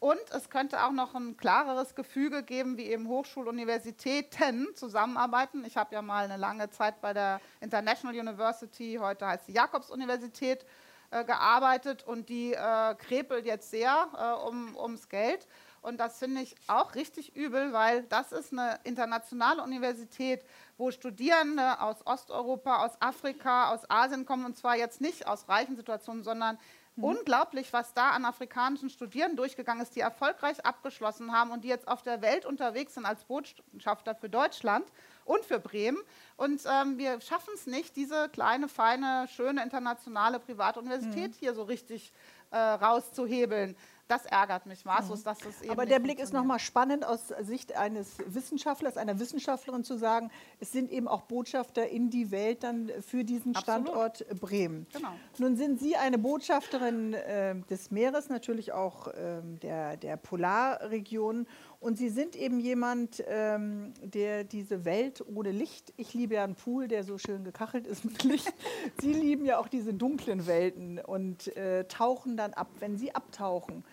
Und 0.00 0.20
es 0.30 0.48
könnte 0.48 0.84
auch 0.84 0.92
noch 0.92 1.14
ein 1.14 1.36
klareres 1.36 1.94
Gefüge 1.96 2.44
geben, 2.44 2.76
wie 2.76 2.86
eben 2.86 3.08
Hochschuluniversitäten 3.08 4.68
zusammenarbeiten. 4.74 5.64
Ich 5.64 5.76
habe 5.76 5.94
ja 5.94 6.02
mal 6.02 6.24
eine 6.24 6.36
lange 6.36 6.70
Zeit 6.70 7.00
bei 7.00 7.12
der 7.12 7.40
International 7.60 8.16
University, 8.16 8.98
heute 9.00 9.26
heißt 9.26 9.46
sie 9.46 9.52
Jakobs-Universität, 9.52 10.64
äh, 11.10 11.24
gearbeitet 11.24 12.04
und 12.06 12.28
die 12.28 12.52
äh, 12.52 12.94
krepelt 12.94 13.46
jetzt 13.46 13.70
sehr 13.70 14.08
äh, 14.14 14.46
um, 14.46 14.76
ums 14.76 15.08
Geld. 15.08 15.48
Und 15.80 15.98
das 15.98 16.18
finde 16.18 16.42
ich 16.42 16.54
auch 16.66 16.94
richtig 16.94 17.34
übel, 17.34 17.72
weil 17.72 18.02
das 18.04 18.30
ist 18.30 18.52
eine 18.52 18.78
internationale 18.84 19.62
Universität, 19.62 20.44
wo 20.76 20.90
Studierende 20.90 21.80
aus 21.80 22.06
Osteuropa, 22.06 22.84
aus 22.84 23.00
Afrika, 23.00 23.72
aus 23.72 23.88
Asien 23.88 24.26
kommen 24.26 24.44
und 24.44 24.58
zwar 24.58 24.76
jetzt 24.76 25.00
nicht 25.00 25.26
aus 25.26 25.48
reichen 25.48 25.76
Situationen, 25.76 26.22
sondern 26.22 26.58
Mhm. 26.98 27.04
Unglaublich, 27.04 27.72
was 27.72 27.94
da 27.94 28.10
an 28.10 28.24
afrikanischen 28.24 28.90
Studierenden 28.90 29.36
durchgegangen 29.36 29.82
ist, 29.82 29.94
die 29.94 30.00
erfolgreich 30.00 30.64
abgeschlossen 30.66 31.32
haben 31.32 31.52
und 31.52 31.62
die 31.62 31.68
jetzt 31.68 31.86
auf 31.86 32.02
der 32.02 32.20
Welt 32.22 32.44
unterwegs 32.44 32.94
sind 32.94 33.06
als 33.06 33.24
Botschafter 33.24 34.16
für 34.16 34.28
Deutschland 34.28 34.84
und 35.24 35.44
für 35.44 35.60
Bremen. 35.60 35.98
Und 36.36 36.60
ähm, 36.66 36.98
wir 36.98 37.20
schaffen 37.20 37.50
es 37.54 37.66
nicht, 37.66 37.94
diese 37.94 38.28
kleine, 38.30 38.68
feine, 38.68 39.28
schöne 39.28 39.62
internationale 39.62 40.40
Privatuniversität 40.40 41.30
mhm. 41.30 41.36
hier 41.38 41.54
so 41.54 41.62
richtig 41.62 42.12
äh, 42.50 42.56
rauszuhebeln 42.56 43.76
das 44.08 44.24
ärgert 44.24 44.64
mich 44.66 44.84
maßlos, 44.86 45.22
dass 45.22 45.38
das 45.38 45.60
eben 45.60 45.70
Aber 45.70 45.84
der 45.84 45.98
Blick 45.98 46.18
ist 46.18 46.32
nochmal 46.32 46.58
spannend 46.58 47.06
aus 47.06 47.28
Sicht 47.42 47.76
eines 47.76 48.16
Wissenschaftlers, 48.26 48.96
einer 48.96 49.18
Wissenschaftlerin 49.18 49.84
zu 49.84 49.98
sagen, 49.98 50.30
es 50.60 50.72
sind 50.72 50.90
eben 50.90 51.06
auch 51.06 51.22
Botschafter 51.22 51.86
in 51.86 52.08
die 52.08 52.30
Welt 52.30 52.62
dann 52.62 52.90
für 53.06 53.22
diesen 53.22 53.54
Absolut. 53.54 53.88
Standort 53.88 54.40
Bremen. 54.40 54.86
Genau. 54.92 55.12
Nun 55.36 55.56
sind 55.56 55.78
Sie 55.78 55.96
eine 55.96 56.16
Botschafterin 56.16 57.12
äh, 57.12 57.56
des 57.68 57.90
Meeres, 57.90 58.30
natürlich 58.30 58.72
auch 58.72 59.08
äh, 59.08 59.42
der, 59.62 59.98
der 59.98 60.16
Polarregion. 60.16 61.46
Und 61.80 61.96
Sie 61.96 62.08
sind 62.08 62.34
eben 62.34 62.58
jemand, 62.58 63.22
ähm, 63.28 63.92
der 64.02 64.42
diese 64.42 64.84
Welt 64.84 65.22
ohne 65.28 65.52
Licht, 65.52 65.92
ich 65.96 66.12
liebe 66.12 66.34
ja 66.34 66.44
einen 66.44 66.56
Pool, 66.56 66.88
der 66.88 67.04
so 67.04 67.18
schön 67.18 67.44
gekachelt 67.44 67.86
ist 67.86 68.04
mit 68.04 68.24
Licht. 68.24 68.52
Sie 69.00 69.12
lieben 69.12 69.44
ja 69.44 69.58
auch 69.58 69.68
diese 69.68 69.94
dunklen 69.94 70.46
Welten 70.46 70.98
und 70.98 71.54
äh, 71.56 71.84
tauchen 71.84 72.36
dann 72.36 72.52
ab. 72.54 72.68
Wenn 72.80 72.96
Sie 72.96 73.14
abtauchen, 73.14 73.84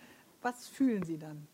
was 0.42 0.68
fühlen 0.68 1.02
Sie 1.02 1.18
dann? 1.18 1.46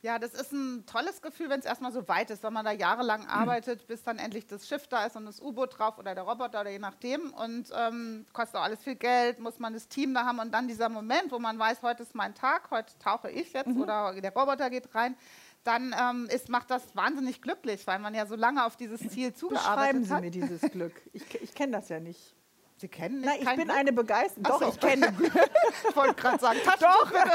Ja, 0.00 0.20
das 0.20 0.32
ist 0.32 0.52
ein 0.52 0.86
tolles 0.86 1.22
Gefühl, 1.22 1.50
wenn 1.50 1.58
es 1.58 1.66
erstmal 1.66 1.90
so 1.90 2.06
weit 2.06 2.30
ist, 2.30 2.44
wenn 2.44 2.52
man 2.52 2.64
da 2.64 2.70
jahrelang 2.70 3.22
hm. 3.22 3.30
arbeitet, 3.30 3.88
bis 3.88 4.04
dann 4.04 4.18
endlich 4.18 4.46
das 4.46 4.68
Schiff 4.68 4.86
da 4.86 5.04
ist 5.04 5.16
und 5.16 5.26
das 5.26 5.40
U-Boot 5.40 5.76
drauf 5.76 5.98
oder 5.98 6.14
der 6.14 6.22
Roboter 6.22 6.60
oder 6.60 6.70
je 6.70 6.78
nachdem. 6.78 7.32
Und 7.32 7.70
ähm, 7.76 8.24
kostet 8.32 8.56
auch 8.56 8.62
alles 8.62 8.82
viel 8.84 8.94
Geld, 8.94 9.40
muss 9.40 9.58
man 9.58 9.74
das 9.74 9.88
Team 9.88 10.14
da 10.14 10.24
haben. 10.24 10.38
Und 10.38 10.52
dann 10.52 10.68
dieser 10.68 10.88
Moment, 10.88 11.32
wo 11.32 11.40
man 11.40 11.58
weiß, 11.58 11.82
heute 11.82 12.04
ist 12.04 12.14
mein 12.14 12.34
Tag, 12.34 12.70
heute 12.70 12.96
tauche 13.00 13.28
ich 13.28 13.52
jetzt 13.52 13.66
mhm. 13.66 13.82
oder 13.82 14.20
der 14.20 14.32
Roboter 14.32 14.70
geht 14.70 14.94
rein, 14.94 15.16
dann 15.64 15.92
ähm, 15.98 16.28
ist, 16.30 16.48
macht 16.48 16.70
das 16.70 16.94
wahnsinnig 16.94 17.42
glücklich, 17.42 17.84
weil 17.88 17.98
man 17.98 18.14
ja 18.14 18.26
so 18.26 18.36
lange 18.36 18.64
auf 18.64 18.76
dieses 18.76 19.00
Ziel 19.08 19.34
zugearbeitet 19.34 20.02
Beschreiben 20.02 20.04
Sie 20.04 20.14
hat. 20.14 20.20
mir 20.20 20.30
dieses 20.30 20.60
Glück. 20.70 20.94
Ich, 21.12 21.42
ich 21.42 21.54
kenne 21.54 21.72
das 21.72 21.88
ja 21.88 21.98
nicht. 21.98 22.37
Sie 22.78 22.86
kennen 22.86 23.20
nicht? 23.20 23.26
Nein, 23.26 23.38
ich 23.40 23.48
bin 23.56 23.64
Glück? 23.64 23.76
eine 23.76 23.92
begeisterte. 23.92 24.48
Doch, 24.48 24.60
so. 24.60 24.68
ich 24.68 24.78
kenne. 24.78 25.12
ich 25.88 25.96
wollte 25.96 26.14
gerade 26.14 26.38
sagen, 26.38 26.60
Doch. 26.80 27.12
nein, 27.12 27.28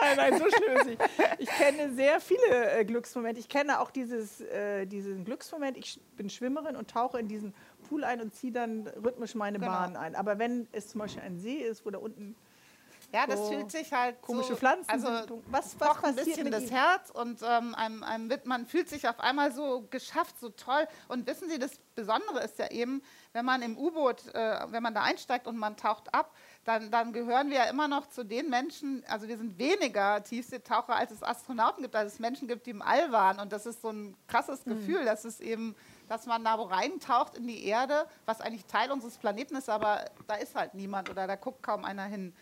nein, 0.00 0.16
nein, 0.16 0.38
so 0.38 0.50
schlimm 0.50 0.76
ist 0.76 0.86
nicht. 0.86 1.02
Ich 1.38 1.48
kenne 1.48 1.94
sehr 1.94 2.20
viele 2.20 2.78
äh, 2.78 2.84
Glücksmomente. 2.84 3.40
Ich 3.40 3.48
kenne 3.48 3.80
auch 3.80 3.90
dieses, 3.90 4.42
äh, 4.42 4.84
diesen 4.84 5.24
Glücksmoment. 5.24 5.78
Ich 5.78 5.98
bin 6.16 6.28
Schwimmerin 6.28 6.76
und 6.76 6.90
tauche 6.90 7.18
in 7.18 7.26
diesen 7.26 7.54
Pool 7.88 8.04
ein 8.04 8.20
und 8.20 8.34
ziehe 8.34 8.52
dann 8.52 8.86
rhythmisch 8.86 9.34
meine 9.34 9.58
genau. 9.58 9.72
Bahn 9.72 9.96
ein. 9.96 10.14
Aber 10.14 10.38
wenn 10.38 10.68
es 10.72 10.88
zum 10.88 11.00
Beispiel 11.00 11.22
ein 11.22 11.38
See 11.38 11.56
ist, 11.56 11.86
wo 11.86 11.90
da 11.90 11.98
unten 11.98 12.36
ja, 13.12 13.26
das 13.26 13.40
so 13.40 13.48
fühlt 13.48 13.70
sich 13.70 13.92
halt 13.92 14.20
komische 14.22 14.50
so, 14.50 14.56
Pflanzen. 14.56 14.88
Also 14.88 15.42
was, 15.46 15.78
was 15.78 16.00
passiert 16.00 16.18
ein 16.18 16.24
bisschen 16.24 16.50
das 16.50 16.70
Herz 16.70 17.10
und 17.10 17.40
ähm, 17.42 17.74
einem, 17.74 18.02
einem 18.02 18.30
wird, 18.30 18.46
man 18.46 18.66
fühlt 18.66 18.88
sich 18.88 19.08
auf 19.08 19.18
einmal 19.20 19.52
so 19.52 19.86
geschafft, 19.90 20.38
so 20.38 20.50
toll. 20.50 20.86
Und 21.08 21.26
wissen 21.26 21.48
Sie, 21.48 21.58
das 21.58 21.72
Besondere 21.94 22.40
ist 22.44 22.58
ja 22.58 22.70
eben, 22.70 23.02
wenn 23.32 23.44
man 23.44 23.62
im 23.62 23.76
U-Boot, 23.76 24.32
äh, 24.34 24.60
wenn 24.70 24.82
man 24.82 24.94
da 24.94 25.02
einsteigt 25.02 25.46
und 25.46 25.56
man 25.56 25.76
taucht 25.76 26.14
ab, 26.14 26.34
dann, 26.64 26.90
dann, 26.90 27.12
gehören 27.12 27.50
wir 27.50 27.58
ja 27.58 27.64
immer 27.64 27.88
noch 27.88 28.08
zu 28.08 28.24
den 28.24 28.48
Menschen, 28.48 29.02
also 29.08 29.28
wir 29.28 29.36
sind 29.36 29.58
weniger 29.58 30.22
Tiefseetaucher, 30.22 30.94
als 30.94 31.10
es 31.10 31.22
Astronauten 31.22 31.82
gibt, 31.82 31.96
als 31.96 32.14
es 32.14 32.18
Menschen 32.18 32.48
gibt, 32.48 32.66
die 32.66 32.70
im 32.70 32.82
All 32.82 33.10
waren. 33.12 33.40
Und 33.40 33.52
das 33.52 33.66
ist 33.66 33.82
so 33.82 33.90
ein 33.90 34.16
krasses 34.28 34.64
mhm. 34.66 34.70
Gefühl, 34.70 35.04
dass 35.04 35.24
es 35.24 35.40
eben, 35.40 35.74
dass 36.08 36.26
man 36.26 36.44
da 36.44 36.58
wo 36.58 36.62
reintaucht 36.62 37.36
in 37.36 37.46
die 37.46 37.64
Erde, 37.64 38.06
was 38.24 38.40
eigentlich 38.40 38.66
Teil 38.66 38.90
unseres 38.92 39.18
Planeten 39.18 39.56
ist, 39.56 39.68
aber 39.68 40.04
da 40.26 40.34
ist 40.34 40.54
halt 40.54 40.74
niemand 40.74 41.10
oder 41.10 41.26
da 41.26 41.36
guckt 41.36 41.62
kaum 41.62 41.84
einer 41.84 42.04
hin. 42.04 42.34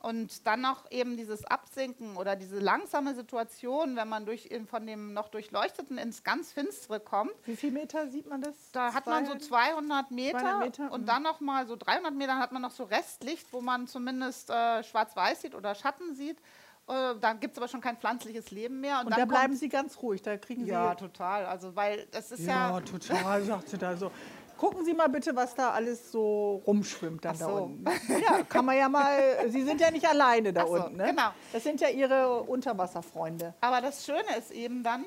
Und 0.00 0.46
dann 0.46 0.62
noch 0.62 0.90
eben 0.90 1.18
dieses 1.18 1.44
Absinken 1.44 2.16
oder 2.16 2.34
diese 2.34 2.58
langsame 2.58 3.14
Situation, 3.14 3.96
wenn 3.96 4.08
man 4.08 4.24
durch, 4.24 4.48
von 4.66 4.86
dem 4.86 5.12
noch 5.12 5.28
durchleuchteten 5.28 5.98
ins 5.98 6.24
ganz 6.24 6.52
Finstere 6.52 7.00
kommt. 7.00 7.32
Wie 7.44 7.54
viele 7.54 7.72
Meter 7.72 8.08
sieht 8.08 8.26
man 8.26 8.40
das? 8.40 8.54
Da 8.72 8.94
hat 8.94 9.06
man 9.06 9.26
so 9.26 9.34
200 9.34 10.10
Meter, 10.10 10.38
200 10.38 10.60
Meter? 10.64 10.92
und 10.92 11.02
mhm. 11.02 11.06
dann 11.06 11.22
noch 11.22 11.40
mal 11.40 11.66
so 11.66 11.76
300 11.76 12.14
Meter 12.14 12.38
hat 12.38 12.50
man 12.50 12.62
noch 12.62 12.70
so 12.70 12.84
Restlicht, 12.84 13.52
wo 13.52 13.60
man 13.60 13.86
zumindest 13.86 14.48
äh, 14.48 14.82
schwarz-weiß 14.82 15.42
sieht 15.42 15.54
oder 15.54 15.74
Schatten 15.74 16.14
sieht. 16.14 16.38
Äh, 16.88 17.14
da 17.20 17.34
gibt 17.34 17.52
es 17.52 17.58
aber 17.58 17.68
schon 17.68 17.80
kein 17.80 17.96
pflanzliches 17.96 18.50
Leben 18.50 18.80
mehr. 18.80 19.00
Und, 19.00 19.06
und 19.06 19.18
da 19.18 19.24
bleiben 19.24 19.54
Sie 19.54 19.68
ganz 19.68 20.00
ruhig, 20.02 20.22
da 20.22 20.36
kriegen 20.38 20.64
Sie... 20.64 20.70
Ja, 20.70 20.94
total. 20.94 21.46
Also, 21.46 21.76
weil 21.76 22.06
das 22.10 22.32
ist 22.32 22.46
ja... 22.46 22.70
Ja, 22.70 22.80
total, 22.80 23.42
sagt 23.42 23.68
sie 23.68 23.78
da 23.78 23.96
so. 23.96 24.10
Gucken 24.60 24.84
Sie 24.84 24.92
mal 24.92 25.08
bitte, 25.08 25.34
was 25.34 25.54
da 25.54 25.70
alles 25.70 26.12
so 26.12 26.60
rumschwimmt 26.66 27.24
dann 27.24 27.34
Ach 27.34 27.38
da 27.38 27.46
so. 27.46 27.62
unten. 27.62 27.84
Ja, 28.22 28.42
kann 28.42 28.66
man 28.66 28.76
ja 28.76 28.90
mal. 28.90 29.18
Sie 29.48 29.62
sind 29.62 29.80
ja 29.80 29.90
nicht 29.90 30.06
alleine 30.06 30.52
da 30.52 30.66
so, 30.66 30.74
unten. 30.74 30.98
Ne? 30.98 31.06
genau. 31.06 31.30
Das 31.50 31.62
sind 31.62 31.80
ja 31.80 31.88
Ihre 31.88 32.42
Unterwasserfreunde. 32.42 33.54
Aber 33.62 33.80
das 33.80 34.04
Schöne 34.04 34.36
ist 34.38 34.50
eben 34.50 34.82
dann, 34.82 35.06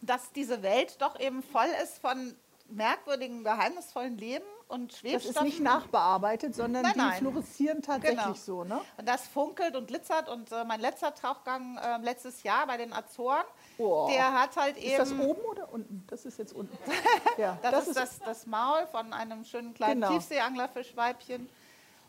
dass 0.00 0.30
diese 0.30 0.62
Welt 0.62 1.02
doch 1.02 1.18
eben 1.18 1.42
voll 1.42 1.66
ist 1.82 1.98
von 1.98 2.36
merkwürdigen, 2.68 3.44
geheimnisvollen 3.44 4.16
Leben 4.18 4.44
und 4.68 4.92
Das 4.92 4.98
Schwebstoffen. 5.00 5.36
ist 5.36 5.42
nicht 5.54 5.60
nachbearbeitet, 5.60 6.54
sondern 6.54 6.82
Nein, 6.82 6.92
die 6.92 6.98
nein. 6.98 7.18
fluoreszieren 7.18 7.80
tatsächlich 7.82 8.20
Genau. 8.22 8.34
so. 8.34 8.64
Ne? 8.64 8.80
Und 8.98 9.08
das 9.08 9.26
funkelt 9.26 9.74
und 9.76 9.86
glitzert. 9.88 10.28
Und 10.28 10.52
äh, 10.52 10.64
mein 10.64 10.80
letzter 10.80 11.14
Tauchgang 11.14 11.78
äh, 11.78 11.96
letztes 12.02 12.42
Jahr 12.42 12.66
bei 12.66 12.76
den 12.76 12.92
Azoren, 12.92 13.44
Oh. 13.78 14.08
der 14.10 14.32
hat 14.34 14.56
halt 14.56 14.76
Ist 14.76 14.84
eben. 14.84 14.98
das 14.98 15.12
oben 15.12 15.40
oder 15.50 15.72
unten? 15.72 16.04
Das 16.08 16.24
ist 16.26 16.38
jetzt 16.38 16.52
unten. 16.52 16.76
Ja, 17.38 17.56
Das, 17.62 17.86
ist 17.88 17.96
das, 17.96 18.18
das 18.18 18.46
Maul 18.46 18.86
von 18.88 19.12
einem 19.12 19.44
schönen 19.44 19.72
kleinen 19.72 20.00
Genau. 20.02 20.12
Tiefseeanglerfischweibchen. 20.12 21.48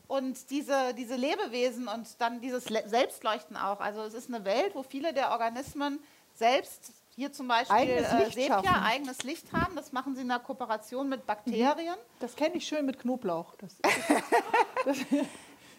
Und 0.07 0.49
diese, 0.49 0.93
diese 0.95 1.15
Lebewesen 1.15 1.87
und 1.87 2.19
dann 2.19 2.41
dieses 2.41 2.69
Le 2.69 2.83
Selbstleuchten 2.89 3.55
auch. 3.55 3.79
Also 3.79 4.01
es 4.01 4.15
ist 4.15 4.27
eine 4.33 4.43
Welt, 4.43 4.73
wo 4.73 4.81
viele 4.83 5.13
der 5.13 5.29
Organismen 5.31 5.99
selbst, 6.33 6.91
hier 7.19 7.33
zum 7.33 7.47
Beispiel 7.49 7.75
Eigenes 7.75 8.07
äh, 8.11 8.17
Licht 8.23 8.33
Sepia, 8.33 8.63
schaffen. 8.63 8.83
eigenes 8.83 9.23
Licht 9.23 9.51
haben. 9.53 9.75
Das 9.75 9.91
machen 9.91 10.15
sie 10.15 10.21
in 10.21 10.31
einer 10.31 10.39
Kooperation 10.39 11.09
mit 11.09 11.25
Bakterien. 11.27 11.95
Das 12.21 12.35
kenne 12.35 12.55
ich 12.55 12.65
schön 12.65 12.85
mit 12.85 12.97
Knoblauch. 12.99 13.53
Das 14.85 14.95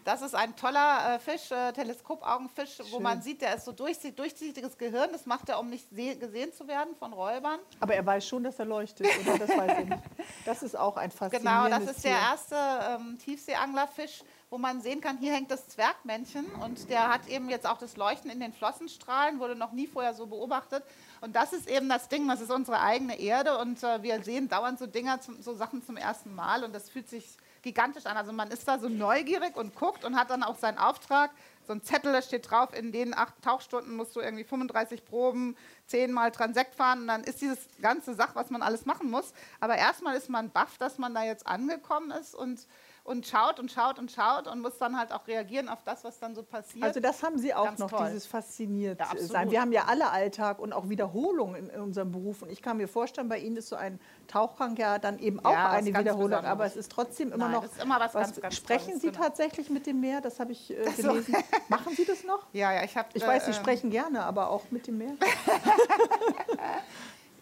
Das 0.03 0.23
ist 0.23 0.35
ein 0.35 0.57
toller 0.57 1.17
äh, 1.17 1.19
Fisch, 1.19 1.51
äh, 1.51 1.73
Teleskopaugenfisch, 1.73 2.79
wo 2.91 2.97
Schön. 2.97 3.03
man 3.03 3.21
sieht, 3.21 3.43
der 3.43 3.55
ist 3.57 3.67
so 3.67 3.73
durchsicht, 3.73 4.19
durchsichtiges 4.19 4.79
Gehirn. 4.79 5.11
Das 5.13 5.27
macht 5.27 5.49
er, 5.51 5.59
um 5.61 5.69
nicht 5.69 5.87
se 5.91 6.17
gesehen 6.17 6.53
zu 6.55 6.67
werden 6.67 6.95
von 6.99 7.13
Räubern. 7.13 7.61
aber 7.81 7.95
er 7.95 8.05
weiß 8.07 8.27
schon, 8.27 8.43
dass 8.43 8.59
er 8.59 8.65
leuchtet, 8.65 9.07
oder? 9.21 9.39
Das 9.39 9.51
weiß 9.51 9.73
er 9.79 9.85
nicht. 9.85 10.03
Das 10.47 10.63
ist 10.63 10.75
auch 10.77 10.97
ein 10.97 11.11
Genau, 11.11 11.19
faszinierendes 11.31 11.87
das 11.87 11.97
ist 11.97 12.05
der 12.05 12.13
erste 12.19 12.57
ähm, 12.57 13.19
Tiefseeanglerfisch, 13.19 14.23
wo 14.51 14.59
man 14.59 14.81
sehen 14.81 15.01
kann, 15.01 15.17
hier 15.19 15.33
hängt 15.33 15.51
das 15.53 15.69
Zwergmännchen 15.69 16.45
und 16.65 16.91
der 16.91 17.09
hat 17.09 17.29
eben 17.29 17.49
jetzt 17.49 17.67
auch 17.67 17.79
das 17.79 17.97
Leuchten 17.97 18.31
in 18.31 18.41
den 18.41 18.53
Flossenstrahlen, 18.53 19.39
wurde 19.39 19.55
noch 19.55 19.71
nie 19.71 19.87
vorher 19.87 20.13
so 20.13 20.27
beobachtet. 20.27 20.83
Und 21.21 21.37
das 21.37 21.53
ist 21.53 21.71
eben 21.71 21.89
das 21.89 22.09
Ding, 22.09 22.27
das 22.27 22.41
ist 22.41 22.51
unsere 22.51 22.81
eigene 22.81 23.21
Erde 23.21 23.59
und 23.59 23.83
äh, 23.85 24.03
wir 24.03 24.21
sehen 24.25 24.49
dauernd 24.49 24.81
so 24.81 24.89
Dinger, 24.89 25.21
zum, 25.21 25.41
so 25.41 25.55
Sachen 25.55 25.85
zum 25.85 25.97
ersten 25.97 26.35
Mal 26.35 26.65
und 26.65 26.75
das 26.75 26.91
fühlt 26.91 27.09
sich 27.09 27.37
gigantisch 27.63 28.07
an. 28.07 28.17
Also 28.17 28.33
man 28.33 28.51
ist 28.51 28.67
da 28.67 28.81
so 28.81 28.89
neugierig 28.89 29.57
und 29.57 29.77
guckt 29.77 30.05
und 30.05 30.17
hat 30.17 30.31
dann 30.31 30.43
auch 30.43 30.57
seinen 30.57 30.79
Auftrag. 30.79 31.31
So 31.69 31.75
ein 31.75 31.85
Zettel, 31.85 32.13
da 32.13 32.21
steht 32.21 32.51
drauf, 32.51 32.75
in 32.75 32.91
den 32.91 33.17
acht 33.17 33.41
Tauchstunden 33.43 33.95
musst 33.95 34.17
du 34.17 34.21
irgendwie 34.21 34.43
35 34.43 35.05
Proben, 35.05 35.57
zehnmal 35.87 36.33
Transekt 36.33 36.75
fahren 36.75 37.03
und 37.03 37.07
dann 37.07 37.23
ist 37.23 37.41
dieses 37.41 37.69
ganze 37.81 38.15
Sach, 38.15 38.35
was 38.35 38.51
man 38.51 38.63
alles 38.63 38.85
machen 38.85 39.11
muss. 39.11 39.33
Aber 39.61 39.77
erstmal 39.77 40.17
ist 40.17 40.29
man 40.29 40.51
baff, 40.51 40.77
dass 40.79 40.99
man 40.99 41.15
da 41.15 41.23
jetzt 41.23 41.47
angekommen 41.47 42.11
ist 42.11 42.35
und, 42.35 42.67
und 43.11 43.27
schaut 43.27 43.59
und 43.59 43.73
schaut 43.73 43.99
und 43.99 44.13
schaut 44.13 44.47
und 44.47 44.61
muss 44.61 44.79
dann 44.79 44.97
halt 44.97 45.11
auch 45.13 45.27
reagieren 45.27 45.69
auf 45.69 45.83
das, 45.83 46.05
was 46.05 46.21
dann 46.21 46.37
so 46.37 46.45
passiert. 46.45 46.85
Also 46.85 47.01
das 47.01 47.25
haben 47.25 47.39
Sie 47.39 47.53
auch 47.53 47.65
Ganz 47.65 47.81
noch, 47.81 47.91
toll. 47.91 48.07
dieses 48.07 48.25
fasziniert 48.25 49.01
Ja, 49.01 49.09
sein. 49.19 49.51
Wir 49.51 49.61
haben 49.61 49.73
ja 49.73 49.87
alle 49.89 50.11
Alltag 50.11 50.61
und 50.61 50.73
auch 50.73 50.89
Wiederholung 50.89 51.57
in, 51.57 51.69
in 51.71 51.81
unserem 51.81 52.13
Beruf. 52.13 52.43
Und 52.43 52.53
ich 52.53 52.63
kann 52.63 52.77
mir 52.77 52.87
vorstellen, 52.87 53.29
bei 53.29 53.39
Ihnen 53.39 53.57
ist 53.57 53.69
so 53.69 53.75
ein 53.75 53.99
Tauchgang 54.29 54.77
ja 54.77 55.01
dann 55.01 55.19
eben 55.19 55.45
auch 55.45 55.51
Ja, 55.51 55.65
was 55.65 55.73
eine 55.79 55.99
Wiederholung. 55.99 56.29
Besonderes. 56.29 56.51
Aber 56.53 56.65
es 56.67 56.77
ist 56.77 56.93
trotzdem 56.93 57.33
immer 57.33 57.49
Nein, 57.49 57.63
noch 57.63 57.83
immer 57.83 57.99
was 57.99 58.13
ganz, 58.13 58.41
ganz 58.41 58.55
Sprechen 58.55 59.01
Sie 59.01 59.11
genau. 59.11 59.25
tatsächlich 59.25 59.71
mit 59.71 59.87
dem 59.87 60.01
Meer? 60.01 60.21
Das 60.21 60.39
habe 60.39 60.53
ich 60.53 60.71
äh, 60.71 60.85
gelesen. 60.97 61.35
Machen 61.69 61.97
Sie 61.97 62.05
das 62.05 62.23
noch? 62.23 62.47
ja, 62.53 62.73
ja, 62.73 62.85
ich 62.85 62.97
habe 62.97 63.09
Ich 63.15 63.27
weiß, 63.27 63.47
Sie 63.47 63.51
äh, 63.51 63.55
sprechen 63.55 63.91
gerne, 63.91 64.23
aber 64.23 64.51
auch 64.51 64.71
mit 64.71 64.87
dem 64.87 64.99
Meer. 64.99 65.15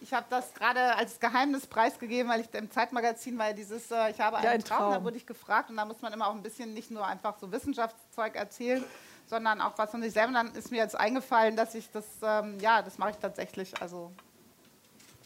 Ich 0.09 0.15
habe 0.15 0.25
das 0.31 0.55
gerade 0.55 0.97
als 0.97 1.21
Geheimnis 1.21 1.67
preisgegeben, 1.67 2.33
weil 2.33 2.41
ich 2.41 2.55
im 2.55 2.71
Zeitmagazin, 2.71 3.37
weil 3.37 3.55
dieses, 3.55 3.91
äh, 3.91 4.09
ich 4.11 4.19
habe 4.19 4.39
einen 4.39 4.47
Ja, 4.47 4.53
ein 4.53 4.65
Traum, 4.65 4.79
da 4.79 4.95
Traum. 4.95 5.05
wurde 5.05 5.19
ich 5.19 5.27
gefragt 5.27 5.69
und 5.69 5.77
da 5.77 5.85
muss 5.85 6.01
man 6.01 6.15
immer 6.15 6.29
auch 6.29 6.35
ein 6.35 6.43
bisschen 6.43 6.73
nicht 6.73 6.91
nur 6.91 7.07
einfach 7.07 7.37
so 7.39 7.53
Wissenschaftszeug 7.53 8.35
erzählen, 8.35 8.83
sondern 9.27 9.61
auch 9.61 9.77
was 9.77 9.91
von 9.91 10.01
sich 10.01 10.15
selber. 10.15 10.29
Und 10.29 10.35
dann 10.35 10.55
ist 10.55 10.71
mir 10.71 10.79
jetzt 10.79 10.99
eingefallen, 10.99 11.57
dass 11.57 11.75
ich 11.75 11.91
das, 11.91 12.07
ähm, 12.23 12.59
ja, 12.59 12.81
das 12.81 12.97
mache 12.97 13.11
ich 13.11 13.17
tatsächlich. 13.19 13.83
Also 13.83 14.11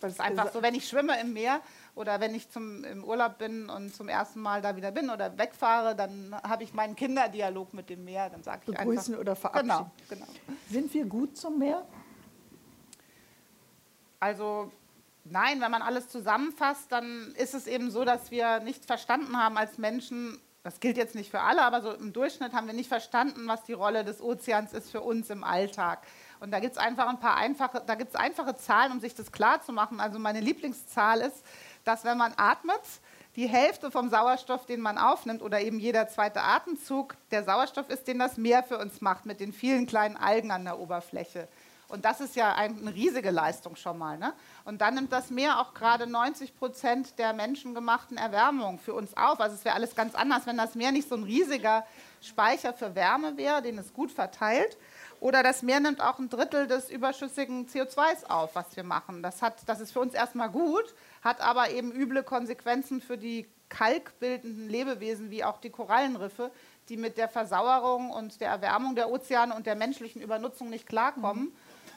das 0.01 0.15
ist 0.15 0.21
einfach 0.21 0.51
so, 0.53 0.63
wenn 0.63 0.75
ich 0.75 0.89
schwimme 0.89 1.21
im 1.21 1.33
Meer 1.33 1.61
oder 1.95 2.19
wenn 2.19 2.35
ich 2.35 2.51
zum, 2.51 2.83
im 2.83 3.05
Urlaub 3.05 3.39
bin 3.39 3.71
und 3.71 3.95
zum 3.95 4.09
ersten 4.09 4.41
Mal 4.41 4.63
da 4.63 4.75
wieder 4.75 4.91
bin 4.91 5.11
oder 5.11 5.39
wegfahre, 5.39 5.95
dann 5.95 6.35
habe 6.43 6.65
ich 6.65 6.75
meinen 6.75 6.97
Kinderdialog 6.97 7.73
mit 7.73 7.89
dem 7.89 8.05
Meer. 8.05 8.31
Dann 8.31 8.43
sage 8.43 8.63
ich 8.67 8.77
Begrüßen 8.77 9.15
einfach, 9.15 9.21
oder 9.21 9.37
verabschieden. 9.37 9.91
Genau, 10.09 10.27
genau. 10.27 10.27
Sind 10.69 10.93
wir 10.93 11.05
gut 11.05 11.37
zum 11.37 11.61
Meer? 11.61 11.87
Also 14.23 14.71
nein, 15.25 15.61
wenn 15.61 15.73
man 15.73 15.83
alles 15.83 16.09
zusammenfasst, 16.09 16.93
dann 16.93 17.35
ist 17.37 17.55
es 17.55 17.67
eben 17.67 17.91
so, 17.91 18.05
dass 18.05 18.31
wir 18.31 18.61
nicht 18.61 18.85
verstanden 18.85 19.37
haben 19.37 19.59
als 19.59 19.79
Menschen, 19.79 20.41
das 20.63 20.79
gilt 20.79 20.97
jetzt 20.97 21.17
nicht 21.17 21.29
für 21.29 21.41
alle, 21.41 21.63
aber 21.63 21.83
so 21.83 21.91
im 21.91 22.13
Durchschnitt 22.13 22.53
haben 22.53 22.69
wir 22.69 22.73
nicht 22.73 22.87
verstanden, 22.87 23.49
was 23.49 23.65
die 23.65 23.73
Rolle 23.73 24.05
des 24.05 24.23
Ozeans 24.23 24.75
ist 24.75 24.93
für 24.93 25.01
uns 25.01 25.29
im 25.29 25.43
Alltag. 25.43 26.07
Und 26.39 26.53
da 26.53 26.61
gibt 26.61 26.75
es 26.75 26.79
einfach 26.79 27.09
ein 27.09 27.19
paar 27.19 27.37
einfache, 27.37 27.83
da 27.85 27.97
gibt's 27.97 28.15
einfache 28.15 28.55
Zahlen, 28.57 28.93
um 28.93 29.01
sich 29.01 29.17
das 29.17 29.33
klar 29.33 29.61
zu 29.61 29.73
machen. 29.73 29.99
Also 29.99 30.21
meine 30.21 30.39
Lieblingszahl 30.39 31.21
ist, 31.21 31.45
dass 31.83 32.05
wenn 32.05 32.17
man 32.17 32.33
atmet, 32.37 32.81
die 33.35 33.49
Hälfte 33.49 33.91
vom 33.91 34.09
Sauerstoff, 34.09 34.67
den 34.67 34.81
man 34.81 34.99
aufnimmt, 34.99 35.43
oder 35.43 35.61
eben 35.61 35.81
jeder 35.81 36.07
zweite 36.07 36.43
Atemzug, 36.43 37.17
der 37.33 37.43
Sauerstoff 37.43 37.91
ist, 37.91 38.07
den 38.07 38.21
das 38.21 38.37
Meer 38.37 38.63
für 38.63 38.79
uns 38.79 39.01
macht, 39.01 39.27
mit 39.27 39.41
den 39.41 39.53
vielen 39.53 39.87
kleinen 39.87 40.17
Algen 40.17 40.53
an 40.53 40.65
der 40.65 40.79
Oberfläche. 40.79 41.49
Und 41.93 42.07
das 42.07 42.23
ist 42.23 42.37
ja 42.37 42.55
ein, 42.55 42.79
eine 42.79 42.95
riesige 42.95 43.31
Leistung 43.31 43.77
schon 43.77 43.99
mal. 43.99 44.17
Ne? 44.17 44.33
Und 44.65 44.81
dann 44.81 44.95
nimmt 44.95 45.13
das 45.13 45.29
Meer 45.29 45.61
auch 45.61 45.75
gerade 45.75 46.07
90 46.07 46.57
Prozent 46.57 47.19
der 47.19 47.35
menschengemachten 47.35 48.17
Erwärmung 48.17 48.79
für 48.79 48.95
uns 48.95 49.15
auf. 49.15 49.41
Also 49.41 49.57
es 49.57 49.65
wäre 49.67 49.75
alles 49.75 49.95
ganz 49.95 50.15
anders, 50.15 50.47
wenn 50.47 50.57
das 50.57 50.75
Meer 50.75 50.91
nicht 50.91 51.07
so 51.07 51.17
ein 51.17 51.23
riesiger 51.23 51.85
Speicher 52.23 52.73
für 52.73 52.95
Wärme 52.95 53.37
wäre, 53.37 53.61
den 53.61 53.77
es 53.77 53.93
gut 53.93 54.11
verteilt. 54.11 54.79
Oder 55.21 55.43
das 55.43 55.61
Meer 55.61 55.81
nimmt 55.81 56.01
auch 56.01 56.19
ein 56.19 56.31
Drittel 56.31 56.67
des 56.67 56.89
überschüssigen 56.89 57.67
CO2s 57.69 58.25
auf, 58.25 58.55
was 58.55 58.75
wir 58.75 58.85
machen. 58.85 59.23
Das, 59.23 59.43
hat, 59.43 59.57
das 59.67 59.81
ist 59.81 59.93
für 59.93 60.01
uns 60.01 60.15
erstmal 60.15 60.49
gut, 60.49 60.95
hat 61.21 61.43
aber 61.43 61.73
eben 61.73 61.93
üble 61.93 62.23
Konsequenzen 62.23 63.03
für 63.03 63.19
die 63.19 63.47
kalkbildenden 63.69 64.71
Lebewesen 64.71 65.31
wie 65.31 65.45
auch 65.45 65.59
die 65.59 65.71
Korallenriffe, 65.71 66.51
die 66.89 66.97
mit 66.97 67.19
der 67.19 67.29
Versauerung 67.29 68.11
und 68.11 68.41
der 68.41 68.49
Erwärmung 68.49 68.95
der 68.95 69.11
Ozeane 69.11 69.55
und 69.55 69.67
der 69.67 69.77
menschlichen 69.77 70.23
Übernutzung 70.23 70.71
nicht 70.71 70.87
klarkommen. 70.87 71.53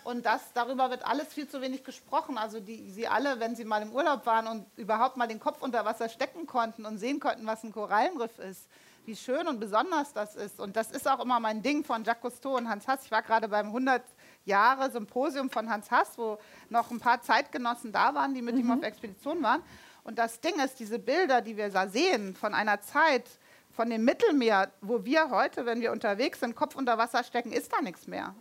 Und 0.05 0.27
das, 0.27 0.53
darüber 0.53 0.91
wird 0.91 1.03
alles 1.03 1.33
viel 1.33 1.47
zu 1.47 1.61
wenig 1.61 1.83
gesprochen. 1.83 2.37
Also 2.37 2.59
die, 2.59 2.91
Sie 2.91 3.07
alle, 3.07 3.39
wenn 3.39 3.55
Sie 3.55 3.65
mal 3.65 3.81
im 3.81 3.91
Urlaub 3.91 4.27
waren 4.27 4.45
und 4.45 4.67
überhaupt 4.77 5.17
mal 5.17 5.27
den 5.27 5.39
Kopf 5.39 5.63
unter 5.63 5.83
Wasser 5.83 6.09
stecken 6.09 6.45
konnten 6.45 6.85
und 6.85 6.99
sehen 6.99 7.19
konnten, 7.19 7.47
was 7.47 7.63
ein 7.63 7.71
Korallenriff 7.71 8.37
ist, 8.37 8.67
wie 9.05 9.15
schön 9.15 9.47
und 9.47 9.59
besonders 9.59 10.13
das 10.13 10.35
ist. 10.35 10.59
Und 10.59 10.75
das 10.75 10.91
ist 10.91 11.07
auch 11.07 11.19
immer 11.19 11.39
mein 11.39 11.63
Ding 11.63 11.83
von 11.83 12.03
Jacques 12.03 12.21
Cousteau 12.21 12.55
und 12.55 12.69
Hans 12.69 12.87
Hass. 12.87 13.03
Ich 13.05 13.09
war 13.09 13.23
gerade 13.23 13.47
beim 13.47 13.65
100 13.65 14.03
Jahre 14.45 14.91
Symposium 14.91 15.49
von 15.49 15.71
Hans 15.71 15.89
Hass, 15.89 16.19
wo 16.19 16.37
noch 16.69 16.91
ein 16.91 16.99
paar 16.99 17.23
Zeitgenossen 17.23 17.91
da 17.91 18.13
waren, 18.13 18.35
die 18.35 18.43
mit 18.43 18.55
ihm 18.57 18.69
auf 18.69 18.83
Expedition 18.83 19.41
waren. 19.41 19.63
Und 20.03 20.19
das 20.19 20.39
Ding 20.39 20.59
ist, 20.59 20.79
diese 20.79 20.99
Bilder, 20.99 21.41
die 21.41 21.57
wir 21.57 21.69
da 21.69 21.87
sehen 21.87 22.35
von 22.35 22.53
einer 22.53 22.79
Zeit, 22.79 23.27
von 23.71 23.89
dem 23.89 24.05
Mittelmeer, 24.05 24.69
wo 24.81 25.03
wir 25.03 25.31
heute, 25.31 25.65
wenn 25.65 25.81
wir 25.81 25.91
unterwegs 25.91 26.41
sind, 26.41 26.55
Kopf 26.55 26.75
unter 26.75 26.99
Wasser 26.99 27.23
stecken, 27.23 27.51
ist 27.51 27.73
da 27.73 27.81
nichts 27.81 28.05
mehr. 28.05 28.35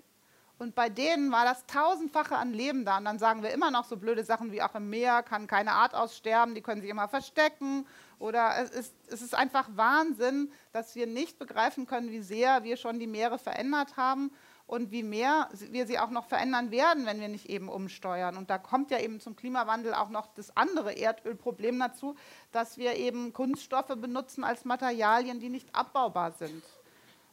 Und 0.58 0.74
bei 0.74 0.88
denen 0.88 1.32
war 1.32 1.44
das 1.44 1.66
tausendfache 1.66 2.36
an 2.36 2.52
Leben 2.52 2.84
da. 2.84 2.98
Und 2.98 3.04
dann 3.06 3.18
sagen 3.18 3.42
wir 3.42 3.50
immer 3.50 3.70
noch 3.70 3.84
so 3.84 3.96
blöde 3.96 4.24
Sachen 4.24 4.52
wie 4.52 4.62
auch 4.62 4.74
im 4.74 4.88
Meer 4.88 5.22
kann 5.22 5.46
keine 5.46 5.72
Art 5.72 5.94
aussterben, 5.94 6.54
die 6.54 6.62
können 6.62 6.80
sich 6.80 6.90
immer 6.90 7.08
verstecken. 7.08 7.86
Oder 8.20 8.54
es 8.62 8.70
ist, 8.70 8.94
es 9.08 9.20
ist 9.20 9.34
einfach 9.34 9.68
Wahnsinn, 9.74 10.52
dass 10.72 10.94
wir 10.94 11.06
nicht 11.06 11.38
begreifen 11.38 11.86
können, 11.86 12.10
wie 12.10 12.22
sehr 12.22 12.62
wir 12.62 12.76
schon 12.76 13.00
die 13.00 13.08
Meere 13.08 13.38
verändert 13.38 13.96
haben 13.96 14.30
und 14.66 14.92
wie 14.92 15.02
mehr 15.02 15.48
wir 15.52 15.86
sie 15.86 15.98
auch 15.98 16.10
noch 16.10 16.26
verändern 16.26 16.70
werden, 16.70 17.04
wenn 17.04 17.20
wir 17.20 17.28
nicht 17.28 17.50
eben 17.50 17.68
umsteuern. 17.68 18.36
Und 18.36 18.48
da 18.48 18.58
kommt 18.58 18.90
ja 18.90 18.98
eben 18.98 19.20
zum 19.20 19.36
Klimawandel 19.36 19.92
auch 19.92 20.08
noch 20.08 20.28
das 20.34 20.56
andere 20.56 20.92
Erdölproblem 20.92 21.78
dazu, 21.80 22.14
dass 22.52 22.78
wir 22.78 22.94
eben 22.94 23.32
Kunststoffe 23.32 23.94
benutzen 23.96 24.44
als 24.44 24.64
Materialien, 24.64 25.40
die 25.40 25.50
nicht 25.50 25.74
abbaubar 25.74 26.32
sind. 26.32 26.62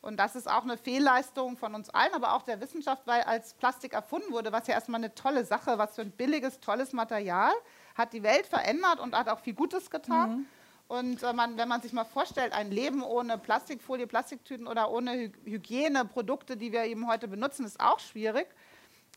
Und 0.01 0.17
das 0.17 0.35
ist 0.35 0.49
auch 0.49 0.63
eine 0.63 0.77
Fehlleistung 0.77 1.57
von 1.57 1.75
uns 1.75 1.89
allen, 1.91 2.13
aber 2.13 2.33
auch 2.33 2.41
der 2.41 2.59
Wissenschaft, 2.59 3.05
weil 3.05 3.21
als 3.21 3.53
Plastik 3.53 3.93
erfunden 3.93 4.31
wurde, 4.31 4.51
was 4.51 4.67
ja 4.67 4.73
erstmal 4.73 4.99
eine 4.99 5.13
tolle 5.13 5.45
Sache, 5.45 5.77
was 5.77 5.95
für 5.95 6.01
ein 6.01 6.11
billiges, 6.11 6.59
tolles 6.59 6.91
Material, 6.91 7.51
hat 7.95 8.13
die 8.13 8.23
Welt 8.23 8.47
verändert 8.47 8.99
und 8.99 9.15
hat 9.15 9.29
auch 9.29 9.39
viel 9.39 9.53
Gutes 9.53 9.91
getan. 9.91 10.47
Und 10.87 11.23
äh, 11.23 11.31
man, 11.31 11.55
wenn 11.55 11.69
man 11.69 11.81
sich 11.81 11.93
mal 11.93 12.03
vorstellt, 12.03 12.51
ein 12.51 12.71
Leben 12.71 13.01
ohne 13.01 13.37
Plastikfolie, 13.37 14.07
Plastiktüten 14.07 14.67
oder 14.67 14.91
ohne 14.91 15.11
Hy 15.13 15.31
Hygieneprodukte, 15.45 16.57
die 16.57 16.73
wir 16.73 16.83
eben 16.83 17.07
heute 17.07 17.29
benutzen, 17.29 17.65
ist 17.65 17.79
auch 17.79 17.99
schwierig. 17.99 18.47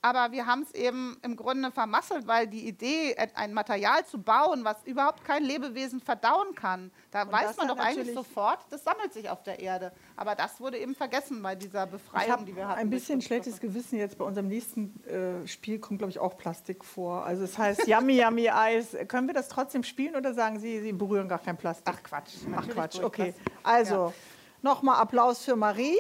Aber 0.05 0.33
wir 0.33 0.45
haben 0.45 0.61
es 0.61 0.75
eben 0.75 1.17
im 1.23 1.35
Grunde 1.35 1.71
vermasselt, 1.71 2.27
weil 2.27 2.47
die 2.47 2.69
Idee, 2.69 3.17
ein 3.37 3.55
Material 3.55 4.05
zu 4.05 4.21
bauen, 4.21 4.63
was 4.63 4.77
überhaupt 4.85 5.25
kein 5.25 5.43
Lebewesen 5.43 5.99
verdauen 5.99 6.55
kann, 6.55 6.91
da 7.11 7.33
weiß 7.33 7.47
das 7.47 7.57
man 7.57 7.69
doch 7.69 7.79
eigentlich 7.79 8.13
sofort, 8.13 8.59
das 8.69 8.85
sammelt 8.85 9.15
sich 9.15 9.31
auf 9.31 9.43
der 9.45 9.61
Erde. 9.61 9.93
Aber 10.15 10.35
das 10.35 10.61
wurde 10.61 10.77
eben 10.77 10.95
vergessen 10.95 11.43
bei 11.43 11.55
dieser 11.55 11.87
Befreiung, 11.87 12.45
die 12.45 12.55
wir 12.55 12.69
hatten. 12.69 12.81
ein 12.81 12.91
bisschen 12.91 13.23
schlechtes 13.23 13.61
Gewissen 13.61 13.99
jetzt 13.99 14.19
bei 14.19 14.27
unserem 14.27 14.49
nächsten 14.49 15.03
äh, 15.07 15.49
Spiel 15.49 15.79
kommt, 15.79 16.01
glaube 16.01 16.11
ich, 16.11 16.19
auch 16.19 16.37
Plastik 16.37 16.85
vor. 16.85 17.25
Also 17.25 17.45
es 17.45 17.57
heißt 17.57 17.89
Yummy 17.89 18.21
Yummy 18.21 18.51
Eis. 18.51 18.95
Können 19.09 19.27
wir 19.27 19.35
das 19.35 19.49
trotzdem 19.49 19.85
spielen 19.85 20.17
oder 20.17 20.35
sagen 20.35 20.59
Sie, 20.59 20.83
Sie 20.83 20.93
berühren 20.93 21.31
gar 21.31 21.39
kein 21.39 21.57
Plastik? 21.57 21.87
Ach 21.89 22.03
Quatsch. 22.03 22.35
Ach 22.55 22.69
Quatsch, 22.69 23.01
okay. 23.03 23.33
Also, 23.63 24.13
nochmal 24.61 25.01
Applaus 25.01 25.43
für 25.43 25.57
Marie, 25.57 25.97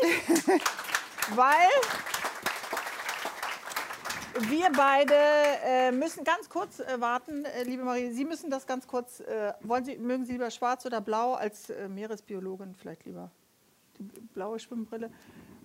weil 1.34 1.70
wir 4.40 4.70
beide 4.76 5.14
äh, 5.64 5.92
müssen 5.92 6.24
ganz 6.24 6.48
kurz 6.48 6.80
äh, 6.80 7.00
warten, 7.00 7.44
äh, 7.44 7.62
liebe 7.64 7.84
Marie. 7.84 8.10
Sie 8.10 8.24
müssen 8.24 8.50
das 8.50 8.66
ganz 8.66 8.86
kurz. 8.86 9.20
Äh, 9.20 9.52
wollen 9.60 9.84
Sie, 9.84 9.96
mögen 9.96 10.24
Sie 10.24 10.32
lieber 10.32 10.50
schwarz 10.50 10.84
oder 10.86 11.00
blau 11.00 11.34
als 11.34 11.70
äh, 11.70 11.88
Meeresbiologin 11.88 12.74
vielleicht 12.74 13.04
lieber? 13.04 13.30
Die 13.98 14.02
blaue 14.34 14.58
Schwimmbrille. 14.58 15.10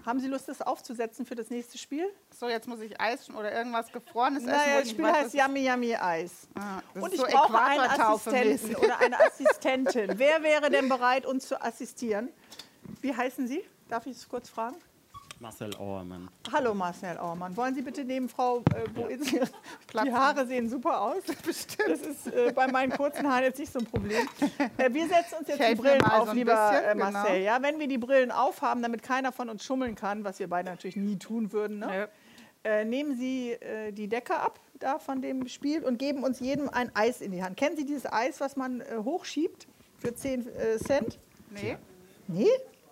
Haben 0.06 0.20
Sie 0.20 0.28
Lust, 0.28 0.48
das 0.48 0.62
aufzusetzen 0.62 1.26
für 1.26 1.36
das 1.36 1.50
nächste 1.50 1.78
Spiel? 1.78 2.06
So, 2.38 2.48
jetzt 2.48 2.68
muss 2.68 2.80
ich 2.80 3.00
Eis 3.02 3.30
oder 3.30 3.52
irgendwas 3.52 3.92
Gefrorenes 3.92 4.44
essen. 4.44 4.52
Naja, 4.52 4.78
ich 4.78 4.80
das 4.84 4.90
Spiel 4.92 5.04
weiß, 5.04 5.16
heißt 5.18 5.34
Yummy 5.34 5.68
Yummy 5.68 5.96
Eis. 5.96 6.48
Ah, 6.56 6.80
Und 6.94 7.14
ich 7.14 7.20
so 7.20 7.26
brauche 7.26 7.60
einen. 7.60 7.82
Assistenten 7.82 8.76
oder 8.78 9.00
eine 9.00 9.20
Assistentin. 9.26 10.14
Wer 10.16 10.42
wäre 10.42 10.70
denn 10.70 10.88
bereit, 10.88 11.26
uns 11.26 11.48
zu 11.48 11.62
assistieren? 11.62 12.30
Wie 13.02 13.14
heißen 13.16 13.48
Sie? 13.48 13.64
Darf 13.90 14.06
ich 14.06 14.16
es 14.16 14.30
kurz 14.30 14.48
fragen? 14.50 14.78
Marcel 15.40 15.74
Auermann. 15.78 16.30
Hallo 16.52 16.74
Marcel 16.74 17.18
Auermann. 17.18 17.56
Wollen 17.56 17.74
Sie 17.74 17.82
bitte 17.82 18.04
neben 18.04 18.28
Frau 18.28 18.60
äh, 18.76 18.90
Boetius? 18.90 19.30
Die 19.32 19.88
Platzen. 19.88 20.14
Haare 20.14 20.46
sehen 20.46 20.70
super 20.70 21.02
aus. 21.02 21.24
Bestimmt. 21.46 21.90
Das 21.90 22.02
ist 22.02 22.28
äh, 22.28 22.52
bei 22.54 22.68
meinen 22.68 22.92
kurzen 22.92 23.26
Haaren 23.28 23.44
jetzt 23.44 23.60
nicht 23.60 23.72
so 23.72 23.80
ein 23.80 23.86
Problem. 23.86 24.28
Äh, 24.78 24.94
wir 24.94 25.08
setzen 25.08 25.36
uns 25.40 25.48
jetzt 25.48 25.62
die 25.62 25.76
Brillen 25.76 26.02
so 26.02 26.12
auf, 26.12 26.30
ein 26.30 26.36
lieber 26.36 26.72
bisschen, 26.72 26.90
äh, 26.90 26.94
genau. 26.94 27.12
Marcel. 27.12 27.42
Ja, 27.42 27.62
wenn 27.62 27.80
wir 27.80 27.88
die 27.88 27.98
Brillen 27.98 28.32
aufhaben, 28.32 28.82
damit 28.82 29.02
keiner 29.02 29.32
von 29.32 29.50
uns 29.50 29.64
schummeln 29.64 29.96
kann, 29.96 30.26
was 30.26 30.40
wir 30.40 30.50
beide 30.50 30.70
natürlich 30.70 30.98
nie 30.98 31.18
tun 31.18 31.54
würden, 31.54 31.80
ne? 31.80 32.10
äh, 32.66 32.84
nehmen 32.84 33.18
Sie 33.18 33.52
äh, 33.52 33.94
die 33.94 34.10
Decke 34.10 34.36
ab 34.36 34.60
da 34.80 35.00
von 35.00 35.22
dem 35.22 35.48
Spiel 35.48 35.84
und 35.84 36.00
geben 36.00 36.24
uns 36.24 36.40
jedem 36.40 36.70
ein 36.70 36.94
Eis 36.96 37.22
in 37.22 37.32
die 37.32 37.44
Hand. 37.44 37.56
Kennen 37.58 37.78
Sie 37.78 37.86
dieses 37.86 38.12
Eis, 38.12 38.40
was 38.42 38.56
man 38.56 38.82
äh, 38.82 38.98
hochschiebt 39.04 39.68
für 39.98 40.14
10 40.14 40.48
äh, 40.48 40.78
Cent? 40.78 41.20
Nee, 41.50 41.78
Nee? 42.32 42.48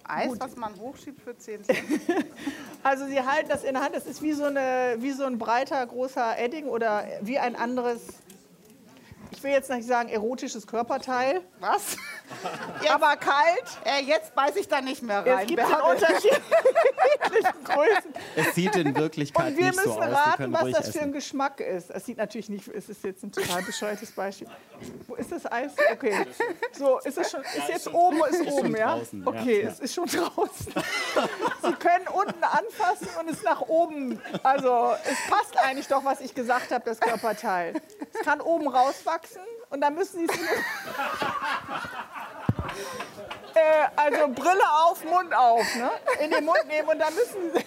Eis, 0.08 0.30
Gut. 0.30 0.39
was 0.39 0.55
man 0.55 0.76
hochschiebt 0.80 1.22
für 1.22 1.38
10 1.38 1.64
Cent. 1.64 1.80
Also 2.84 3.05
Sie 3.08 3.20
halten 3.20 3.49
das 3.49 3.64
in 3.66 3.74
der 3.74 3.84
Hand, 3.84 3.95
das 3.95 4.05
ist 4.05 4.22
wie 4.22 4.32
so, 4.32 4.45
eine, 4.45 4.95
wie 4.99 5.12
so 5.12 5.26
ein 5.26 5.38
breiter, 5.38 5.86
großer 5.86 6.38
Edding 6.38 6.68
oder 6.68 7.05
wie 7.22 7.38
ein 7.38 7.55
anderes, 7.58 7.99
ich 9.32 9.43
will 9.43 9.51
jetzt 9.51 9.69
nicht 9.69 9.88
sagen 9.88 10.09
erotisches 10.09 10.65
Körperteil, 10.67 11.41
Was? 11.59 11.95
aber 12.89 13.15
kalt. 13.17 13.63
Äh, 13.86 14.03
jetzt 14.03 14.34
beiß 14.36 14.55
ich 14.55 14.67
da 14.67 14.82
nicht 14.82 15.01
mehr 15.03 15.25
rein. 15.25 15.39
Es 15.41 15.47
gibt 15.47 15.57
Bärbel. 15.57 15.95
unterschiedlichen 15.95 16.41
Größen. 17.63 18.13
Es 18.36 18.55
sieht 18.55 18.75
in 18.75 18.95
Wirklichkeit 18.95 19.49
Und 19.51 19.57
wir 19.57 19.65
nicht 19.65 19.75
müssen 19.75 19.91
so 19.93 19.99
aus. 19.99 20.07
Wir 20.07 20.13
raten, 20.13 20.38
können 20.38 20.53
was 20.53 20.71
das 20.71 20.89
für 20.91 20.99
ein 20.99 21.03
essen. 21.05 21.13
Geschmack 21.13 21.59
ist. 21.59 21.89
Es 21.91 22.05
sieht 22.05 22.17
natürlich 22.17 22.49
nicht, 22.49 22.67
es 22.67 22.89
ist 22.89 23.03
jetzt 23.03 23.23
ein 23.23 23.32
total 23.32 23.61
bescheuertes 23.63 24.11
Beispiel. 24.11 24.47
Wo 25.07 25.15
ist 25.15 25.32
das 25.32 25.45
Eis? 25.51 25.71
Okay. 25.91 26.25
So, 26.73 26.99
ist 26.99 27.17
es 27.17 27.32
schon, 27.32 27.41
ist 27.41 27.67
jetzt 27.69 27.93
oben, 27.93 28.19
ist 28.30 28.41
Ist 28.41 28.51
oben, 28.51 28.67
schon 28.67 28.75
ja? 28.75 28.95
draußen, 28.97 29.21
ja, 29.23 29.28
Okay, 29.28 29.63
ja. 29.63 29.69
es 29.69 29.80
ist 29.80 29.93
schon 29.93 30.05
draußen. 30.05 30.73
Sie 31.63 31.73
können 31.73 32.07
unten 32.13 32.43
anfassen 32.43 33.07
und 33.19 33.30
es 33.30 33.43
nach 33.43 33.61
oben. 33.61 34.21
Also, 34.43 34.93
es 35.03 35.17
passt 35.32 35.57
eigentlich 35.57 35.88
doch, 35.88 36.03
was 36.05 36.21
ich 36.21 36.34
gesagt 36.36 36.71
habe, 36.71 36.84
das 36.86 36.99
Körperteil. 36.99 37.73
Es 38.13 38.21
kann 38.21 38.41
oben 38.41 38.67
rauswachsen 38.67 39.16
und 39.70 39.82
dann 39.82 39.95
müssen 39.95 40.20
Sie 40.20 40.34
es. 40.34 40.39
Äh, 43.55 43.88
also 43.95 44.28
Brille 44.34 44.61
auf, 44.86 45.03
Mund 45.03 45.34
auf, 45.34 45.76
ne? 45.76 45.89
In 46.24 46.30
den 46.30 46.45
Mund 46.45 46.63
nehmen 46.68 46.88
und 46.89 46.99
dann 46.99 47.11
müssen 47.15 47.51
Sie, 47.53 47.65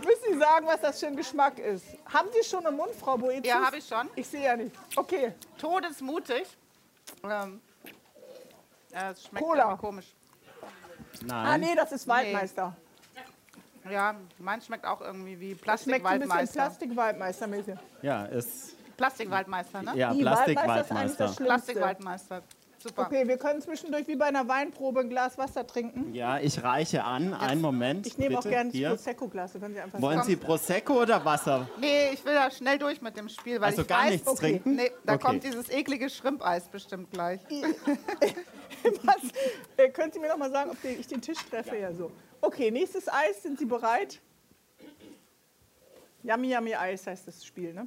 müssen 0.00 0.32
Sie 0.32 0.38
sagen, 0.38 0.66
was 0.66 0.80
das 0.80 0.98
für 0.98 1.06
ein 1.06 1.16
Geschmack 1.16 1.58
ist. 1.60 1.84
Haben 2.12 2.28
Sie 2.32 2.42
schon 2.48 2.66
einen 2.66 2.76
Mund, 2.76 2.90
Frau 2.98 3.16
Boetius? 3.16 3.46
Ja, 3.46 3.64
habe 3.64 3.76
ich 3.76 3.86
schon. 3.86 4.08
Ich 4.16 4.26
sehe 4.26 4.42
ja 4.44 4.56
nicht. 4.56 4.74
Okay. 4.96 5.32
Todesmutig. 5.56 6.48
Ähm, 7.22 7.60
ja, 8.92 9.10
es 9.12 9.24
schmeckt 9.24 9.44
Cola. 9.46 9.76
komisch. 9.76 10.06
Ah, 11.30 11.44
Nein, 11.44 11.60
nee, 11.60 11.74
das 11.76 11.92
ist 11.92 12.08
Waldmeister. 12.08 12.76
Ja, 13.88 14.16
meins 14.38 14.66
schmeckt 14.66 14.84
auch 14.84 15.00
irgendwie 15.00 15.38
wie 15.38 15.54
Das 15.64 15.84
schmeckt 15.84 16.04
ein 16.06 16.18
bisschen 16.20 16.28
Plastikwaldmeister. 16.28 17.46
Plastik-Waldmeister-mäßig. 17.56 17.78
ja, 18.02 18.24
ist 18.26 18.74
Plastikwaldmeister, 18.96 19.82
ne? 19.82 19.92
ja 19.96 20.12
Plastikwaldmeister. 20.14 21.34
Plastikwaldmeister. 21.36 22.42
Super. 22.82 23.02
Okay, 23.06 23.28
wir 23.28 23.36
können 23.36 23.60
zwischendurch 23.62 24.08
wie 24.08 24.16
bei 24.16 24.24
einer 24.24 24.48
Weinprobe 24.48 25.00
ein 25.00 25.08
Glas 25.08 25.38
Wasser 25.38 25.64
trinken. 25.64 26.12
Ja, 26.14 26.40
ich 26.40 26.64
reiche 26.64 27.04
an. 27.04 27.32
Einen 27.32 27.60
Moment. 27.60 28.08
Ich 28.08 28.18
nehme 28.18 28.36
auch 28.36 28.42
gerne 28.42 28.72
das. 28.72 28.88
Prosecco-Glas. 28.90 29.52
Wollen. 29.98 30.22
Sie 30.24 30.34
Prosecco 30.34 31.00
oder 31.02 31.24
Wasser? 31.24 31.68
Nee, 31.78 32.10
ich 32.12 32.24
will 32.24 32.34
da 32.34 32.50
schnell 32.50 32.78
durch 32.78 33.00
mit 33.00 33.16
dem 33.16 33.28
Spiel, 33.28 33.60
weil 33.60 33.68
Also 33.68 33.82
ich 33.82 33.88
gar 33.88 34.04
weiß, 34.06 34.10
nichts 34.10 34.26
okay, 34.26 34.38
trinken? 34.40 34.74
Nee, 34.74 34.90
da 35.04 35.14
Okay. 35.14 35.22
kommt 35.24 35.44
dieses 35.44 35.70
eklige 35.70 36.10
Schrimpeis 36.10 36.64
bestimmt 36.68 37.12
gleich. 37.12 37.40
Was? 39.04 39.16
Äh, 39.76 39.88
können 39.90 40.10
Sie 40.10 40.18
mir 40.18 40.28
noch 40.30 40.38
mal 40.38 40.50
sagen, 40.50 40.70
ob 40.70 40.76
ich 40.84 41.06
den 41.06 41.20
Tisch 41.20 41.38
treffe? 41.48 41.76
Ja, 41.76 41.92
so. 41.92 42.10
Okay, 42.40 42.72
nächstes 42.72 43.08
Eis. 43.08 43.44
Sind 43.44 43.60
Sie 43.60 43.64
bereit? 43.66 44.20
Yummy 46.24 46.52
Yummy 46.52 46.74
Eis 46.74 47.06
heißt 47.06 47.28
das 47.28 47.44
Spiel, 47.44 47.72
ne? 47.74 47.86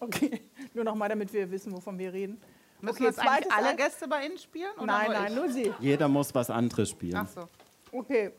Okay, 0.00 0.40
nur 0.74 0.84
noch 0.84 0.94
mal, 0.94 1.08
damit 1.08 1.32
wir 1.32 1.50
wissen, 1.50 1.72
wovon 1.72 1.98
wir 1.98 2.12
reden. 2.12 2.40
Müssen 2.80 2.96
Okay, 2.96 3.04
jetzt 3.04 3.18
eigentlich 3.18 3.52
alle. 3.52 3.76
Gäste 3.76 4.08
bei 4.08 4.24
Ihnen 4.24 4.38
spielen? 4.38 4.72
Oder 4.76 4.86
Nein, 4.86 5.06
nur 5.10 5.14
nein, 5.20 5.28
ich? 5.32 5.36
nur 5.36 5.48
Sie. 5.50 5.74
Jeder 5.80 6.08
muss 6.08 6.34
was 6.34 6.48
anderes 6.50 6.88
spielen. 6.90 7.16
Ach 7.16 7.28
so. 7.28 7.48
Okay, 7.92 8.30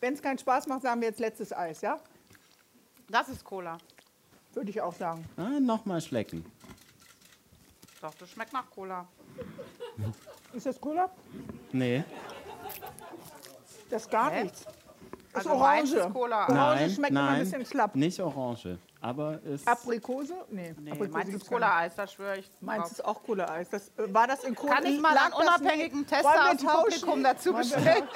wenn 0.00 0.14
es 0.14 0.22
keinen 0.22 0.38
Spaß 0.38 0.66
macht, 0.68 0.82
sagen 0.82 1.00
wir 1.02 1.08
jetzt 1.08 1.20
letztes 1.20 1.52
Eis, 1.52 1.82
ja? 1.82 2.00
Das 3.10 3.28
ist 3.28 3.44
Cola. 3.44 3.76
Würde 4.54 4.70
ich 4.70 4.80
auch 4.80 4.94
sagen. 4.94 5.24
Ah, 5.36 5.60
Nochmal 5.60 6.00
schlecken. 6.00 6.44
Doch, 8.00 8.14
das 8.14 8.30
schmeckt 8.30 8.52
nach 8.54 8.70
Cola. 8.70 9.06
Ist 10.54 10.64
das 10.66 10.80
Cola? 10.80 11.10
Nee. 11.72 12.02
Das 13.90 14.02
ist 14.02 14.10
gar 14.10 14.30
Hä? 14.30 14.44
nichts. 14.44 14.64
Das 15.32 15.46
Also 15.46 15.50
ist 15.50 15.54
Orange. 15.56 15.92
ist 15.96 16.12
Cola. 16.12 16.44
Orange 16.48 16.54
Nein, 16.80 16.90
schmeckt 16.90 17.10
immer 17.10 17.22
nein, 17.22 17.34
ein 17.34 17.40
bisschen 17.42 17.66
schlapp. 17.66 17.94
nicht 17.96 18.20
orange. 18.20 18.78
Aber 19.02 19.42
ist 19.42 19.66
Aprikose? 19.66 20.34
Nee, 20.50 20.74
Nee, 20.78 20.90
Aprikose 20.92 21.10
meins 21.18 21.34
ist. 21.34 21.48
Cola-Eis, 21.48 21.94
da 21.96 22.06
schwöre 22.06 22.38
ich 22.38 22.50
Meins 22.60 22.90
ist 22.92 23.04
auch 23.04 23.22
Cola-Eis. 23.22 23.70
Das, 23.70 23.88
äh, 23.96 24.12
war 24.12 24.26
das 24.26 24.44
in 24.44 24.54
Cola? 24.54 24.74
Kann 24.74 24.86
ich 24.86 25.00
mal 25.00 25.16
einen 25.16 25.32
unabhängigen 25.32 26.06
Tester 26.06 26.50
aus 26.50 26.56
dem? 26.58 26.68
Publikum 26.68 27.22
dazu 27.22 27.52
bestellen? 27.54 28.06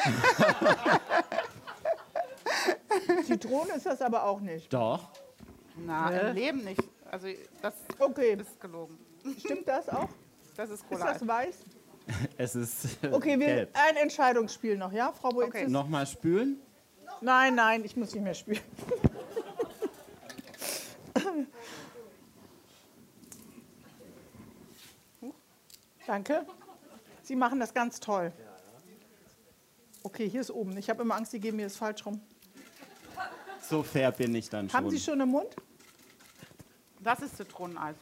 Zitrone 3.27 3.73
ist 3.77 3.87
das 3.87 4.01
aber 4.03 4.25
auch 4.25 4.41
nicht. 4.41 4.73
doch. 4.73 5.09
Na, 5.77 6.11
im 6.11 6.35
Leben 6.35 6.65
nicht. 6.65 6.81
Also 7.11 7.29
das 7.63 7.75
Okay, 7.99 8.37
ist 8.41 8.61
gelogen. 8.61 8.99
stimmt 9.39 9.67
das 9.67 9.89
auch? 9.89 10.09
Das 10.57 10.71
ist 10.71 10.83
Ist 10.83 10.89
Cola-Eis. 10.89 11.19
das 11.19 11.29
weiß? 11.29 11.55
Es 12.37 12.55
ist 12.55 13.03
äh, 13.03 13.09
Okay, 13.11 13.39
wir, 13.41 13.47
gelb. 13.47 13.71
ein 13.89 13.97
Entscheidungsspiel 13.97 14.77
noch, 14.77 14.93
ja, 14.93 15.11
Frau 15.13 15.31
Boetius? 15.31 15.55
Okay. 15.63 15.71
Nochmal 15.71 16.07
spülen. 16.07 16.61
Nein, 17.23 17.55
nein, 17.55 17.83
ich 17.85 17.97
muss 17.97 18.13
nicht 18.15 18.23
mehr 18.23 18.35
spielen. 18.35 18.61
Danke. 26.07 26.47
Sie 27.23 27.37
machen 27.37 27.61
das 27.61 27.73
ganz 27.73 28.01
toll. 28.01 28.33
Okay, 30.03 30.29
hier 30.29 30.43
ist 30.43 30.51
oben. 30.51 30.77
Ich 30.77 30.91
habe 30.91 31.03
immer 31.03 31.17
Angst, 31.17 31.33
Sie 31.33 31.41
geben 31.41 31.57
mir 31.57 31.65
das 31.65 31.77
falsch 31.77 32.05
rum. 32.05 32.21
So 33.61 33.83
fair 33.83 34.13
bin 34.13 34.35
ich 34.35 34.51
dann 34.51 34.69
schon. 34.69 34.79
Haben 34.79 34.91
Sie 34.91 35.01
schon 35.01 35.19
im 35.21 35.31
Mund? 35.31 35.57
Das 37.01 37.21
ist 37.21 37.37
Zitroneneis. 37.37 37.97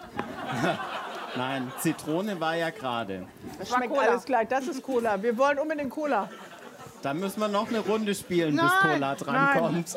Nein, 1.36 1.72
Zitrone 1.80 2.38
war 2.40 2.54
ja 2.54 2.70
gerade. 2.70 3.26
Das 3.58 3.68
schmeckt 3.68 3.92
Cola. 3.92 4.08
alles 4.08 4.24
gleich. 4.24 4.48
Das 4.48 4.66
ist 4.66 4.82
Cola. 4.82 5.20
Wir 5.22 5.36
wollen 5.36 5.58
unbedingt 5.58 5.90
Cola. 5.90 6.28
Da 7.02 7.14
müssen 7.14 7.40
wir 7.40 7.48
noch 7.48 7.68
eine 7.68 7.80
Runde 7.80 8.14
spielen, 8.14 8.54
bis 8.56 8.62
Nein, 8.62 8.94
Cola 8.94 9.14
drankommt. 9.14 9.96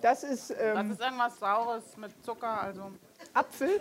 Das 0.00 0.24
ist 0.24 0.50
Das 0.50 0.58
ähm, 0.60 0.90
ist 0.90 1.00
irgendwas 1.00 1.38
Saures 1.38 1.96
mit 1.96 2.24
Zucker, 2.24 2.60
also 2.60 2.92
Apfel. 3.34 3.80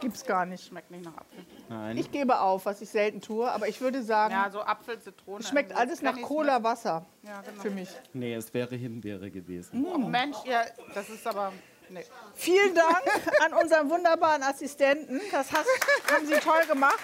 Gibt's 0.00 0.24
gar 0.24 0.46
nicht. 0.46 0.66
schmeckt 0.66 0.90
nicht 0.90 1.04
nach 1.04 1.16
Apfel. 1.16 1.44
Nein. 1.68 1.96
Ich 1.96 2.10
gebe 2.10 2.40
auf, 2.40 2.66
was 2.66 2.80
ich 2.80 2.88
selten 2.88 3.20
tue, 3.20 3.50
aber 3.50 3.68
ich 3.68 3.80
würde 3.80 4.02
sagen, 4.02 4.32
Ja, 4.32 4.50
so 4.50 4.60
Apfel, 4.60 4.98
Zitrone. 5.00 5.40
es 5.40 5.48
schmeckt 5.48 5.70
irgendwas 5.70 5.88
alles 6.00 6.02
nach 6.02 6.20
Cola 6.22 6.62
Wasser. 6.62 7.06
Ja, 7.22 7.40
genau. 7.42 7.62
für 7.62 7.70
mich. 7.70 7.88
Nee, 8.12 8.34
es 8.34 8.52
wäre 8.54 8.74
Himbeere 8.76 9.30
gewesen. 9.30 9.84
Oh, 9.84 9.98
Mensch, 9.98 10.36
ja, 10.44 10.64
das 10.94 11.08
ist 11.10 11.26
aber. 11.26 11.52
Nee. 11.90 12.04
Vielen 12.34 12.74
Dank 12.74 13.02
an 13.44 13.54
unseren 13.54 13.88
wunderbaren 13.88 14.42
Assistenten. 14.42 15.20
Das 15.32 15.50
hast, 15.52 15.66
haben 16.12 16.26
Sie 16.26 16.34
toll 16.34 16.66
gemacht. 16.68 16.98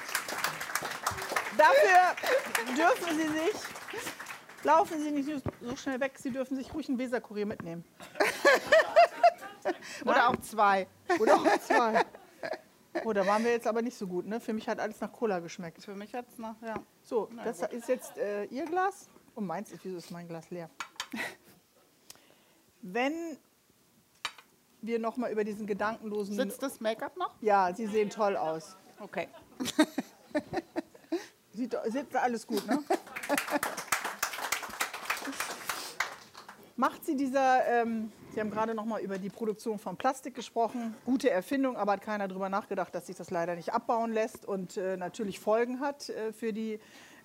Dafür 1.56 2.74
dürfen 2.76 3.16
Sie 3.16 3.28
sich, 3.28 3.54
laufen 4.62 5.00
Sie 5.02 5.10
nicht 5.10 5.30
so 5.62 5.76
schnell 5.76 6.00
weg, 6.00 6.12
Sie 6.18 6.30
dürfen 6.30 6.56
sich 6.56 6.74
ruhig 6.74 6.88
einen 6.88 6.98
Weserkurier 6.98 7.46
mitnehmen. 7.46 7.84
Oder 10.04 10.28
auch 10.28 10.36
zwei. 10.36 10.86
Oder 11.18 11.34
auch 11.34 11.58
zwei. 11.58 12.04
Oh, 13.04 13.12
da 13.12 13.26
waren 13.26 13.42
wir 13.42 13.50
jetzt 13.50 13.66
aber 13.66 13.82
nicht 13.82 13.98
so 13.98 14.06
gut, 14.06 14.24
ne? 14.24 14.38
Für 14.38 14.52
mich 14.52 14.68
hat 14.68 14.78
alles 14.78 15.00
nach 15.00 15.10
Cola 15.10 15.40
geschmeckt. 15.40 15.82
Für 15.82 15.96
mich 15.96 16.12
jetzt 16.12 16.38
noch, 16.38 16.54
ja. 16.62 16.76
So, 17.02 17.28
das 17.42 17.60
ist 17.62 17.88
jetzt 17.88 18.16
äh, 18.16 18.44
Ihr 18.44 18.66
Glas 18.66 19.08
und 19.34 19.46
meins 19.46 19.72
ist, 19.72 19.84
wieso 19.84 19.96
ist 19.96 20.12
mein 20.12 20.28
Glas 20.28 20.48
leer? 20.50 20.70
Wenn 22.82 23.36
wir 24.80 25.00
noch 25.00 25.16
mal 25.16 25.32
über 25.32 25.42
diesen 25.42 25.66
gedankenlosen... 25.66 26.36
Sitzt 26.36 26.62
das 26.62 26.80
Make-up 26.80 27.16
noch? 27.16 27.34
Ja, 27.40 27.74
Sie 27.74 27.88
sehen 27.88 28.10
toll 28.10 28.36
aus. 28.36 28.76
Okay. 29.00 29.26
Sieht, 31.52 31.76
sieht 31.86 32.16
alles 32.16 32.46
gut, 32.46 32.66
ne? 32.66 32.82
Macht 36.76 37.04
sie 37.04 37.16
dieser, 37.16 37.64
ähm, 37.66 38.12
Sie 38.34 38.40
haben 38.40 38.50
gerade 38.50 38.74
noch 38.74 38.84
mal 38.84 39.00
über 39.00 39.16
die 39.16 39.30
Produktion 39.30 39.78
von 39.78 39.96
Plastik 39.96 40.34
gesprochen. 40.34 40.92
Gute 41.04 41.30
Erfindung, 41.30 41.76
aber 41.76 41.92
hat 41.92 42.02
keiner 42.02 42.26
darüber 42.26 42.48
nachgedacht, 42.48 42.92
dass 42.92 43.06
sich 43.06 43.14
das 43.14 43.30
leider 43.30 43.54
nicht 43.54 43.72
abbauen 43.72 44.12
lässt 44.12 44.44
und 44.44 44.76
äh, 44.76 44.96
natürlich 44.96 45.38
Folgen 45.38 45.78
hat 45.78 46.08
äh, 46.08 46.32
für 46.32 46.52
die 46.52 46.80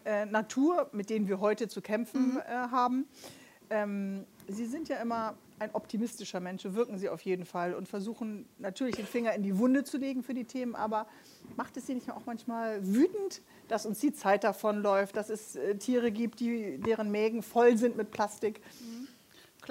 äh, 0.05 0.27
Natur, 0.27 0.87
mit 0.91 1.09
denen 1.09 1.27
wir 1.27 1.39
heute 1.39 1.67
zu 1.67 1.81
kämpfen 1.81 2.37
äh, 2.37 2.51
haben. 2.51 3.07
Ähm, 3.71 4.27
Sie 4.47 4.67
sind 4.67 4.87
ja 4.87 4.97
immer 4.97 5.33
ein 5.57 5.71
optimistischer 5.73 6.39
Mensch, 6.39 6.63
wirken 6.63 6.99
Sie 6.99 7.09
auf 7.09 7.21
jeden 7.21 7.45
Fall 7.45 7.73
und 7.73 7.87
versuchen 7.87 8.47
natürlich 8.59 8.95
den 8.95 9.07
Finger 9.07 9.33
in 9.33 9.41
die 9.41 9.57
Wunde 9.57 9.83
zu 9.83 9.97
legen 9.97 10.21
für 10.21 10.35
die 10.35 10.45
Themen, 10.45 10.75
aber 10.75 11.07
macht 11.57 11.75
es 11.77 11.87
Sie 11.87 11.95
nicht 11.95 12.11
auch 12.11 12.27
manchmal 12.27 12.85
wütend, 12.85 13.41
dass 13.67 13.87
uns 13.87 13.99
die 13.99 14.13
Zeit 14.13 14.43
davonläuft, 14.43 15.17
dass 15.17 15.31
es 15.31 15.55
äh, 15.55 15.75
Tiere 15.75 16.11
gibt, 16.11 16.39
die, 16.39 16.77
deren 16.77 17.09
Mägen 17.09 17.41
voll 17.41 17.77
sind 17.77 17.97
mit 17.97 18.11
Plastik? 18.11 18.61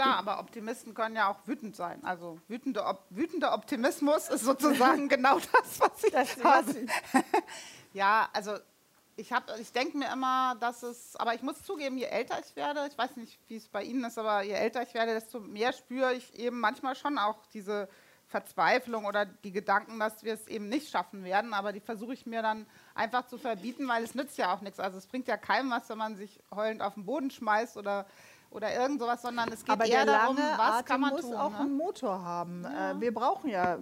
Klar, 0.02 0.16
aber 0.18 0.38
Optimisten 0.38 0.94
können 0.94 1.16
ja 1.16 1.28
auch 1.28 1.46
wütend 1.46 1.74
sein. 1.76 2.04
Also 2.04 2.38
wütende, 2.48 2.84
Op 2.84 3.04
wütender 3.10 3.52
Optimismus 3.54 4.28
ist 4.28 4.44
sozusagen 4.44 5.08
genau 5.08 5.38
das, 5.38 5.80
was 5.80 6.04
ich 6.04 6.12
Das- 6.12 6.44
habe. 6.44 6.86
ja, 7.92 8.28
also 8.32 8.54
ich, 9.16 9.32
hab- 9.32 9.50
ich 9.58 9.72
denke 9.72 9.98
mir 9.98 10.12
immer, 10.12 10.54
dass 10.60 10.82
es, 10.84 11.16
aber 11.16 11.34
ich 11.34 11.42
muss 11.42 11.62
zugeben, 11.64 11.98
je 11.98 12.04
älter 12.04 12.38
ich 12.38 12.54
werde, 12.54 12.86
ich 12.88 12.96
weiß 12.96 13.16
nicht, 13.16 13.40
wie 13.48 13.56
es 13.56 13.68
bei 13.68 13.82
Ihnen 13.82 14.04
ist, 14.04 14.18
aber 14.18 14.42
je 14.42 14.52
älter 14.52 14.82
ich 14.82 14.94
werde, 14.94 15.14
desto 15.14 15.40
mehr 15.40 15.72
spüre 15.72 16.14
ich 16.14 16.38
eben 16.38 16.60
manchmal 16.60 16.94
schon 16.94 17.18
auch 17.18 17.44
diese 17.52 17.88
Verzweiflung 18.28 19.06
oder 19.06 19.24
die 19.24 19.52
Gedanken, 19.52 19.98
dass 19.98 20.22
wir 20.22 20.34
es 20.34 20.46
eben 20.48 20.68
nicht 20.68 20.90
schaffen 20.90 21.24
werden. 21.24 21.54
Aber 21.54 21.72
die 21.72 21.80
versuche 21.80 22.12
ich 22.12 22.26
mir 22.26 22.42
dann 22.42 22.66
einfach 22.94 23.26
zu 23.26 23.38
verbieten, 23.38 23.88
weil 23.88 24.04
es 24.04 24.14
nützt 24.14 24.36
ja 24.36 24.54
auch 24.54 24.60
nichts. 24.60 24.78
Also 24.78 24.98
es 24.98 25.06
bringt 25.06 25.26
ja 25.28 25.38
keinem 25.38 25.70
was, 25.70 25.88
wenn 25.88 25.96
man 25.98 26.14
sich 26.16 26.38
heulend 26.54 26.82
auf 26.82 26.92
den 26.94 27.06
Boden 27.06 27.30
schmeißt 27.30 27.78
oder, 27.78 28.06
oder 28.50 28.74
irgend 28.74 29.00
sowas, 29.00 29.22
sondern 29.22 29.52
es 29.52 29.64
geht 29.64 29.70
Aber 29.70 29.86
eher 29.86 30.06
darum, 30.06 30.36
was 30.36 30.58
Atem 30.58 30.86
kann 30.86 31.00
man 31.00 31.10
muss 31.12 31.22
tun. 31.22 31.34
auch 31.34 31.50
ne? 31.50 31.58
einen 31.58 31.76
Motor 31.76 32.22
haben. 32.22 32.64
Äh, 32.64 33.00
wir 33.00 33.12
brauchen 33.12 33.50
ja 33.50 33.78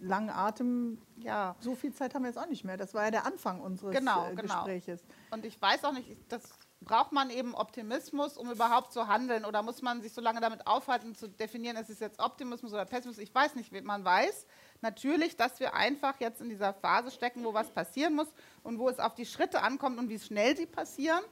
langen 0.00 0.30
Atem. 0.30 0.98
Ja. 1.16 1.56
So 1.60 1.74
viel 1.74 1.92
Zeit 1.92 2.14
haben 2.14 2.22
wir 2.22 2.28
jetzt 2.28 2.38
auch 2.38 2.48
nicht 2.48 2.64
mehr. 2.64 2.76
Das 2.76 2.92
war 2.94 3.04
ja 3.04 3.10
der 3.10 3.26
Anfang 3.26 3.60
unseres 3.60 3.94
Genau, 3.94 4.26
äh, 4.26 4.34
genau. 4.34 4.42
Gespräches. 4.42 5.02
Und 5.30 5.44
ich 5.44 5.60
weiß 5.60 5.84
auch 5.84 5.92
nicht, 5.92 6.16
das 6.28 6.42
braucht 6.84 7.12
man 7.12 7.30
eben 7.30 7.54
Optimismus, 7.54 8.36
um 8.36 8.50
überhaupt 8.50 8.92
zu 8.92 9.06
handeln? 9.08 9.44
Oder 9.44 9.62
muss 9.62 9.82
man 9.82 10.02
sich 10.02 10.12
so 10.12 10.20
lange 10.20 10.40
damit 10.40 10.66
aufhalten, 10.66 11.14
zu 11.14 11.28
definieren, 11.28 11.76
ist 11.76 11.90
es 11.90 12.00
jetzt 12.00 12.20
Optimismus 12.20 12.72
oder 12.72 12.84
Pessimismus? 12.84 13.22
Ich 13.22 13.34
weiß 13.34 13.54
nicht, 13.54 13.72
man 13.84 14.04
weiß 14.04 14.46
natürlich, 14.80 15.36
dass 15.36 15.60
wir 15.60 15.74
einfach 15.74 16.18
jetzt 16.20 16.40
in 16.40 16.48
dieser 16.48 16.74
Phase 16.74 17.10
stecken, 17.10 17.44
wo 17.44 17.54
was 17.54 17.70
passieren 17.70 18.14
muss 18.14 18.28
und 18.62 18.78
wo 18.78 18.88
es 18.88 18.98
auf 18.98 19.14
die 19.14 19.26
Schritte 19.26 19.62
ankommt 19.62 19.98
und 19.98 20.08
wie 20.08 20.18
schnell 20.18 20.56
sie 20.56 20.66
passieren. 20.66 21.22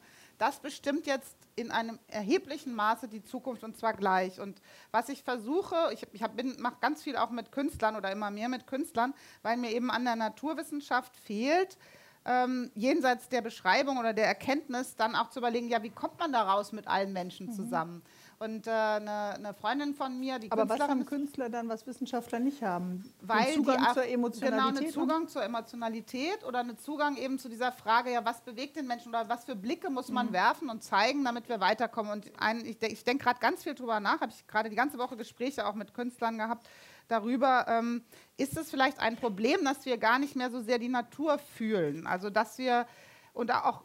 Das 0.41 0.59
bestimmt 0.59 1.05
jetzt 1.05 1.37
in 1.55 1.71
einem 1.71 1.99
erheblichen 2.09 2.75
Maße 2.75 3.09
die 3.09 3.23
Zukunft 3.23 3.63
und 3.63 3.77
zwar 3.77 3.93
gleich. 3.93 4.41
Und 4.41 4.63
was 4.91 5.11
ich 5.11 5.23
versuche, 5.23 5.77
ich, 5.93 6.07
ich 6.15 6.23
mache 6.59 6.77
ganz 6.81 7.03
viel 7.03 7.19
auch 7.19 7.29
mit 7.29 7.53
Künstlern 7.53 7.95
oder 7.95 8.11
immer 8.11 8.31
mehr 8.31 8.49
mit 8.49 8.67
Künstlern, 8.67 9.13
weil 9.43 9.59
mir 9.59 9.71
eben 9.71 9.91
an 9.91 10.07
der 10.07 10.17
Naturwissenschaft 10.17 11.15
fehlt, 11.15 11.77
ähm, 12.25 12.71
jenseits 12.75 13.29
der 13.29 13.43
Beschreibung 13.43 13.99
oder 13.99 14.15
der 14.15 14.25
Erkenntnis 14.25 14.97
dann 14.97 15.15
auch 15.15 15.29
zu 15.29 15.41
überlegen, 15.41 15.69
ja, 15.69 15.83
wie 15.83 15.91
kommt 15.91 16.19
man 16.19 16.33
daraus 16.33 16.73
mit 16.73 16.89
allen 16.89 17.13
Menschen 17.13 17.53
zusammen? 17.53 18.03
Und 18.43 18.67
äh, 18.67 18.71
eine, 18.71 19.35
eine 19.35 19.53
Freundin 19.53 19.95
von 19.95 20.19
mir, 20.19 20.39
die 20.39 20.51
Aber 20.51 20.67
was 20.67 20.81
haben 20.81 21.05
Künstler 21.05 21.51
dann, 21.51 21.69
was 21.69 21.87
Wissenschaftler 21.87 22.39
nicht 22.39 22.63
haben? 22.63 23.05
Weil 23.21 23.53
Zugang 23.53 23.77
die 23.77 23.93
zur 23.93 24.03
Genau, 24.03 24.15
Emotionalität. 24.15 24.83
einen 24.83 24.93
Zugang 24.93 25.29
zur 25.29 25.45
Emotionalität 25.45 26.45
oder 26.47 26.61
einen 26.61 26.79
Zugang 26.79 27.19
eben 27.19 27.39
zu 27.39 27.51
dieser 27.51 27.71
Frage, 27.71 28.11
ja, 28.11 28.25
was 28.25 28.41
bewegt 28.41 28.77
den 28.77 28.87
Menschen 28.87 29.11
oder 29.11 29.29
was 29.29 29.45
für 29.45 29.55
Blicke 29.55 29.91
muss 29.91 30.09
man 30.09 30.33
werfen 30.33 30.71
und 30.71 30.83
zeigen, 30.83 31.23
damit 31.23 31.51
wir 31.51 31.61
weiterkommen. 31.61 32.13
Und 32.13 32.33
ein, 32.39 32.65
ich, 32.65 32.81
ich 32.81 33.05
denke 33.05 33.25
gerade 33.25 33.41
ganz 33.41 33.63
viel 33.63 33.75
drüber 33.75 34.01
nach, 34.01 34.23
habe 34.23 34.33
ich 34.33 34.47
gerade 34.47 34.71
die 34.71 34.77
ganze 34.77 34.97
Woche 34.97 35.19
Gespräche 35.19 35.67
auch 35.67 35.75
mit 35.75 35.93
Künstlern 35.93 36.39
gehabt 36.39 36.67
darüber, 37.09 37.67
ähm, 37.69 38.03
ist 38.39 38.57
es 38.57 38.71
vielleicht 38.71 39.01
ein 39.01 39.17
Problem, 39.17 39.67
dass 39.67 39.85
wir 39.85 39.99
gar 39.99 40.19
nicht 40.19 40.35
mehr 40.35 40.51
so 40.51 40.63
sehr 40.63 40.79
die 40.79 40.89
Natur 40.89 41.39
fühlen, 41.39 42.07
also 42.07 42.31
dass 42.31 42.57
wir 42.57 42.87
und 43.35 43.53
auch 43.53 43.83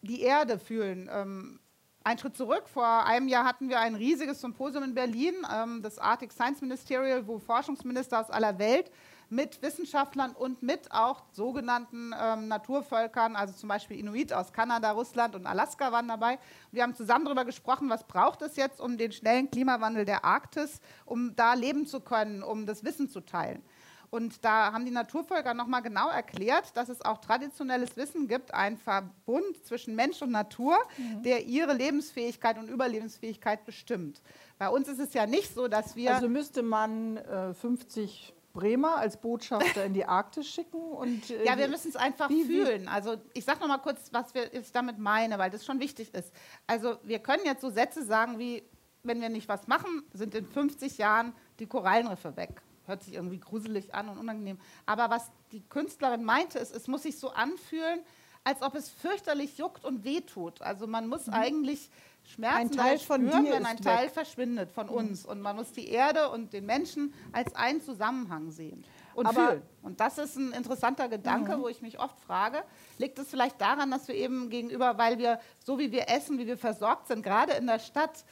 die 0.00 0.22
Erde 0.22 0.58
fühlen. 0.58 1.10
Ähm, 1.12 1.60
ein 2.04 2.18
Schritt 2.18 2.36
zurück. 2.36 2.68
Vor 2.68 3.04
einem 3.04 3.28
Jahr 3.28 3.44
hatten 3.44 3.68
wir 3.68 3.80
ein 3.80 3.94
riesiges 3.94 4.40
Symposium 4.40 4.84
in 4.84 4.94
Berlin, 4.94 5.34
ähm, 5.52 5.82
das 5.82 5.98
Arctic 5.98 6.32
Science 6.32 6.60
Ministerial, 6.60 7.26
wo 7.26 7.38
Forschungsminister 7.38 8.20
aus 8.20 8.30
aller 8.30 8.58
Welt 8.58 8.90
mit 9.30 9.60
Wissenschaftlern 9.60 10.32
und 10.32 10.62
mit 10.62 10.90
auch 10.90 11.22
sogenannten 11.32 12.14
ähm, 12.18 12.48
Naturvölkern, 12.48 13.36
also 13.36 13.52
zum 13.52 13.68
Beispiel 13.68 13.98
Inuit 13.98 14.32
aus 14.32 14.52
Kanada, 14.52 14.92
Russland 14.92 15.34
und 15.34 15.46
Alaska 15.46 15.92
waren 15.92 16.08
dabei. 16.08 16.38
Wir 16.72 16.82
haben 16.82 16.94
zusammen 16.94 17.26
darüber 17.26 17.44
gesprochen, 17.44 17.90
was 17.90 18.04
braucht 18.04 18.40
es 18.42 18.56
jetzt, 18.56 18.80
um 18.80 18.96
den 18.96 19.12
schnellen 19.12 19.50
Klimawandel 19.50 20.06
der 20.06 20.24
Arktis, 20.24 20.80
um 21.04 21.36
da 21.36 21.54
leben 21.54 21.84
zu 21.86 22.00
können, 22.00 22.42
um 22.42 22.64
das 22.64 22.84
Wissen 22.84 23.10
zu 23.10 23.20
teilen. 23.20 23.62
Und 24.10 24.44
da 24.44 24.72
haben 24.72 24.84
die 24.86 24.90
Naturvölker 24.90 25.52
nochmal 25.54 25.82
genau 25.82 26.08
erklärt, 26.08 26.76
dass 26.76 26.88
es 26.88 27.02
auch 27.02 27.18
traditionelles 27.18 27.96
Wissen 27.96 28.26
gibt, 28.26 28.54
ein 28.54 28.76
Verbund 28.78 29.64
zwischen 29.66 29.94
Mensch 29.94 30.22
und 30.22 30.30
Natur, 30.30 30.76
der 31.24 31.44
ihre 31.46 31.74
Lebensfähigkeit 31.74 32.58
und 32.58 32.68
Überlebensfähigkeit 32.68 33.64
bestimmt. 33.66 34.22
Bei 34.58 34.68
uns 34.70 34.88
ist 34.88 34.98
es 34.98 35.12
ja 35.14 35.26
nicht 35.26 35.54
so, 35.54 35.68
dass 35.68 35.94
wir. 35.94 36.14
Also 36.14 36.28
müsste 36.28 36.62
man 36.62 37.18
äh, 37.18 37.52
50 37.54 38.34
Bremer 38.54 38.96
als 38.96 39.18
Botschafter 39.20 39.84
in 39.84 39.92
die 39.94 40.04
Arktis 40.06 40.48
schicken 40.48 40.80
und 40.80 41.30
äh, 41.30 41.44
Ja, 41.44 41.56
wir 41.58 41.68
müssen 41.68 41.88
es 41.90 41.96
einfach 41.96 42.28
wie- 42.30 42.48
wie- 42.48 42.64
fühlen. 42.64 42.88
Also 42.88 43.16
ich 43.34 43.44
sage 43.44 43.60
noch 43.60 43.68
mal 43.68 43.78
kurz, 43.78 44.08
was 44.12 44.34
wir 44.34 44.52
ich 44.52 44.72
damit 44.72 44.98
meine, 44.98 45.38
weil 45.38 45.50
das 45.50 45.64
schon 45.64 45.78
wichtig 45.80 46.12
ist. 46.14 46.32
Also 46.66 46.96
wir 47.04 47.18
können 47.20 47.42
jetzt 47.44 47.60
so 47.60 47.68
Sätze 47.70 48.02
sagen 48.04 48.38
wie, 48.38 48.64
wenn 49.04 49.20
wir 49.20 49.28
nicht 49.28 49.48
was 49.48 49.68
machen, 49.68 50.02
sind 50.12 50.34
in 50.34 50.46
50 50.46 50.98
Jahren 50.98 51.34
die 51.60 51.66
Korallenriffe 51.66 52.36
weg. 52.36 52.62
Hört 52.88 53.02
sich 53.02 53.14
irgendwie 53.14 53.38
gruselig 53.38 53.94
an 53.94 54.08
und 54.08 54.18
unangenehm. 54.18 54.58
Aber 54.86 55.10
was 55.10 55.30
die 55.52 55.60
Künstlerin 55.68 56.24
meinte, 56.24 56.58
ist, 56.58 56.74
es 56.74 56.88
muss 56.88 57.02
sich 57.02 57.18
so 57.18 57.30
anfühlen, 57.30 58.00
als 58.44 58.62
ob 58.62 58.74
es 58.74 58.88
fürchterlich 58.88 59.58
juckt 59.58 59.84
und 59.84 60.04
wehtut. 60.04 60.62
Also 60.62 60.86
man 60.86 61.06
muss 61.06 61.28
eigentlich 61.28 61.90
Schmerzen 62.24 62.56
Mhm. 62.56 62.80
Ein 62.80 62.86
Teil 62.86 62.98
spüren, 62.98 63.32
wenn 63.50 63.66
ein 63.66 63.76
Teil 63.76 64.04
weg. 64.04 64.10
Mhm. 64.10 64.14
verschwindet 64.14 64.70
von 64.70 64.88
uns. 64.88 65.24
Und 65.26 65.40
man 65.40 65.56
muss 65.56 65.72
die 65.72 65.88
Erde 65.88 66.30
und 66.30 66.52
den 66.52 66.64
Menschen 66.66 67.12
als 67.32 67.54
einen 67.54 67.80
Zusammenhang 67.82 68.50
sehen 68.50 68.84
und 69.14 69.26
Aber- 69.26 69.40
Mhm. 69.42 69.46
fühlen. 69.48 69.62
Und 69.82 70.00
das 70.00 70.16
ist 70.18 70.36
ein 70.36 70.52
interessanter 70.52 71.08
Gedanke, 71.08 71.58
wo 71.60 71.68
ich 71.68 71.82
mich 71.82 71.98
oft 72.00 72.18
frage, 72.20 72.62
liegt 72.98 73.18
es 73.18 73.28
vielleicht 73.28 73.60
daran, 73.60 73.90
dass 73.90 74.08
wir 74.08 74.14
eben 74.14 74.48
gegenüber, 74.50 74.96
weil 74.98 75.18
wir 75.18 75.40
so 75.64 75.78
wie 75.78 75.92
wir 75.92 76.08
essen, 76.08 76.38
wie 76.38 76.46
wir 76.46 76.56
versorgt 76.58 77.08
sind, 77.08 77.22
gerade 77.22 77.52
in 77.52 77.66
der 77.66 77.78
Stadt, 77.78 78.24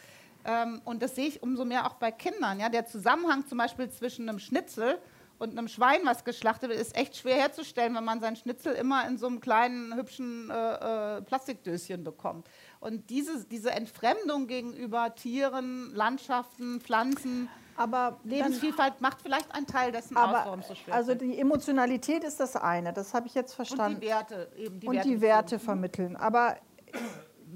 und 0.84 1.02
das 1.02 1.14
sehe 1.14 1.26
ich 1.26 1.42
umso 1.42 1.64
mehr 1.64 1.86
auch 1.86 1.94
bei 1.94 2.12
Kindern, 2.12 2.60
ja, 2.60 2.68
der 2.68 2.86
Zusammenhang 2.86 3.46
zum 3.46 3.58
Beispiel 3.58 3.90
zwischen 3.90 4.28
einem 4.28 4.38
Schnitzel 4.38 4.98
und 5.38 5.50
einem 5.50 5.68
Schwein, 5.68 6.00
was 6.04 6.24
geschlachtet 6.24 6.70
wird, 6.70 6.80
ist 6.80 6.96
echt 6.96 7.16
schwer 7.16 7.36
herzustellen, 7.36 7.94
wenn 7.94 8.04
man 8.04 8.20
sein 8.20 8.36
Schnitzel 8.36 8.74
immer 8.74 9.06
in 9.06 9.18
so 9.18 9.26
einem 9.26 9.40
kleinen, 9.40 9.94
hübschen 9.94 10.50
äh, 10.50 11.18
äh, 11.18 11.22
Plastikdöschen 11.22 12.04
bekommt. 12.04 12.48
Und 12.80 13.10
diese, 13.10 13.44
diese 13.44 13.70
Entfremdung 13.72 14.46
gegenüber 14.46 15.14
Tieren, 15.14 15.90
Landschaften, 15.94 16.80
Pflanzen, 16.80 17.48
aber 17.76 18.18
Lebensvielfalt 18.24 19.02
macht 19.02 19.20
vielleicht 19.20 19.54
einen 19.54 19.66
Teil 19.66 19.92
dessen 19.92 20.16
aus, 20.16 20.24
aber 20.24 20.44
warum 20.46 20.60
es 20.60 20.68
so 20.68 20.74
schwer 20.74 20.94
also 20.94 21.14
die 21.14 21.38
Emotionalität 21.38 22.24
ist 22.24 22.40
das 22.40 22.56
eine, 22.56 22.94
das 22.94 23.12
habe 23.12 23.26
ich 23.26 23.34
jetzt 23.34 23.50
Und 23.50 23.56
verstanden. 23.56 24.00
die 24.00 24.06
Werte 24.06 24.48
eben. 24.56 24.80
Die 24.80 24.86
und 24.86 24.94
Werte 24.94 25.08
die 25.08 25.20
Werte 25.20 25.58
vermitteln. 25.58 26.16
Aber 26.16 26.56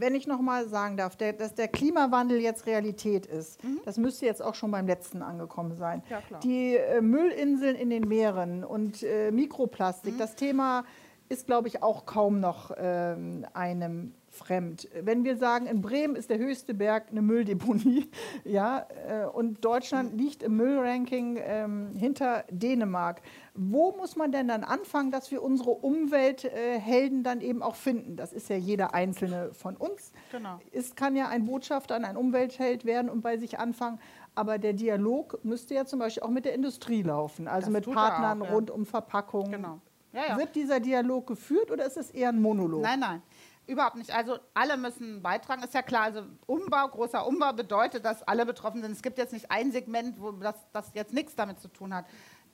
wenn 0.00 0.14
ich 0.14 0.26
noch 0.26 0.40
mal 0.40 0.68
sagen 0.68 0.96
darf, 0.96 1.16
der, 1.16 1.32
dass 1.34 1.54
der 1.54 1.68
Klimawandel 1.68 2.40
jetzt 2.40 2.66
Realität 2.66 3.26
ist, 3.26 3.60
das 3.84 3.98
müsste 3.98 4.26
jetzt 4.26 4.42
auch 4.42 4.54
schon 4.54 4.70
beim 4.70 4.86
letzten 4.86 5.22
angekommen 5.22 5.74
sein. 5.74 6.02
Ja. 6.08 6.22
Die 6.42 6.76
äh, 6.76 7.00
Müllinseln 7.00 7.76
in 7.76 7.90
den 7.90 8.08
Meeren 8.08 8.64
und 8.64 9.02
äh, 9.02 9.30
Mikroplastik, 9.30 10.18
das 10.18 10.34
Thema 10.34 10.84
ist, 11.28 11.46
glaube 11.46 11.68
ich, 11.68 11.82
auch 11.82 12.06
kaum 12.06 12.40
noch 12.40 12.72
ähm, 12.76 13.46
einem 13.54 14.14
fremd. 14.40 14.88
Wenn 15.00 15.24
wir 15.24 15.36
sagen, 15.36 15.66
in 15.66 15.80
Bremen 15.82 16.16
ist 16.16 16.30
der 16.30 16.38
höchste 16.38 16.74
Berg 16.74 17.08
eine 17.10 17.22
Mülldeponie, 17.22 18.10
ja, 18.44 18.86
äh, 19.08 19.26
und 19.26 19.64
Deutschland 19.64 20.16
liegt 20.16 20.42
im 20.42 20.56
Müllranking 20.56 21.38
ähm, 21.42 21.90
hinter 21.94 22.44
Dänemark, 22.50 23.22
wo 23.54 23.92
muss 23.96 24.16
man 24.16 24.32
denn 24.32 24.48
dann 24.48 24.64
anfangen, 24.64 25.10
dass 25.10 25.30
wir 25.30 25.42
unsere 25.42 25.70
Umwelthelden 25.70 27.22
dann 27.22 27.40
eben 27.40 27.62
auch 27.62 27.74
finden? 27.74 28.16
Das 28.16 28.32
ist 28.32 28.48
ja 28.48 28.56
jeder 28.56 28.94
einzelne 28.94 29.52
von 29.52 29.76
uns. 29.76 30.12
Genau. 30.32 30.60
Es 30.72 30.94
kann 30.94 31.14
ja 31.16 31.28
ein 31.28 31.44
Botschafter, 31.44 31.96
ein 31.96 32.16
Umweltheld 32.16 32.84
werden 32.84 33.10
und 33.10 33.20
bei 33.20 33.36
sich 33.36 33.58
anfangen. 33.58 34.00
Aber 34.34 34.58
der 34.58 34.72
Dialog 34.72 35.38
müsste 35.44 35.74
ja 35.74 35.84
zum 35.84 35.98
Beispiel 35.98 36.22
auch 36.22 36.30
mit 36.30 36.44
der 36.44 36.54
Industrie 36.54 37.02
laufen, 37.02 37.48
also 37.48 37.66
Das 37.66 37.72
mit 37.72 37.86
er 37.86 37.92
Partnern 37.92 38.42
auch, 38.42 38.46
ja. 38.46 38.52
rund 38.54 38.70
um 38.70 38.86
Verpackungen. 38.86 39.52
Genau. 39.52 39.80
Ja, 40.12 40.22
ja. 40.28 40.38
Wird 40.38 40.56
dieser 40.56 40.80
Dialog 40.80 41.26
geführt 41.26 41.70
oder 41.70 41.86
ist 41.86 41.96
es 41.96 42.10
eher 42.10 42.30
ein 42.30 42.40
Monolog? 42.40 42.82
Nein, 42.82 43.00
nein. 43.00 43.22
Überhaupt 43.70 43.94
nicht. 43.94 44.10
Also 44.10 44.40
alle 44.52 44.76
müssen 44.76 45.22
beitragen, 45.22 45.62
ist 45.62 45.74
ja 45.74 45.82
klar. 45.82 46.02
Also 46.02 46.24
Umbau, 46.46 46.88
großer 46.88 47.24
Umbau 47.24 47.52
bedeutet, 47.52 48.04
dass 48.04 48.24
alle 48.24 48.44
betroffen 48.44 48.82
sind. 48.82 48.90
Es 48.90 49.00
gibt 49.00 49.16
jetzt 49.16 49.32
nicht 49.32 49.48
ein 49.52 49.70
Segment, 49.70 50.20
wo 50.20 50.32
das, 50.32 50.56
das 50.72 50.90
jetzt 50.94 51.14
nichts 51.14 51.36
damit 51.36 51.60
zu 51.60 51.68
tun 51.68 51.94
hat. 51.94 52.04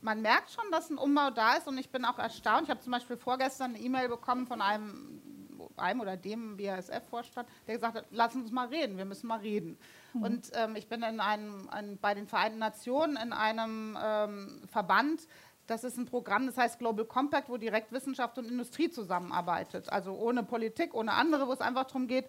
Man 0.03 0.21
merkt 0.21 0.51
schon, 0.51 0.71
dass 0.71 0.91
ein 0.91 0.99
Umbau 0.99 1.31
da 1.31 1.55
ist 1.55 1.67
und 1.69 1.79
ich 1.79 1.89
bin 1.89 2.05
auch 2.05 2.19
erstaunt. 2.19 2.65
Ich 2.65 2.71
habe 2.71 2.81
zum 2.81 2.93
Beispiel 2.93 3.17
vorgestern 3.17 3.75
eine 3.75 3.83
E-Mail 3.83 4.11
bekommen 4.11 4.47
von 4.47 4.61
einem, 4.61 5.23
einem 5.79 6.01
oder 6.03 6.19
dem 6.19 6.59
BASF-Vorstand, 6.59 7.49
der 7.67 7.77
gesagt 7.77 7.97
hat, 7.97 8.05
lass 8.11 8.35
uns 8.35 8.53
mal 8.53 8.67
reden, 8.69 8.99
wir 8.99 9.07
müssen 9.07 9.27
mal 9.27 9.39
reden. 9.39 9.79
Und 10.13 10.51
ähm, 10.55 10.77
ich 10.77 10.87
bin 10.87 11.03
in 11.03 11.21
einem, 11.21 11.69
ein, 11.71 11.99
bei 11.99 12.13
den 12.13 12.27
Vereinten 12.27 12.59
Nationen 12.59 13.17
in 13.17 13.33
einem 13.33 13.97
ähm, 14.03 14.63
Verband, 14.71 15.27
das 15.67 15.85
ist 15.85 15.97
ein 15.99 16.07
Programm, 16.07 16.47
das 16.47 16.57
heißt 16.57 16.79
Global 16.79 17.05
Compact, 17.05 17.49
wo 17.49 17.57
direkt 17.57 17.93
Wissenschaft 17.93 18.39
und 18.39 18.49
Industrie 18.49 18.91
zusammenarbeitet. 18.91 19.91
Also 19.91 20.13
ohne 20.13 20.43
Politik, 20.43 20.95
ohne 20.95 21.13
andere, 21.13 21.47
wo 21.49 21.53
es 21.53 21.61
einfach 21.61 21.85
darum 21.85 22.07
geht, 22.07 22.27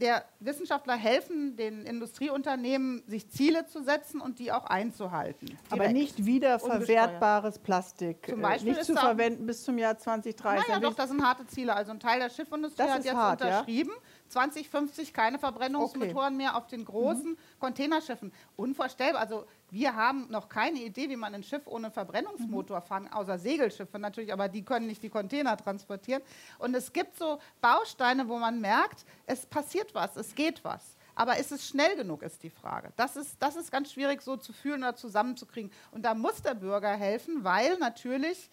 der 0.00 0.24
Wissenschaftler 0.40 0.96
helfen 0.96 1.56
den 1.56 1.86
Industrieunternehmen, 1.86 3.04
sich 3.06 3.30
Ziele 3.30 3.66
zu 3.66 3.82
setzen 3.82 4.20
und 4.20 4.40
die 4.40 4.50
auch 4.50 4.64
einzuhalten. 4.64 5.56
Aber 5.70 5.86
Direkt. 5.86 5.94
nicht 5.94 6.26
wiederverwertbares 6.26 7.60
Plastik. 7.60 8.26
Zum 8.26 8.40
äh, 8.40 8.42
Beispiel 8.42 8.72
nicht 8.72 8.84
zu 8.84 8.96
verwenden 8.96 9.46
bis 9.46 9.62
zum 9.62 9.78
Jahr 9.78 9.96
2030. 9.96 10.68
Naja, 10.68 10.80
doch, 10.80 10.94
das 10.94 11.08
sind 11.10 11.24
harte 11.24 11.46
Ziele. 11.46 11.74
Also 11.74 11.92
ein 11.92 12.00
Teil 12.00 12.18
der 12.18 12.30
Schiffindustrie 12.30 12.82
hat 12.82 13.04
jetzt 13.04 13.14
hart, 13.14 13.40
ja? 13.42 13.64
Unterschrieben, 14.36 14.52
2050 14.52 15.12
keine 15.12 15.38
Verbrennungsmotoren 15.38 16.36
mehr 16.36 16.56
auf 16.56 16.66
den 16.66 16.84
großen 16.84 17.36
Containerschiffen. 17.58 18.32
Unvorstellbar. 18.56 19.20
Also 19.20 19.46
wir 19.70 19.94
haben 19.94 20.28
noch 20.30 20.48
keine 20.48 20.80
Idee, 20.80 21.08
wie 21.08 21.16
man 21.16 21.34
ein 21.34 21.42
Schiff 21.42 21.66
ohne 21.66 21.90
Verbrennungsmotor 21.90 22.80
fahren, 22.80 23.08
außer 23.12 23.38
Segelschiffe 23.38 23.98
natürlich, 23.98 24.32
aber 24.32 24.48
die 24.48 24.64
können 24.64 24.86
nicht 24.86 25.02
die 25.02 25.10
Container 25.10 25.56
transportieren. 25.56 26.22
Und 26.58 26.74
es 26.74 26.92
gibt 26.92 27.16
so 27.16 27.38
Bausteine, 27.60 28.28
wo 28.28 28.38
man 28.38 28.60
merkt, 28.60 29.04
es 29.26 29.46
passiert 29.46 29.94
was, 29.94 30.16
es 30.16 30.34
geht 30.34 30.64
was. 30.64 30.96
Aber 31.14 31.36
ist 31.36 31.52
es 31.52 31.68
schnell 31.68 31.94
genug, 31.96 32.22
ist 32.22 32.42
die 32.42 32.50
Frage. 32.50 32.90
Das 32.96 33.16
ist, 33.16 33.36
das 33.38 33.56
ist 33.56 33.70
ganz 33.70 33.92
schwierig 33.92 34.22
so 34.22 34.38
zu 34.38 34.54
fühlen 34.54 34.82
oder 34.82 34.96
zusammenzukriegen. 34.96 35.70
Und 35.90 36.02
da 36.02 36.14
muss 36.14 36.40
der 36.40 36.54
Bürger 36.54 36.96
helfen, 36.96 37.44
weil 37.44 37.76
natürlich, 37.78 38.48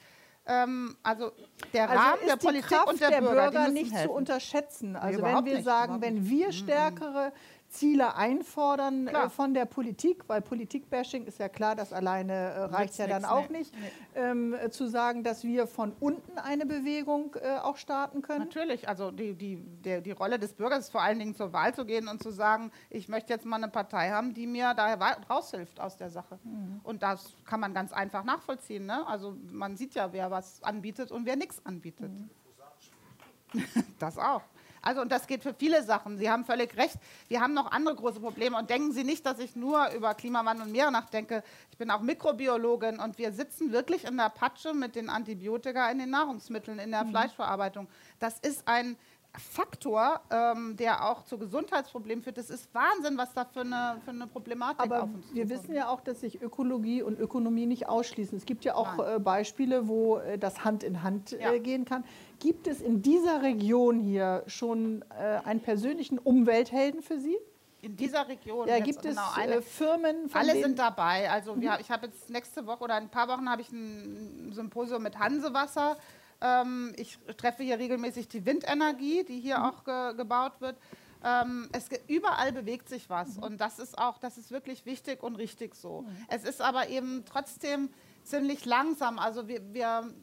ähm, 0.50 0.96
also 1.04 1.32
der 1.74 1.90
Also 1.90 2.04
Rahmen 2.04 2.22
der 2.28 2.36
Politik 2.38 2.70
Kraft 2.70 2.88
und 2.88 3.00
der, 3.00 3.10
der 3.10 3.22
Bürger, 3.22 3.52
Bürger 3.52 3.70
nicht 3.70 3.92
zu 3.92 3.96
helfen. 3.98 4.10
unterschätzen. 4.12 4.96
Also 4.96 5.14
wenn 5.14 5.20
überhaupt 5.20 5.46
wir 5.46 5.54
nicht, 5.56 5.66
sagen, 5.66 6.02
wenn 6.02 6.28
wir 6.28 6.52
stärkere 6.52 7.32
Ziele 7.70 8.16
einfordern 8.16 9.08
äh, 9.08 9.30
von 9.30 9.54
der 9.54 9.66
Politik, 9.66 10.24
weil 10.28 10.42
Politikbashing 10.42 11.26
ist 11.26 11.40
ja 11.40 11.50
klar, 11.50 11.76
das 11.76 11.94
alleine 11.94 12.34
äh, 12.34 12.64
reicht 12.64 12.98
ja 12.98 13.08
dann 13.08 13.22
nix, 13.22 13.32
auch 13.32 13.50
nee. 13.50 13.58
nicht, 13.60 13.74
ähm, 14.16 14.54
äh, 14.54 14.70
zu 14.70 14.88
sagen, 14.88 15.24
dass 15.24 15.44
wir 15.44 15.68
von 15.68 15.94
unten 16.00 16.38
eine 16.40 16.66
Bewegung 16.66 17.36
äh, 17.42 17.58
auch 17.58 17.78
starten 17.78 18.22
können. 18.22 18.40
Natürlich, 18.46 18.90
also 18.90 19.12
die, 19.12 19.34
die, 19.34 19.58
der, 19.58 20.02
die 20.02 20.12
Rolle 20.12 20.40
des 20.40 20.54
Bürgers 20.54 20.86
ist 20.86 20.90
vor 20.90 21.02
allen 21.02 21.20
Dingen 21.20 21.36
zur 21.36 21.54
Wahl 21.54 21.74
zu 21.74 21.86
gehen 21.86 22.08
und 22.08 22.24
zu 22.24 22.32
sagen, 22.32 22.72
ich 22.90 23.08
möchte 23.08 23.32
jetzt 23.34 23.46
mal 23.46 23.58
eine 23.58 23.70
Partei 23.70 24.10
haben, 24.10 24.34
die 24.34 24.48
mir 24.48 24.74
da 24.74 24.94
raushilft 25.30 25.80
aus 25.80 25.96
der 25.96 26.10
Sache. 26.10 26.40
Mhm. 26.44 26.82
Und 26.84 27.04
das 27.04 27.34
kann 27.46 27.60
man 27.60 27.74
ganz 27.74 27.94
einfach 27.94 28.24
nachvollziehen. 28.24 28.86
Ne? 28.86 29.06
Also 29.08 29.36
man 29.52 29.78
sieht 29.78 29.94
ja, 29.94 30.12
wer 30.12 30.32
was 30.32 30.64
anbietet 30.64 31.12
und 31.12 31.26
wer 31.26 31.36
nichts 31.36 31.64
anbietet. 31.66 32.12
Mhm. 32.12 32.30
Das 34.00 34.18
auch. 34.18 34.44
Also 34.90 35.02
und 35.02 35.12
das 35.12 35.28
geht 35.28 35.44
für 35.44 35.54
viele 35.54 35.84
Sachen. 35.84 36.18
Sie 36.18 36.32
haben 36.32 36.44
völlig 36.46 36.76
recht. 36.76 36.96
Wir 37.28 37.42
haben 37.42 37.54
noch 37.54 37.72
andere 37.72 37.94
große 37.94 38.20
Probleme 38.20 38.58
und 38.58 38.72
denken 38.72 38.92
Sie 38.92 39.04
nicht, 39.04 39.24
dass 39.24 39.38
ich 39.38 39.56
nur 39.56 39.88
über 39.96 40.16
Klimawandel 40.16 40.66
und 40.66 40.72
Meere 40.72 40.92
nachdenke. 40.92 41.44
Ich 41.70 41.78
bin 41.78 41.92
auch 41.92 42.02
Mikrobiologin 42.02 43.00
und 43.00 43.20
wir 43.20 43.32
sitzen 43.32 43.72
wirklich 43.72 44.06
in 44.06 44.18
der 44.18 44.30
Patsche 44.30 44.74
mit 44.74 44.96
den 44.96 45.10
Antibiotika 45.12 45.92
in 45.92 46.00
den 46.00 46.10
Nahrungsmitteln, 46.10 46.80
in 46.80 46.90
der 46.90 47.06
Fleischverarbeitung. 47.06 47.86
Das 48.18 48.40
ist 48.40 48.68
ein 48.68 48.98
Faktor, 49.38 50.22
ähm, 50.32 50.76
der 50.76 51.06
auch 51.08 51.24
zu 51.24 51.38
Gesundheitsproblemen 51.38 52.24
führt. 52.24 52.40
Das 52.40 52.50
ist 52.50 52.68
Wahnsinn, 52.74 53.16
was 53.16 53.32
da 53.36 53.46
für 53.46 53.62
eine, 53.62 54.02
für 54.04 54.10
eine 54.10 54.26
Problematik 54.26 54.82
Aber 54.82 55.04
auf 55.04 55.10
uns 55.14 55.24
wir 55.34 55.44
zukommt. 55.48 55.50
wissen 55.64 55.76
ja 55.76 55.88
auch, 55.88 56.02
dass 56.02 56.22
sich 56.22 56.42
Ökologie 56.42 57.04
und 57.04 57.20
Ökonomie 57.20 57.68
nicht 57.68 57.88
ausschließen. 57.88 58.38
Es 58.40 58.46
gibt 58.46 58.66
ja 58.66 58.74
auch 58.74 58.98
äh, 58.98 59.20
Beispiele, 59.20 59.88
wo 59.88 60.18
äh, 60.18 60.40
das 60.40 60.64
Hand 60.66 60.82
in 60.84 61.04
Hand 61.04 61.32
Ja. 61.40 61.54
äh, 61.54 61.60
gehen 61.60 61.86
kann. 61.86 62.04
Gibt 62.40 62.68
es 62.68 62.82
in 62.82 63.02
dieser 63.02 63.42
Region 63.42 64.00
hier 64.00 64.44
schon 64.48 65.04
äh, 65.10 65.40
einen 65.46 65.60
persönlichen 65.60 66.18
Umwelthelden 66.18 67.02
für 67.02 67.20
Sie? 67.20 67.38
in 67.82 67.96
dieser 67.96 68.28
Region 68.28 68.68
Ja, 68.68 68.80
gibt 68.80 69.06
es 69.06 69.16
genau 69.16 69.32
eine 69.36 69.56
äh, 69.56 69.62
Firmen, 69.62 70.30
von 70.30 70.42
Alle 70.42 70.62
sind 70.62 70.80
dabei. 70.80 71.30
Also 71.30 71.60
wir, 71.60 71.80
ich 71.80 71.90
habe 71.90 72.08
jetzt 72.08 72.30
nächste 72.30 72.66
Woche 72.66 72.84
oder 72.84 72.98
in 72.98 73.06
ein 73.06 73.10
paar 73.10 73.28
Wochen 73.28 73.50
habe 73.50 73.62
ich 73.62 73.72
ein 73.72 74.52
Symposium 74.54 75.04
mit 75.04 75.18
Hansewasser. 75.18 75.98
Ähm, 76.42 76.94
ich 76.98 77.18
treffe 77.38 77.64
hier 77.64 77.80
regelmäßig 77.80 78.28
die 78.28 78.46
Windenergie, 78.46 79.24
die 79.24 79.40
hier 79.40 79.64
auch 79.64 79.84
ge 79.84 80.14
gebaut 80.16 80.54
wird. 80.60 80.78
Ähm, 81.24 81.70
es, 81.74 81.90
überall 82.08 82.54
bewegt 82.54 82.88
sich 82.88 83.10
was 83.10 83.38
und 83.38 83.60
das 83.60 83.78
ist 83.78 83.98
auch, 83.98 84.18
das 84.20 84.38
ist 84.38 84.52
wirklich 84.52 84.86
wichtig 84.86 85.22
und 85.22 85.36
richtig 85.36 85.76
so. 85.76 86.06
Es 86.30 86.44
ist 86.44 86.62
aber 86.62 86.88
eben 86.88 87.24
trotzdem 87.26 87.90
ziemlich 88.24 88.66
langsam. 88.66 89.20
Also 89.20 89.48
wir, 89.48 89.62
wir 89.74 90.14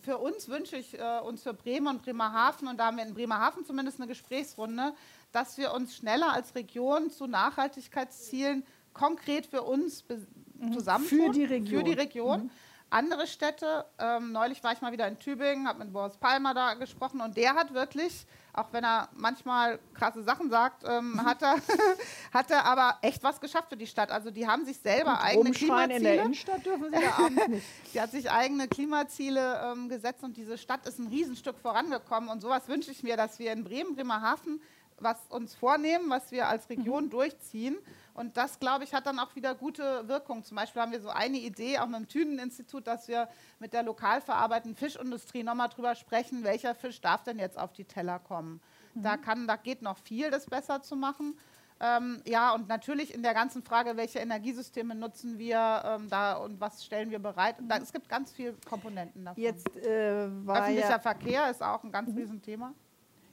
für 0.00 0.18
uns 0.18 0.48
wünsche 0.48 0.76
ich 0.76 0.98
äh, 0.98 1.20
uns 1.20 1.42
für 1.42 1.54
Bremen 1.54 1.86
und 1.88 2.02
Bremerhaven, 2.02 2.68
und 2.68 2.78
da 2.78 2.86
haben 2.86 2.96
wir 2.96 3.04
in 3.04 3.14
Bremerhaven 3.14 3.64
zumindest 3.64 3.98
eine 3.98 4.08
Gesprächsrunde, 4.08 4.94
dass 5.32 5.58
wir 5.58 5.72
uns 5.74 5.94
schneller 5.96 6.32
als 6.32 6.54
Region 6.54 7.10
zu 7.10 7.26
Nachhaltigkeitszielen 7.26 8.64
konkret 8.92 9.46
für 9.46 9.62
uns 9.62 10.02
be- 10.02 10.26
zusammentun. 10.72 11.18
Mhm. 11.18 11.24
Für 11.24 11.32
die 11.32 11.44
Region. 11.44 11.74
Mhm. 11.74 11.78
Für 11.78 11.84
die 11.84 12.00
Region. 12.00 12.50
Andere 12.92 13.26
Städte, 13.26 13.86
ähm, 13.98 14.32
neulich 14.32 14.62
war 14.62 14.74
ich 14.74 14.82
mal 14.82 14.92
wieder 14.92 15.08
in 15.08 15.18
Tübingen, 15.18 15.66
habe 15.66 15.78
mit 15.78 15.94
Boris 15.94 16.18
Palmer 16.18 16.52
da 16.52 16.74
gesprochen 16.74 17.22
und 17.22 17.38
der 17.38 17.54
hat 17.54 17.72
wirklich, 17.72 18.26
auch 18.52 18.70
wenn 18.72 18.84
er 18.84 19.08
manchmal 19.14 19.78
krasse 19.94 20.22
Sachen 20.22 20.50
sagt, 20.50 20.84
ähm, 20.86 21.18
hat, 21.24 21.40
er, 21.40 21.56
hat 22.34 22.50
er 22.50 22.66
aber 22.66 22.98
echt 23.00 23.22
was 23.22 23.40
geschafft 23.40 23.70
für 23.70 23.78
die 23.78 23.86
Stadt. 23.86 24.10
Also 24.10 24.30
die 24.30 24.46
haben 24.46 24.66
sich 24.66 24.76
selber 24.78 25.22
eigene 25.22 25.46
rumschreien 25.46 25.90
in 25.90 26.02
der 26.02 26.12
Klimaziele. 26.12 26.22
Innenstadt 26.22 26.66
dürfen 26.66 26.90
Sie 26.90 27.06
abends 27.06 27.48
nicht. 27.48 27.66
Die 27.94 28.00
hat 28.00 28.10
sich 28.10 28.30
eigene 28.30 28.68
Klimaziele 28.68 29.72
ähm, 29.72 29.88
gesetzt 29.88 30.22
und 30.22 30.36
diese 30.36 30.58
Stadt 30.58 30.86
ist 30.86 30.98
ein 30.98 31.06
Riesenstück 31.06 31.58
vorangekommen. 31.58 32.28
Und 32.28 32.40
sowas 32.40 32.68
wünsche 32.68 32.90
ich 32.90 33.02
mir, 33.02 33.16
dass 33.16 33.38
wir 33.38 33.52
in 33.52 33.64
Bremen, 33.64 33.94
Bremerhaven 33.94 34.60
was 34.98 35.18
uns 35.28 35.54
vornehmen, 35.54 36.08
was 36.10 36.30
wir 36.30 36.48
als 36.48 36.68
Region 36.68 37.10
durchziehen. 37.10 37.76
Und 38.14 38.36
das, 38.36 38.60
glaube 38.60 38.84
ich, 38.84 38.94
hat 38.94 39.06
dann 39.06 39.18
auch 39.18 39.34
wieder 39.34 39.54
gute 39.54 40.06
Wirkung. 40.08 40.44
Zum 40.44 40.56
Beispiel 40.56 40.82
haben 40.82 40.92
wir 40.92 41.00
so 41.00 41.08
eine 41.08 41.38
Idee, 41.38 41.78
auch 41.78 41.86
mit 41.86 41.96
dem 41.96 42.08
Thünen-Institut, 42.08 42.86
dass 42.86 43.08
wir 43.08 43.28
mit 43.58 43.72
der 43.72 43.82
lokal 43.82 44.20
verarbeitenden 44.20 44.76
Fischindustrie 44.76 45.42
nochmal 45.42 45.68
drüber 45.68 45.94
sprechen, 45.94 46.44
welcher 46.44 46.74
Fisch 46.74 47.00
darf 47.00 47.22
denn 47.22 47.38
jetzt 47.38 47.58
auf 47.58 47.72
die 47.72 47.84
Teller 47.84 48.18
kommen. 48.18 48.60
Da, 48.94 49.16
kann, 49.16 49.46
da 49.46 49.56
geht 49.56 49.80
noch 49.80 49.96
viel, 49.98 50.30
das 50.30 50.46
besser 50.46 50.82
zu 50.82 50.96
machen. 50.96 51.38
Ähm, 51.80 52.22
ja, 52.26 52.54
und 52.54 52.68
natürlich 52.68 53.12
in 53.12 53.22
der 53.22 53.34
ganzen 53.34 53.62
Frage, 53.62 53.96
welche 53.96 54.20
Energiesysteme 54.20 54.94
nutzen 54.94 55.38
wir 55.38 55.82
ähm, 55.84 56.08
da 56.08 56.34
und 56.34 56.60
was 56.60 56.84
stellen 56.84 57.10
wir 57.10 57.18
bereit. 57.18 57.56
Da, 57.60 57.78
es 57.78 57.92
gibt 57.92 58.08
ganz 58.08 58.30
viele 58.30 58.54
Komponenten 58.68 59.24
davon. 59.24 59.42
Jetzt, 59.42 59.66
äh, 59.76 60.26
Öffentlicher 60.26 60.90
ja, 60.90 60.98
Verkehr 61.00 61.50
ist 61.50 61.62
auch 61.62 61.82
ein 61.82 61.90
ganz 61.90 62.14
Riesenthema. 62.14 62.72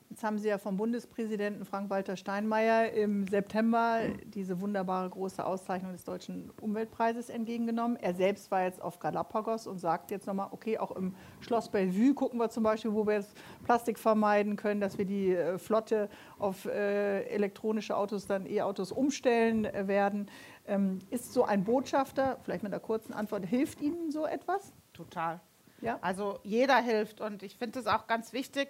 Jetzt 0.09 0.23
haben 0.23 0.39
Sie 0.39 0.47
ja 0.47 0.57
vom 0.57 0.75
Bundespräsidenten 0.77 1.65
Frank-Walter 1.65 2.17
Steinmeier 2.17 2.91
im 2.91 3.27
September 3.27 4.01
diese 4.25 4.59
wunderbare 4.59 5.09
große 5.09 5.45
Auszeichnung 5.45 5.91
des 5.91 6.03
Deutschen 6.03 6.51
Umweltpreises 6.61 7.29
entgegengenommen. 7.29 7.97
Er 7.97 8.13
selbst 8.15 8.49
war 8.49 8.63
jetzt 8.63 8.81
auf 8.81 8.99
Galapagos 8.99 9.67
und 9.67 9.77
sagt 9.77 10.11
jetzt 10.11 10.25
nochmal, 10.25 10.47
okay, 10.51 10.77
auch 10.77 10.91
im 10.91 11.15
Schloss 11.41 11.69
Bellevue 11.69 12.13
gucken 12.13 12.39
wir 12.39 12.49
zum 12.49 12.63
Beispiel, 12.63 12.93
wo 12.93 13.05
wir 13.05 13.17
das 13.17 13.33
Plastik 13.63 13.99
vermeiden 13.99 14.55
können, 14.55 14.81
dass 14.81 14.97
wir 14.97 15.05
die 15.05 15.33
äh, 15.33 15.57
Flotte 15.59 16.09
auf 16.39 16.65
äh, 16.65 17.23
elektronische 17.25 17.95
Autos, 17.95 18.25
dann 18.25 18.47
E-Autos 18.47 18.91
umstellen 18.91 19.65
äh, 19.65 19.87
werden. 19.87 20.29
Ähm, 20.67 20.99
ist 21.11 21.33
so 21.33 21.45
ein 21.45 21.63
Botschafter, 21.63 22.39
vielleicht 22.43 22.63
mit 22.63 22.73
einer 22.73 22.81
kurzen 22.81 23.13
Antwort, 23.13 23.45
hilft 23.45 23.81
Ihnen 23.81 24.11
so 24.11 24.25
etwas? 24.25 24.73
Total. 24.93 25.39
Ja. 25.81 25.97
Also 26.01 26.39
jeder 26.43 26.77
hilft 26.77 27.21
und 27.21 27.43
ich 27.43 27.55
finde 27.55 27.79
es 27.79 27.87
auch 27.87 28.07
ganz 28.07 28.33
wichtig, 28.33 28.69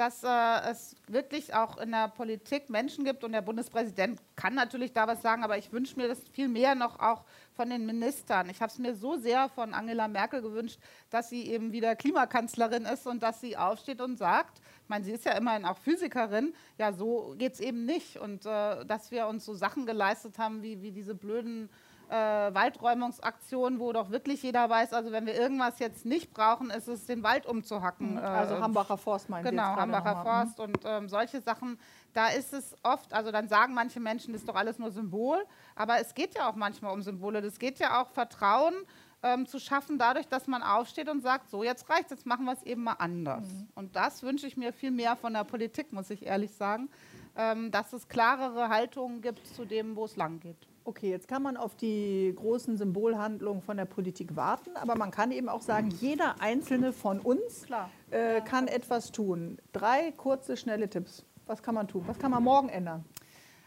dass 0.00 0.24
äh, 0.24 0.70
es 0.70 0.96
wirklich 1.08 1.52
auch 1.52 1.76
in 1.76 1.90
der 1.90 2.08
Politik 2.08 2.70
Menschen 2.70 3.04
gibt 3.04 3.22
und 3.22 3.32
der 3.32 3.42
Bundespräsident 3.42 4.18
kann 4.34 4.54
natürlich 4.54 4.94
da 4.94 5.06
was 5.06 5.20
sagen, 5.20 5.44
aber 5.44 5.58
ich 5.58 5.70
wünsche 5.74 5.94
mir 5.98 6.08
das 6.08 6.20
viel 6.32 6.48
mehr 6.48 6.74
noch 6.74 6.98
auch 6.98 7.26
von 7.52 7.68
den 7.68 7.84
Ministern. 7.84 8.48
Ich 8.48 8.62
habe 8.62 8.72
es 8.72 8.78
mir 8.78 8.94
so 8.94 9.18
sehr 9.18 9.50
von 9.50 9.74
Angela 9.74 10.08
Merkel 10.08 10.40
gewünscht, 10.40 10.80
dass 11.10 11.28
sie 11.28 11.48
eben 11.48 11.72
wieder 11.72 11.96
Klimakanzlerin 11.96 12.86
ist 12.86 13.06
und 13.06 13.22
dass 13.22 13.42
sie 13.42 13.58
aufsteht 13.58 14.00
und 14.00 14.16
sagt, 14.16 14.62
ich 14.82 14.88
meine, 14.88 15.04
sie 15.04 15.12
ist 15.12 15.26
ja 15.26 15.32
immerhin 15.32 15.66
auch 15.66 15.76
Physikerin, 15.76 16.54
ja, 16.78 16.94
so 16.94 17.34
geht 17.36 17.52
es 17.52 17.60
eben 17.60 17.84
nicht. 17.84 18.16
Und 18.16 18.46
äh, 18.46 18.86
dass 18.86 19.10
wir 19.10 19.26
uns 19.26 19.44
so 19.44 19.52
Sachen 19.52 19.84
geleistet 19.84 20.38
haben, 20.38 20.62
wie, 20.62 20.80
wie 20.80 20.92
diese 20.92 21.14
blöden 21.14 21.68
äh, 22.10 22.54
Waldräumungsaktion, 22.54 23.78
wo 23.78 23.92
doch 23.92 24.10
wirklich 24.10 24.42
jeder 24.42 24.68
weiß, 24.68 24.92
also 24.92 25.12
wenn 25.12 25.26
wir 25.26 25.34
irgendwas 25.34 25.78
jetzt 25.78 26.04
nicht 26.04 26.32
brauchen, 26.32 26.70
ist 26.70 26.88
es, 26.88 27.06
den 27.06 27.22
Wald 27.22 27.46
umzuhacken. 27.46 28.18
Also 28.18 28.56
Äh, 28.56 28.60
Hambacher 28.60 28.96
Forst 28.98 29.28
meinen 29.28 29.44
Sie 29.44 29.50
Genau, 29.50 29.68
jetzt 29.68 29.76
gerade 29.76 29.92
Hambacher. 29.92 30.22
Forst 30.22 30.60
und 30.60 30.78
ähm, 30.84 31.08
solche 31.08 31.40
Sachen, 31.40 31.78
da 32.12 32.28
ist 32.28 32.52
es 32.52 32.74
oft, 32.82 33.12
also 33.12 33.30
dann 33.30 33.48
sagen 33.48 33.74
manche 33.74 34.00
Menschen, 34.00 34.32
das 34.32 34.42
ist 34.42 34.48
doch 34.48 34.56
alles 34.56 34.78
nur 34.78 34.90
Symbol, 34.90 35.44
aber 35.76 36.00
es 36.00 36.14
geht 36.14 36.34
ja 36.34 36.48
auch 36.48 36.56
manchmal 36.56 36.92
um 36.92 37.02
Symbole. 37.02 37.42
Das 37.42 37.58
geht 37.58 37.78
ja 37.78 38.02
auch 38.02 38.08
Vertrauen 38.08 38.74
ähm, 39.22 39.46
zu 39.46 39.60
schaffen, 39.60 39.98
dadurch, 39.98 40.26
dass 40.26 40.46
man 40.48 40.62
aufsteht 40.62 41.08
und 41.08 41.20
sagt, 41.20 41.48
so 41.48 41.62
jetzt 41.62 41.88
reicht, 41.90 42.10
jetzt 42.10 42.26
machen 42.26 42.44
wir 42.44 42.52
es 42.52 42.62
eben 42.64 42.82
mal 42.82 42.94
anders. 42.94 43.46
Mhm. 43.46 43.68
Und 43.74 43.94
das 43.94 44.22
wünsche 44.22 44.46
ich 44.46 44.56
mir 44.56 44.72
viel 44.72 44.90
mehr 44.90 45.14
von 45.14 45.32
der 45.32 45.44
Politik, 45.44 45.92
muss 45.92 46.10
ich 46.10 46.26
ehrlich 46.26 46.52
sagen, 46.54 46.88
ähm, 47.36 47.70
dass 47.70 47.92
es 47.92 48.08
klarere 48.08 48.68
Haltungen 48.68 49.20
gibt 49.20 49.46
zu 49.46 49.64
dem, 49.64 49.94
wo 49.94 50.06
es 50.06 50.16
lang 50.16 50.40
geht. 50.40 50.66
Okay, 50.84 51.10
jetzt 51.10 51.28
kann 51.28 51.42
man 51.42 51.56
auf 51.56 51.74
die 51.74 52.32
großen 52.34 52.76
Symbolhandlungen 52.76 53.62
von 53.62 53.76
der 53.76 53.84
Politik 53.84 54.34
warten, 54.34 54.76
aber 54.76 54.96
man 54.96 55.10
kann 55.10 55.30
eben 55.30 55.48
auch 55.48 55.60
sagen, 55.60 55.90
jeder 55.90 56.40
einzelne 56.40 56.92
von 56.92 57.20
uns 57.20 57.66
äh, 58.10 58.40
kann 58.40 58.66
etwas 58.66 59.12
tun. 59.12 59.58
Drei 59.72 60.12
kurze, 60.12 60.56
schnelle 60.56 60.88
Tipps. 60.88 61.24
Was 61.46 61.62
kann 61.62 61.74
man 61.74 61.86
tun? 61.86 62.04
Was 62.06 62.18
kann 62.18 62.30
man 62.30 62.42
morgen 62.42 62.68
ändern? 62.68 63.04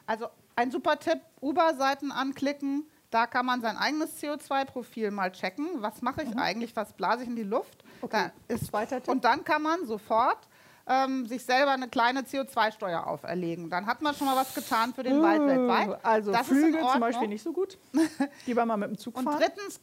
Also 0.05 0.28
ein 0.55 0.72
super 0.72 0.99
Tipp, 0.99 1.20
Uber-Seiten 1.41 2.11
anklicken. 2.11 2.88
Da 3.09 3.28
kann 3.28 3.45
man 3.45 3.61
sein 3.61 3.78
eigenes 3.78 4.22
CO2-Profil 4.22 5.11
mal 5.11 5.32
checken. 5.32 5.68
Was 5.82 6.01
mache 6.01 6.24
ich 6.24 6.36
eigentlich? 6.36 6.76
Was 6.76 6.93
blase 6.93 7.24
ich 7.24 7.30
in 7.30 7.36
die 7.36 7.43
Luft? 7.43 7.84
Mhm. 7.84 7.89
Okay. 8.01 8.32
Da 8.47 8.55
ist 8.55 8.68
Zweiter 8.68 8.97
Tipp. 9.01 9.09
Und 9.09 9.24
dann 9.24 9.43
kann 9.43 9.61
man 9.61 9.86
sofort 9.86 10.39
ähm, 10.86 11.25
sich 11.27 11.45
selber 11.45 11.71
eine 11.71 11.88
kleine 11.88 12.21
CO2-Steuer 12.21 13.07
auferlegen. 13.07 13.69
Dann 13.69 13.86
hat 13.86 14.01
man 14.01 14.13
schon 14.15 14.27
mal 14.27 14.36
was 14.36 14.53
getan 14.53 14.93
für 14.93 15.03
den 15.03 15.21
Wald 15.21 15.41
weltweit. 15.41 16.03
Also 16.03 16.31
Das 16.31 16.47
Flüge 16.47 16.79
zum. 16.79 16.99
Beispiel 16.99 17.27
nicht 17.29 17.43
so 17.43 17.53
gut. 17.53 17.77
Lieber 18.45 18.65
mal 18.65 18.77
mit 18.77 18.89
dem 18.89 18.97
Zug 18.97 19.17
Und 19.17 19.23
fahren. 19.23 19.39
drittens 19.39 19.79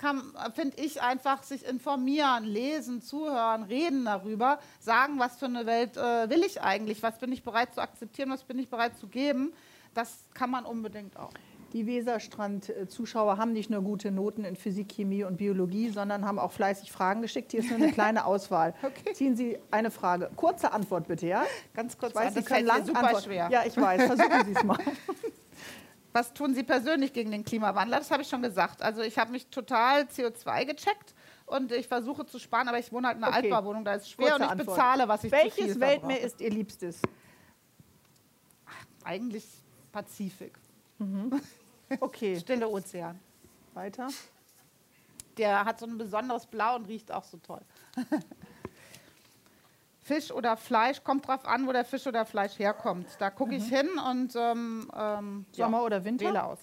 finde 0.54 0.76
ich 0.76 1.00
einfach 1.00 1.42
sich 1.42 1.64
informieren, 1.66 2.44
lesen, 2.44 3.00
zuhören, 3.00 3.62
reden 3.62 4.04
darüber, 4.04 4.58
sagen, 4.78 5.18
was 5.18 5.38
für 5.38 5.46
eine 5.46 5.64
Welt 5.66 5.96
äh, 5.96 6.28
will 6.28 6.42
ich 6.44 6.60
eigentlich, 6.60 7.02
was 7.02 7.18
bin 7.18 7.32
ich 7.32 7.42
bereit 7.42 7.74
zu 7.74 7.80
akzeptieren, 7.80 8.30
was 8.30 8.44
bin 8.44 8.58
ich 8.58 8.68
bereit 8.68 8.98
zu 8.98 9.06
geben. 9.06 9.52
Das 9.94 10.18
kann 10.34 10.50
man 10.50 10.64
unbedingt 10.64 11.16
auch. 11.16 11.32
Die 11.72 11.86
Weserstrand-Zuschauer 11.86 13.36
haben 13.38 13.52
nicht 13.52 13.70
nur 13.70 13.82
gute 13.82 14.10
Noten 14.10 14.44
in 14.44 14.56
Physik, 14.56 14.88
Chemie 14.92 15.22
und 15.24 15.36
Biologie, 15.36 15.88
sondern 15.90 16.24
haben 16.26 16.38
auch 16.38 16.50
fleißig 16.52 16.90
Fragen 16.90 17.22
geschickt. 17.22 17.52
Hier 17.52 17.60
ist 17.60 17.68
nur 17.70 17.78
eine 17.78 17.92
kleine 17.92 18.24
Auswahl. 18.24 18.74
Okay. 18.82 19.12
Ziehen 19.12 19.36
Sie 19.36 19.56
eine 19.70 19.90
Frage. 19.90 20.30
Kurze 20.34 20.72
Antwort 20.72 21.06
bitte, 21.06 21.26
ja? 21.28 21.44
Ganz 21.74 21.96
kurz, 21.96 22.10
Ich 22.10 22.16
weiß, 22.16 22.26
an, 22.26 22.32
Sie 22.34 22.40
das 22.40 22.46
können 22.46 22.66
lang 22.66 22.84
super 22.84 23.20
schwer. 23.20 23.48
Ja, 23.52 23.62
ich 23.64 23.76
weiß. 23.76 24.02
Versuchen 24.02 24.44
Sie 24.46 24.52
es 24.52 24.64
mal. 24.64 24.78
Was 26.12 26.32
tun 26.34 26.54
Sie 26.54 26.64
persönlich 26.64 27.12
gegen 27.12 27.30
den 27.30 27.44
Klimawandel? 27.44 28.00
Das 28.00 28.10
habe 28.10 28.22
ich 28.22 28.28
schon 28.28 28.42
gesagt. 28.42 28.82
Also 28.82 29.02
ich 29.02 29.16
habe 29.16 29.30
mich 29.30 29.46
total 29.46 30.02
CO2 30.02 30.64
gecheckt 30.66 31.14
und 31.46 31.70
ich 31.70 31.86
versuche 31.86 32.26
zu 32.26 32.40
sparen, 32.40 32.66
aber 32.66 32.80
ich 32.80 32.90
wohne 32.92 33.06
halt 33.06 33.18
in 33.18 33.22
einer 33.22 33.36
Okay. 33.36 33.44
Altbauwohnung, 33.52 33.84
da 33.84 33.94
ist 33.94 34.02
es 34.02 34.10
schwer 34.10 34.30
Kurze 34.30 34.42
und 34.42 34.44
ich 34.46 34.50
Antwort. 34.50 34.76
bezahle, 34.76 35.06
was 35.08 35.22
ich 35.22 35.30
zu 35.30 35.36
viel 35.38 35.44
Welches 35.44 35.78
Weltmeer 35.80 36.16
verbrauche. 36.16 36.26
ist 36.26 36.40
Ihr 36.40 36.50
Liebstes? 36.50 37.00
Eigentlich 39.04 39.46
Pazifik, 39.92 40.58
Okay, 41.98 42.38
stille 42.38 42.68
Ozean. 42.68 43.18
weiter. 43.74 44.08
Der 45.36 45.64
hat 45.64 45.78
so 45.80 45.86
ein 45.86 45.98
besonderes 45.98 46.46
Blau 46.46 46.76
und 46.76 46.86
riecht 46.86 47.10
auch 47.10 47.24
so 47.24 47.38
toll. 47.38 47.62
Fisch 50.02 50.30
oder 50.32 50.56
Fleisch, 50.56 51.02
kommt 51.04 51.26
drauf 51.26 51.46
an, 51.46 51.66
wo 51.66 51.72
der 51.72 51.84
Fisch 51.84 52.06
oder 52.06 52.24
Fleisch 52.24 52.58
herkommt. 52.58 53.06
Da 53.18 53.30
gucke 53.30 53.54
ich 53.54 53.68
hin 53.68 53.88
und 54.10 54.34
ähm, 54.36 54.90
ähm, 54.94 55.46
Sommer 55.52 55.78
ja, 55.78 55.84
oder 55.84 56.04
Winter? 56.04 56.26
wähle 56.26 56.44
aus. 56.44 56.58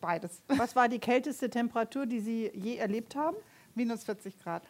Beides. 0.00 0.42
Was 0.48 0.76
war 0.76 0.88
die 0.88 0.98
kälteste 0.98 1.48
Temperatur, 1.48 2.06
die 2.06 2.20
Sie 2.20 2.50
je 2.54 2.76
erlebt 2.76 3.16
haben? 3.16 3.36
Minus 3.74 4.04
40 4.04 4.38
Grad. 4.38 4.62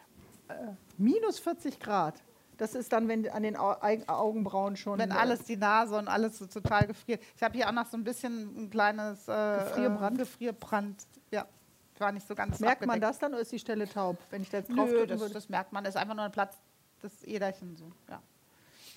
Minus 0.97 1.39
40 1.39 1.79
Grad. 1.79 2.15
Das 2.57 2.75
ist 2.75 2.91
dann, 2.93 3.07
wenn 3.07 3.27
an 3.29 3.43
den 3.43 3.57
Au 3.57 3.75
Augenbrauen 4.07 4.75
schon. 4.75 4.99
Wenn 4.99 5.11
äh, 5.11 5.15
alles, 5.15 5.43
die 5.43 5.57
Nase 5.57 5.97
und 5.97 6.07
alles 6.07 6.37
so 6.37 6.45
total 6.45 6.87
gefriert. 6.87 7.21
Ich 7.35 7.43
habe 7.43 7.55
hier 7.55 7.67
auch 7.67 7.73
noch 7.73 7.87
so 7.87 7.97
ein 7.97 8.03
bisschen 8.03 8.65
ein 8.65 8.69
kleines 8.69 9.27
äh, 9.27 9.57
Gefrierbrand? 9.59 10.17
Äh, 10.17 10.19
Gefrierbrand. 10.19 11.07
Ja, 11.31 11.47
war 11.97 12.11
nicht 12.11 12.27
so 12.27 12.35
ganz 12.35 12.59
Merkt 12.59 12.81
man 12.81 12.91
abgedeckt. 12.91 13.09
das 13.09 13.19
dann 13.19 13.33
oder 13.33 13.41
ist 13.41 13.51
die 13.51 13.59
Stelle 13.59 13.87
taub, 13.87 14.17
wenn 14.29 14.41
ich 14.41 14.49
da 14.49 14.57
jetzt 14.57 14.69
drauf 14.69 14.89
Nö, 14.89 15.07
das, 15.07 15.19
würde? 15.19 15.33
das 15.33 15.49
merkt 15.49 15.73
man. 15.73 15.83
Das 15.83 15.95
ist 15.95 16.01
einfach 16.01 16.15
nur 16.15 16.25
ein 16.25 16.31
Platz, 16.31 16.57
das 17.01 17.23
Äderchen 17.23 17.75
so. 17.75 17.91
Ja. 18.09 18.21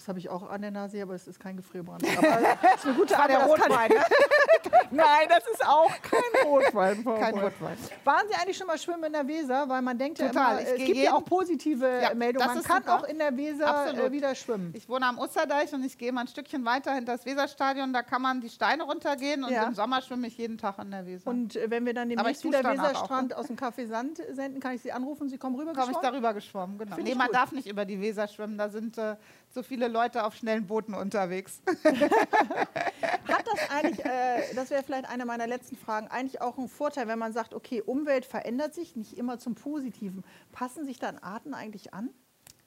Das 0.07 0.11
habe 0.11 0.21
ich 0.21 0.29
auch 0.29 0.49
an 0.49 0.63
der 0.63 0.71
Nase, 0.71 1.03
aber 1.03 1.15
es 1.15 1.27
ist 1.27 1.41
kein 1.41 1.57
Gefrierbrand. 1.57 2.01
Aber 2.17 2.23
das 2.63 2.77
ist 2.77 2.87
eine 2.87 2.95
gute 2.95 3.15
war 3.19 3.27
der 3.27 3.41
das 3.41 3.49
Rotwein, 3.49 3.91
ne? 3.91 3.97
Nein, 4.93 5.29
das 5.29 5.43
ist 5.53 5.67
auch 5.67 5.91
kein 6.01 6.45
Rotwein. 6.47 7.05
Kein. 7.05 7.35
Rotwein. 7.37 7.77
Waren 8.05 8.29
Sie 8.29 8.35
eigentlich 8.37 8.57
schon 8.57 8.69
mal 8.69 8.79
schwimmen 8.79 9.03
in 9.03 9.13
der 9.15 9.27
Weser? 9.27 9.69
Weil 9.69 9.83
man 9.83 9.99
denkt 9.99 10.19
Total. 10.19 10.55
ja 10.55 10.61
Ich 10.61 10.69
immer, 10.69 10.79
es 10.79 10.85
gibt 10.85 10.99
ja 10.99 11.13
auch 11.15 11.25
positive 11.25 12.01
Ja, 12.03 12.15
Meldungen. 12.15 12.47
Man 12.47 12.63
kann 12.63 12.83
super. 12.85 12.95
auch 13.01 13.03
in 13.03 13.19
der 13.19 13.37
Weser 13.37 13.67
Absolut. 13.67 14.01
äh, 14.05 14.13
wieder 14.13 14.33
schwimmen. 14.37 14.71
Ich 14.77 14.89
wohne 14.89 15.07
am 15.07 15.19
Osterdeich 15.19 15.73
und 15.75 15.83
ich 15.85 15.99
gehe 15.99 16.13
mal 16.13 16.21
ein 16.21 16.29
Stückchen 16.29 16.65
weiter 16.65 16.95
hinter 16.95 17.17
das 17.17 17.27
Weserstadion. 17.27 17.93
Da 17.93 18.03
kann 18.05 18.23
man 18.23 18.41
die 18.41 18.49
Steine 18.49 18.85
runtergehen 18.85 19.43
und 19.43 19.51
Ja. 19.53 19.65
im 19.65 19.75
Sommer 19.75 20.03
schwimme 20.03 20.29
ich 20.29 20.39
jeden 20.39 20.57
Tag 20.57 20.79
in 20.79 20.93
der 20.93 21.05
Weser. 21.05 21.29
Und 21.29 21.57
äh, 21.57 21.69
wenn 21.69 21.85
wir 21.85 21.95
dann 21.95 22.09
demnächst 22.11 22.45
wieder 22.45 22.63
Weserstrand 22.63 23.35
aus 23.35 23.49
dem 23.49 23.57
Café 23.57 23.89
Sand 23.89 24.23
senden, 24.31 24.61
kann 24.61 24.77
ich 24.77 24.83
Sie 24.83 24.93
anrufen, 24.93 25.29
Sie 25.29 25.37
kommen 25.37 25.57
rüber 25.57 25.73
komme 25.73 25.87
ich 25.87 25.89
geschwommen? 25.99 26.13
darüber 26.13 26.33
geschwommen, 26.33 26.79
genau. 26.79 26.95
Finde 26.95 27.11
Nee, 27.11 27.17
man 27.17 27.27
gut. 27.27 27.35
darf 27.35 27.51
nicht 27.51 27.67
über 27.67 27.85
die 27.85 28.01
Weser 28.01 28.29
schwimmen. 28.29 28.57
Da 28.57 28.69
sind 28.69 28.97
äh, 28.99 29.17
so 29.57 29.63
viele 29.63 29.89
Leute 29.89 30.25
auf 30.25 30.37
schnellen 30.37 30.67
Booten 30.67 30.93
unterwegs. 30.93 31.63
Hat 31.85 33.47
das 33.47 33.71
eigentlich, 33.71 34.05
äh, 34.05 34.55
das 34.55 34.69
wäre 34.69 34.83
vielleicht 34.83 35.09
eine 35.09 35.25
meiner 35.25 35.47
letzten 35.47 35.77
Fragen, 35.77 36.09
eigentlich 36.09 36.43
auch 36.43 36.59
einen 36.59 36.69
Vorteil, 36.69 37.09
wenn 37.09 37.19
man 37.19 37.33
sagt, 37.33 37.55
okay, 37.55 37.81
Umwelt 37.81 38.27
verändert 38.27 38.75
sich, 38.75 38.97
nicht 38.97 39.17
immer 39.17 39.39
zum 39.39 39.55
Positiven. 39.55 40.25
Passen 40.53 40.85
sich 40.85 40.99
dann 40.99 41.19
Arten 41.19 41.55
eigentlich 41.55 41.95
an? 41.95 42.11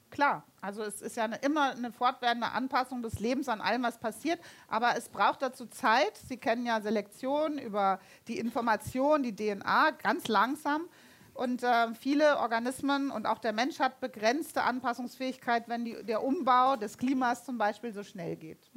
Klar, 0.09 0.43
also 0.61 0.81
es 0.81 1.03
ist 1.03 1.15
ja 1.15 1.25
eine, 1.25 1.35
immer 1.35 1.69
eine 1.69 1.91
fortwährende 1.91 2.47
Anpassung 2.47 3.03
des 3.03 3.19
Lebens 3.19 3.47
an 3.47 3.61
allem, 3.61 3.83
was 3.83 3.99
passiert, 3.99 4.39
aber 4.67 4.97
es 4.97 5.09
braucht 5.09 5.43
dazu 5.43 5.67
Zeit. 5.67 6.17
Sie 6.17 6.37
kennen 6.37 6.65
ja 6.65 6.81
Selektion 6.81 7.59
über 7.59 7.99
die 8.27 8.39
Information, 8.39 9.21
die 9.21 9.35
DNA, 9.35 9.91
ganz 9.91 10.27
langsam. 10.27 10.89
Und 11.39 11.63
äh, 11.63 11.93
viele 11.93 12.37
Organismen 12.39 13.11
und 13.11 13.25
auch 13.25 13.37
der 13.37 13.53
Mensch 13.53 13.79
hat 13.79 14.01
begrenzte 14.01 14.63
Anpassungsfähigkeit, 14.63 15.69
wenn 15.69 15.85
die, 15.85 16.03
der 16.03 16.21
Umbau 16.23 16.75
des 16.75 16.97
Klimas 16.97 17.45
zum 17.45 17.57
Beispiel 17.57 17.93
so 17.93 18.03
schnell 18.03 18.35
geht. 18.35 18.69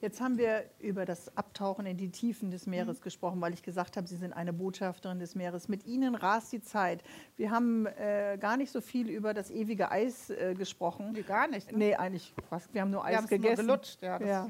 Jetzt 0.00 0.20
haben 0.20 0.38
wir 0.38 0.64
über 0.80 1.04
das 1.04 1.36
Abtauchen 1.36 1.84
in 1.86 1.96
die 1.98 2.10
Tiefen 2.10 2.50
des 2.50 2.66
Meeres 2.66 2.98
Mhm. 2.98 3.02
gesprochen, 3.02 3.40
weil 3.42 3.52
ich 3.52 3.62
gesagt 3.62 3.96
habe, 3.98 4.08
Sie 4.08 4.16
sind 4.16 4.32
eine 4.32 4.52
Botschafterin 4.54 5.18
des 5.18 5.34
Meeres. 5.34 5.68
Mit 5.68 5.84
Ihnen 5.86 6.14
rast 6.14 6.50
die 6.52 6.62
Zeit. 6.62 7.02
Wir 7.36 7.50
haben 7.50 7.84
äh, 7.86 8.38
gar 8.40 8.56
nicht 8.56 8.72
so 8.72 8.80
viel 8.80 9.10
über 9.10 9.34
das 9.34 9.50
ewige 9.50 9.90
Eis 9.90 10.30
äh, 10.30 10.54
gesprochen. 10.56 11.12
Nee, 11.12 11.22
gar 11.22 11.46
nicht. 11.46 11.70
Ne? 11.72 11.78
Nee, 11.78 11.94
eigentlich 11.94 12.32
fast. 12.48 12.72
Wir 12.72 12.80
haben 12.80 12.90
nur 12.90 13.02
Wir 13.02 13.08
Eis 13.18 13.20
nur 13.20 13.28
gegessen. 13.28 13.66
gelutscht, 13.66 14.02
ja, 14.02 14.18
ja. 14.20 14.48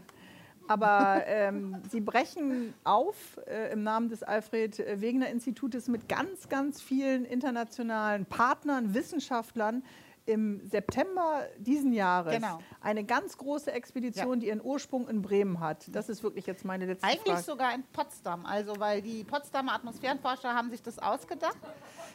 Aber 0.68 1.22
ähm, 1.26 1.82
Sie 1.90 2.00
brechen 2.00 2.74
auf 2.84 3.38
äh, 3.46 3.72
im 3.72 3.82
Namen 3.82 4.08
des 4.08 4.22
Alfred 4.22 4.78
Wegener 5.00 5.28
Institutes 5.28 5.88
mit 5.88 6.08
ganz, 6.08 6.48
ganz 6.48 6.80
vielen 6.80 7.24
internationalen 7.24 8.26
Partnern, 8.26 8.94
Wissenschaftlern 8.94 9.82
im 10.24 10.60
September 10.64 11.42
diesen 11.58 11.92
Jahres 11.92 12.34
Genau. 12.36 12.60
eine 12.80 13.02
ganz 13.04 13.36
große 13.36 13.72
Expedition, 13.72 14.38
die 14.38 14.46
ihren 14.48 14.62
Ursprung 14.62 15.08
in 15.08 15.20
Bremen 15.20 15.58
hat. 15.58 15.86
Das 15.94 16.08
ist 16.08 16.22
wirklich 16.22 16.46
jetzt 16.46 16.64
meine 16.64 16.86
letzte 16.86 17.06
Eigentlich 17.06 17.34
Frage. 17.34 17.42
sogar 17.42 17.74
in 17.74 17.82
Potsdam, 17.92 18.46
also 18.46 18.78
weil 18.78 19.02
die 19.02 19.24
Potsdamer 19.24 19.74
Atmosphärenforscher 19.74 20.54
haben 20.54 20.70
sich 20.70 20.80
das 20.80 20.98
ausgedacht. 21.00 21.58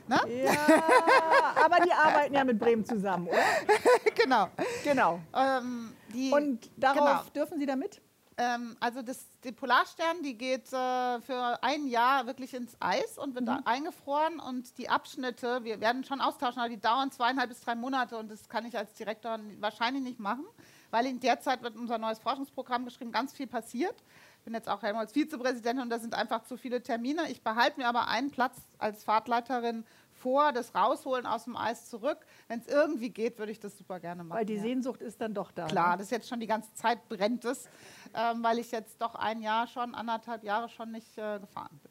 Ne? 0.08 0.20
Ja, 0.46 1.64
aber 1.66 1.84
die 1.84 1.92
arbeiten 1.92 2.34
ja 2.34 2.46
mit 2.46 2.58
Bremen 2.58 2.86
zusammen, 2.86 3.28
oder? 3.28 3.40
genau. 4.16 4.48
Genau. 4.86 5.20
Ähm, 5.36 5.92
die, 6.14 6.32
Und 6.32 6.70
darauf 6.78 6.96
genau. 6.96 7.24
dürfen 7.36 7.60
Sie 7.60 7.66
damit? 7.66 8.02
Ähm, 8.38 8.78
also 8.80 9.02
das, 9.02 9.26
die 9.44 9.52
Polarstern, 9.52 10.22
die 10.24 10.38
geht 10.38 10.72
äh, 10.72 11.22
für 11.22 11.58
ein 11.64 11.88
Jahr 11.88 12.28
wirklich 12.28 12.54
ins 12.54 12.78
Eis 12.80 13.18
und 13.18 13.34
wird 13.34 13.48
da 13.48 13.62
eingefroren 13.66 14.40
und 14.40 14.78
die 14.78 14.90
Abschnitte, 14.90 15.64
wir 15.64 15.82
werden 15.82 16.04
schon 16.04 16.22
austauschen, 16.22 16.60
aber 16.60 16.70
die 16.70 16.80
dauern 16.80 17.12
zweieinhalb 17.12 17.50
bis 17.50 17.62
drei 17.62 17.74
Monate 17.74 18.16
und 18.16 18.30
das 18.30 18.48
kann 18.48 18.66
ich 18.66 18.78
als 18.78 18.94
Direktor 18.94 19.40
wahrscheinlich 19.60 20.04
nicht 20.04 20.20
machen, 20.20 20.46
weil 20.92 21.08
in 21.08 21.20
der 21.20 21.40
Zeit 21.40 21.64
wird 21.64 21.76
unser 21.76 21.98
neues 21.98 22.20
Forschungsprogramm 22.20 22.86
geschrieben, 22.86 23.12
ganz 23.12 23.34
viel 23.34 23.48
passiert. 23.48 23.96
Ich 24.38 24.44
bin 24.46 24.54
jetzt 24.54 24.70
auch 24.70 24.84
Helmholtz 24.84 25.14
Vizepräsidentin 25.14 25.82
und 25.82 25.90
da 25.90 25.98
sind 25.98 26.14
einfach 26.14 26.44
zu 26.44 26.58
viele 26.58 26.82
Termine. 26.82 27.30
Ich 27.32 27.42
behalte 27.42 27.80
mir 27.80 27.88
aber 27.88 28.08
einen 28.08 28.30
Platz 28.30 28.56
als 28.78 29.04
Fahrtleiterin 29.04 29.84
vor, 30.18 30.52
das 30.52 30.74
Rausholen 30.76 31.26
aus 31.26 31.46
dem 31.46 31.56
Eis 31.56 31.90
zurück. 31.90 32.20
Wenn 32.48 32.60
es 32.60 32.68
irgendwie 32.68 33.10
geht, 33.10 33.38
würde 33.40 33.52
ich 33.52 33.60
das 33.60 33.78
super 33.78 34.00
gerne 34.00 34.24
machen. 34.24 34.40
Weil 34.40 34.46
die 34.46 34.56
ja. 34.56 34.62
Sehnsucht 34.62 35.02
ist 35.02 35.22
dann 35.22 35.34
doch 35.34 35.52
da. 35.52 35.68
Klar, 35.68 35.92
ne? 35.92 35.98
das 35.98 36.08
ist 36.08 36.12
jetzt 36.12 36.30
schon 36.30 36.40
die 36.40 36.48
ganze 36.48 36.74
Zeit 36.74 37.08
brennt 37.10 37.46
es, 37.46 37.70
ähm, 38.14 38.44
weil 38.44 38.60
ich 38.60 38.72
jetzt 38.72 39.02
doch 39.02 39.16
ein 39.16 39.42
Jahr 39.42 39.68
schon, 39.68 39.96
anderthalb 39.96 40.44
Jahre 40.44 40.70
schon 40.70 40.92
nicht 40.92 41.18
äh, 41.18 41.40
gefahren 41.40 41.80
bin. 41.84 41.87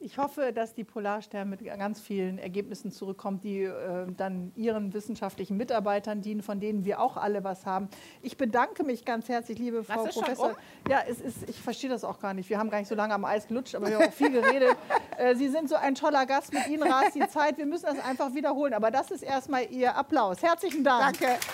Ich 0.00 0.16
hoffe, 0.16 0.52
dass 0.52 0.74
die 0.74 0.84
Polarstern 0.84 1.50
mit 1.50 1.64
ganz 1.64 2.00
vielen 2.00 2.38
Ergebnissen 2.38 2.92
zurückkommt, 2.92 3.42
die 3.42 3.64
äh, 3.64 4.06
dann 4.16 4.52
Ihren 4.54 4.94
wissenschaftlichen 4.94 5.56
Mitarbeitern 5.56 6.22
dienen, 6.22 6.42
von 6.42 6.60
denen 6.60 6.84
wir 6.84 7.00
auch 7.00 7.16
alle 7.16 7.42
was 7.42 7.66
haben. 7.66 7.88
Ich 8.22 8.36
bedanke 8.36 8.84
mich 8.84 9.04
ganz 9.04 9.28
herzlich, 9.28 9.58
liebe 9.58 9.82
Frau 9.82 10.04
ist 10.04 10.14
schon 10.14 10.22
Professor. 10.22 10.50
um? 10.50 10.56
Ja, 10.88 11.02
es 11.08 11.20
ist, 11.20 11.50
ich 11.50 11.60
verstehe 11.60 11.90
das 11.90 12.04
auch 12.04 12.20
gar 12.20 12.32
nicht. 12.32 12.48
Wir 12.48 12.58
haben 12.58 12.70
gar 12.70 12.78
nicht 12.78 12.86
so 12.86 12.94
lange 12.94 13.12
am 13.12 13.24
Eis 13.24 13.48
gelutscht, 13.48 13.74
aber 13.74 13.88
wir 13.88 13.98
haben 13.98 14.08
auch 14.08 14.12
viel 14.12 14.30
geredet. 14.30 14.76
äh, 15.18 15.34
Sie 15.34 15.48
sind 15.48 15.68
so 15.68 15.74
ein 15.74 15.96
toller 15.96 16.26
Gast. 16.26 16.52
Mit 16.52 16.68
Ihnen 16.68 16.84
rast 16.84 17.16
die 17.16 17.26
Zeit. 17.26 17.58
Wir 17.58 17.66
müssen 17.66 17.86
das 17.86 17.98
einfach 18.04 18.32
wiederholen. 18.34 18.74
Aber 18.74 18.92
das 18.92 19.10
ist 19.10 19.22
erstmal 19.22 19.68
Ihr 19.68 19.96
Applaus. 19.96 20.40
Herzlichen 20.42 20.84
Dank. 20.84 21.18
Danke. 21.18 21.38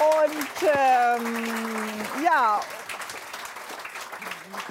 Und 0.00 0.62
ähm, 0.62 2.24
ja, 2.24 2.60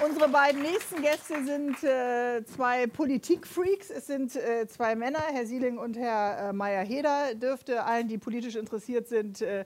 unsere 0.04 0.28
beiden 0.28 0.62
nächsten 0.62 1.02
Gäste 1.02 1.44
sind 1.44 1.82
äh, 1.82 2.44
zwei 2.44 2.86
Politikfreaks. 2.86 3.90
Es 3.90 4.06
sind 4.06 4.34
äh, 4.36 4.66
zwei 4.66 4.94
Männer, 4.94 5.22
Herr 5.32 5.46
Sieling 5.46 5.78
und 5.78 5.96
Herr 5.96 6.50
äh, 6.50 6.52
Meyer-Heder. 6.52 7.34
Dürfte 7.34 7.84
allen, 7.84 8.08
die 8.08 8.18
politisch 8.18 8.56
interessiert 8.56 9.08
sind, 9.08 9.42
äh, 9.42 9.64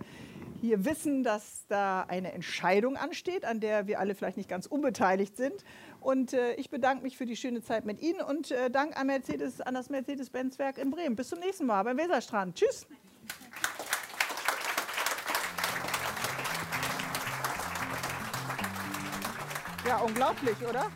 hier 0.60 0.84
wissen, 0.84 1.22
dass 1.22 1.66
da 1.68 2.02
eine 2.08 2.32
Entscheidung 2.32 2.96
ansteht, 2.96 3.44
an 3.44 3.60
der 3.60 3.86
wir 3.86 4.00
alle 4.00 4.14
vielleicht 4.14 4.36
nicht 4.36 4.48
ganz 4.48 4.66
unbeteiligt 4.66 5.36
sind. 5.36 5.64
Und 6.00 6.32
äh, 6.32 6.54
ich 6.54 6.70
bedanke 6.70 7.02
mich 7.02 7.16
für 7.16 7.26
die 7.26 7.36
schöne 7.36 7.62
Zeit 7.62 7.84
mit 7.84 8.00
Ihnen 8.00 8.20
und 8.20 8.50
äh, 8.50 8.70
Dank 8.70 8.98
an, 8.98 9.06
Mercedes, 9.06 9.60
an 9.60 9.74
das 9.74 9.90
Mercedes-Benz-Werk 9.90 10.78
in 10.78 10.90
Bremen. 10.90 11.16
Bis 11.16 11.28
zum 11.28 11.40
nächsten 11.40 11.66
Mal 11.66 11.82
beim 11.82 11.98
Weserstrand. 11.98 12.56
Tschüss. 12.56 12.86
Ja, 19.86 19.98
unglaublich, 19.98 20.56
oder? 20.66 20.86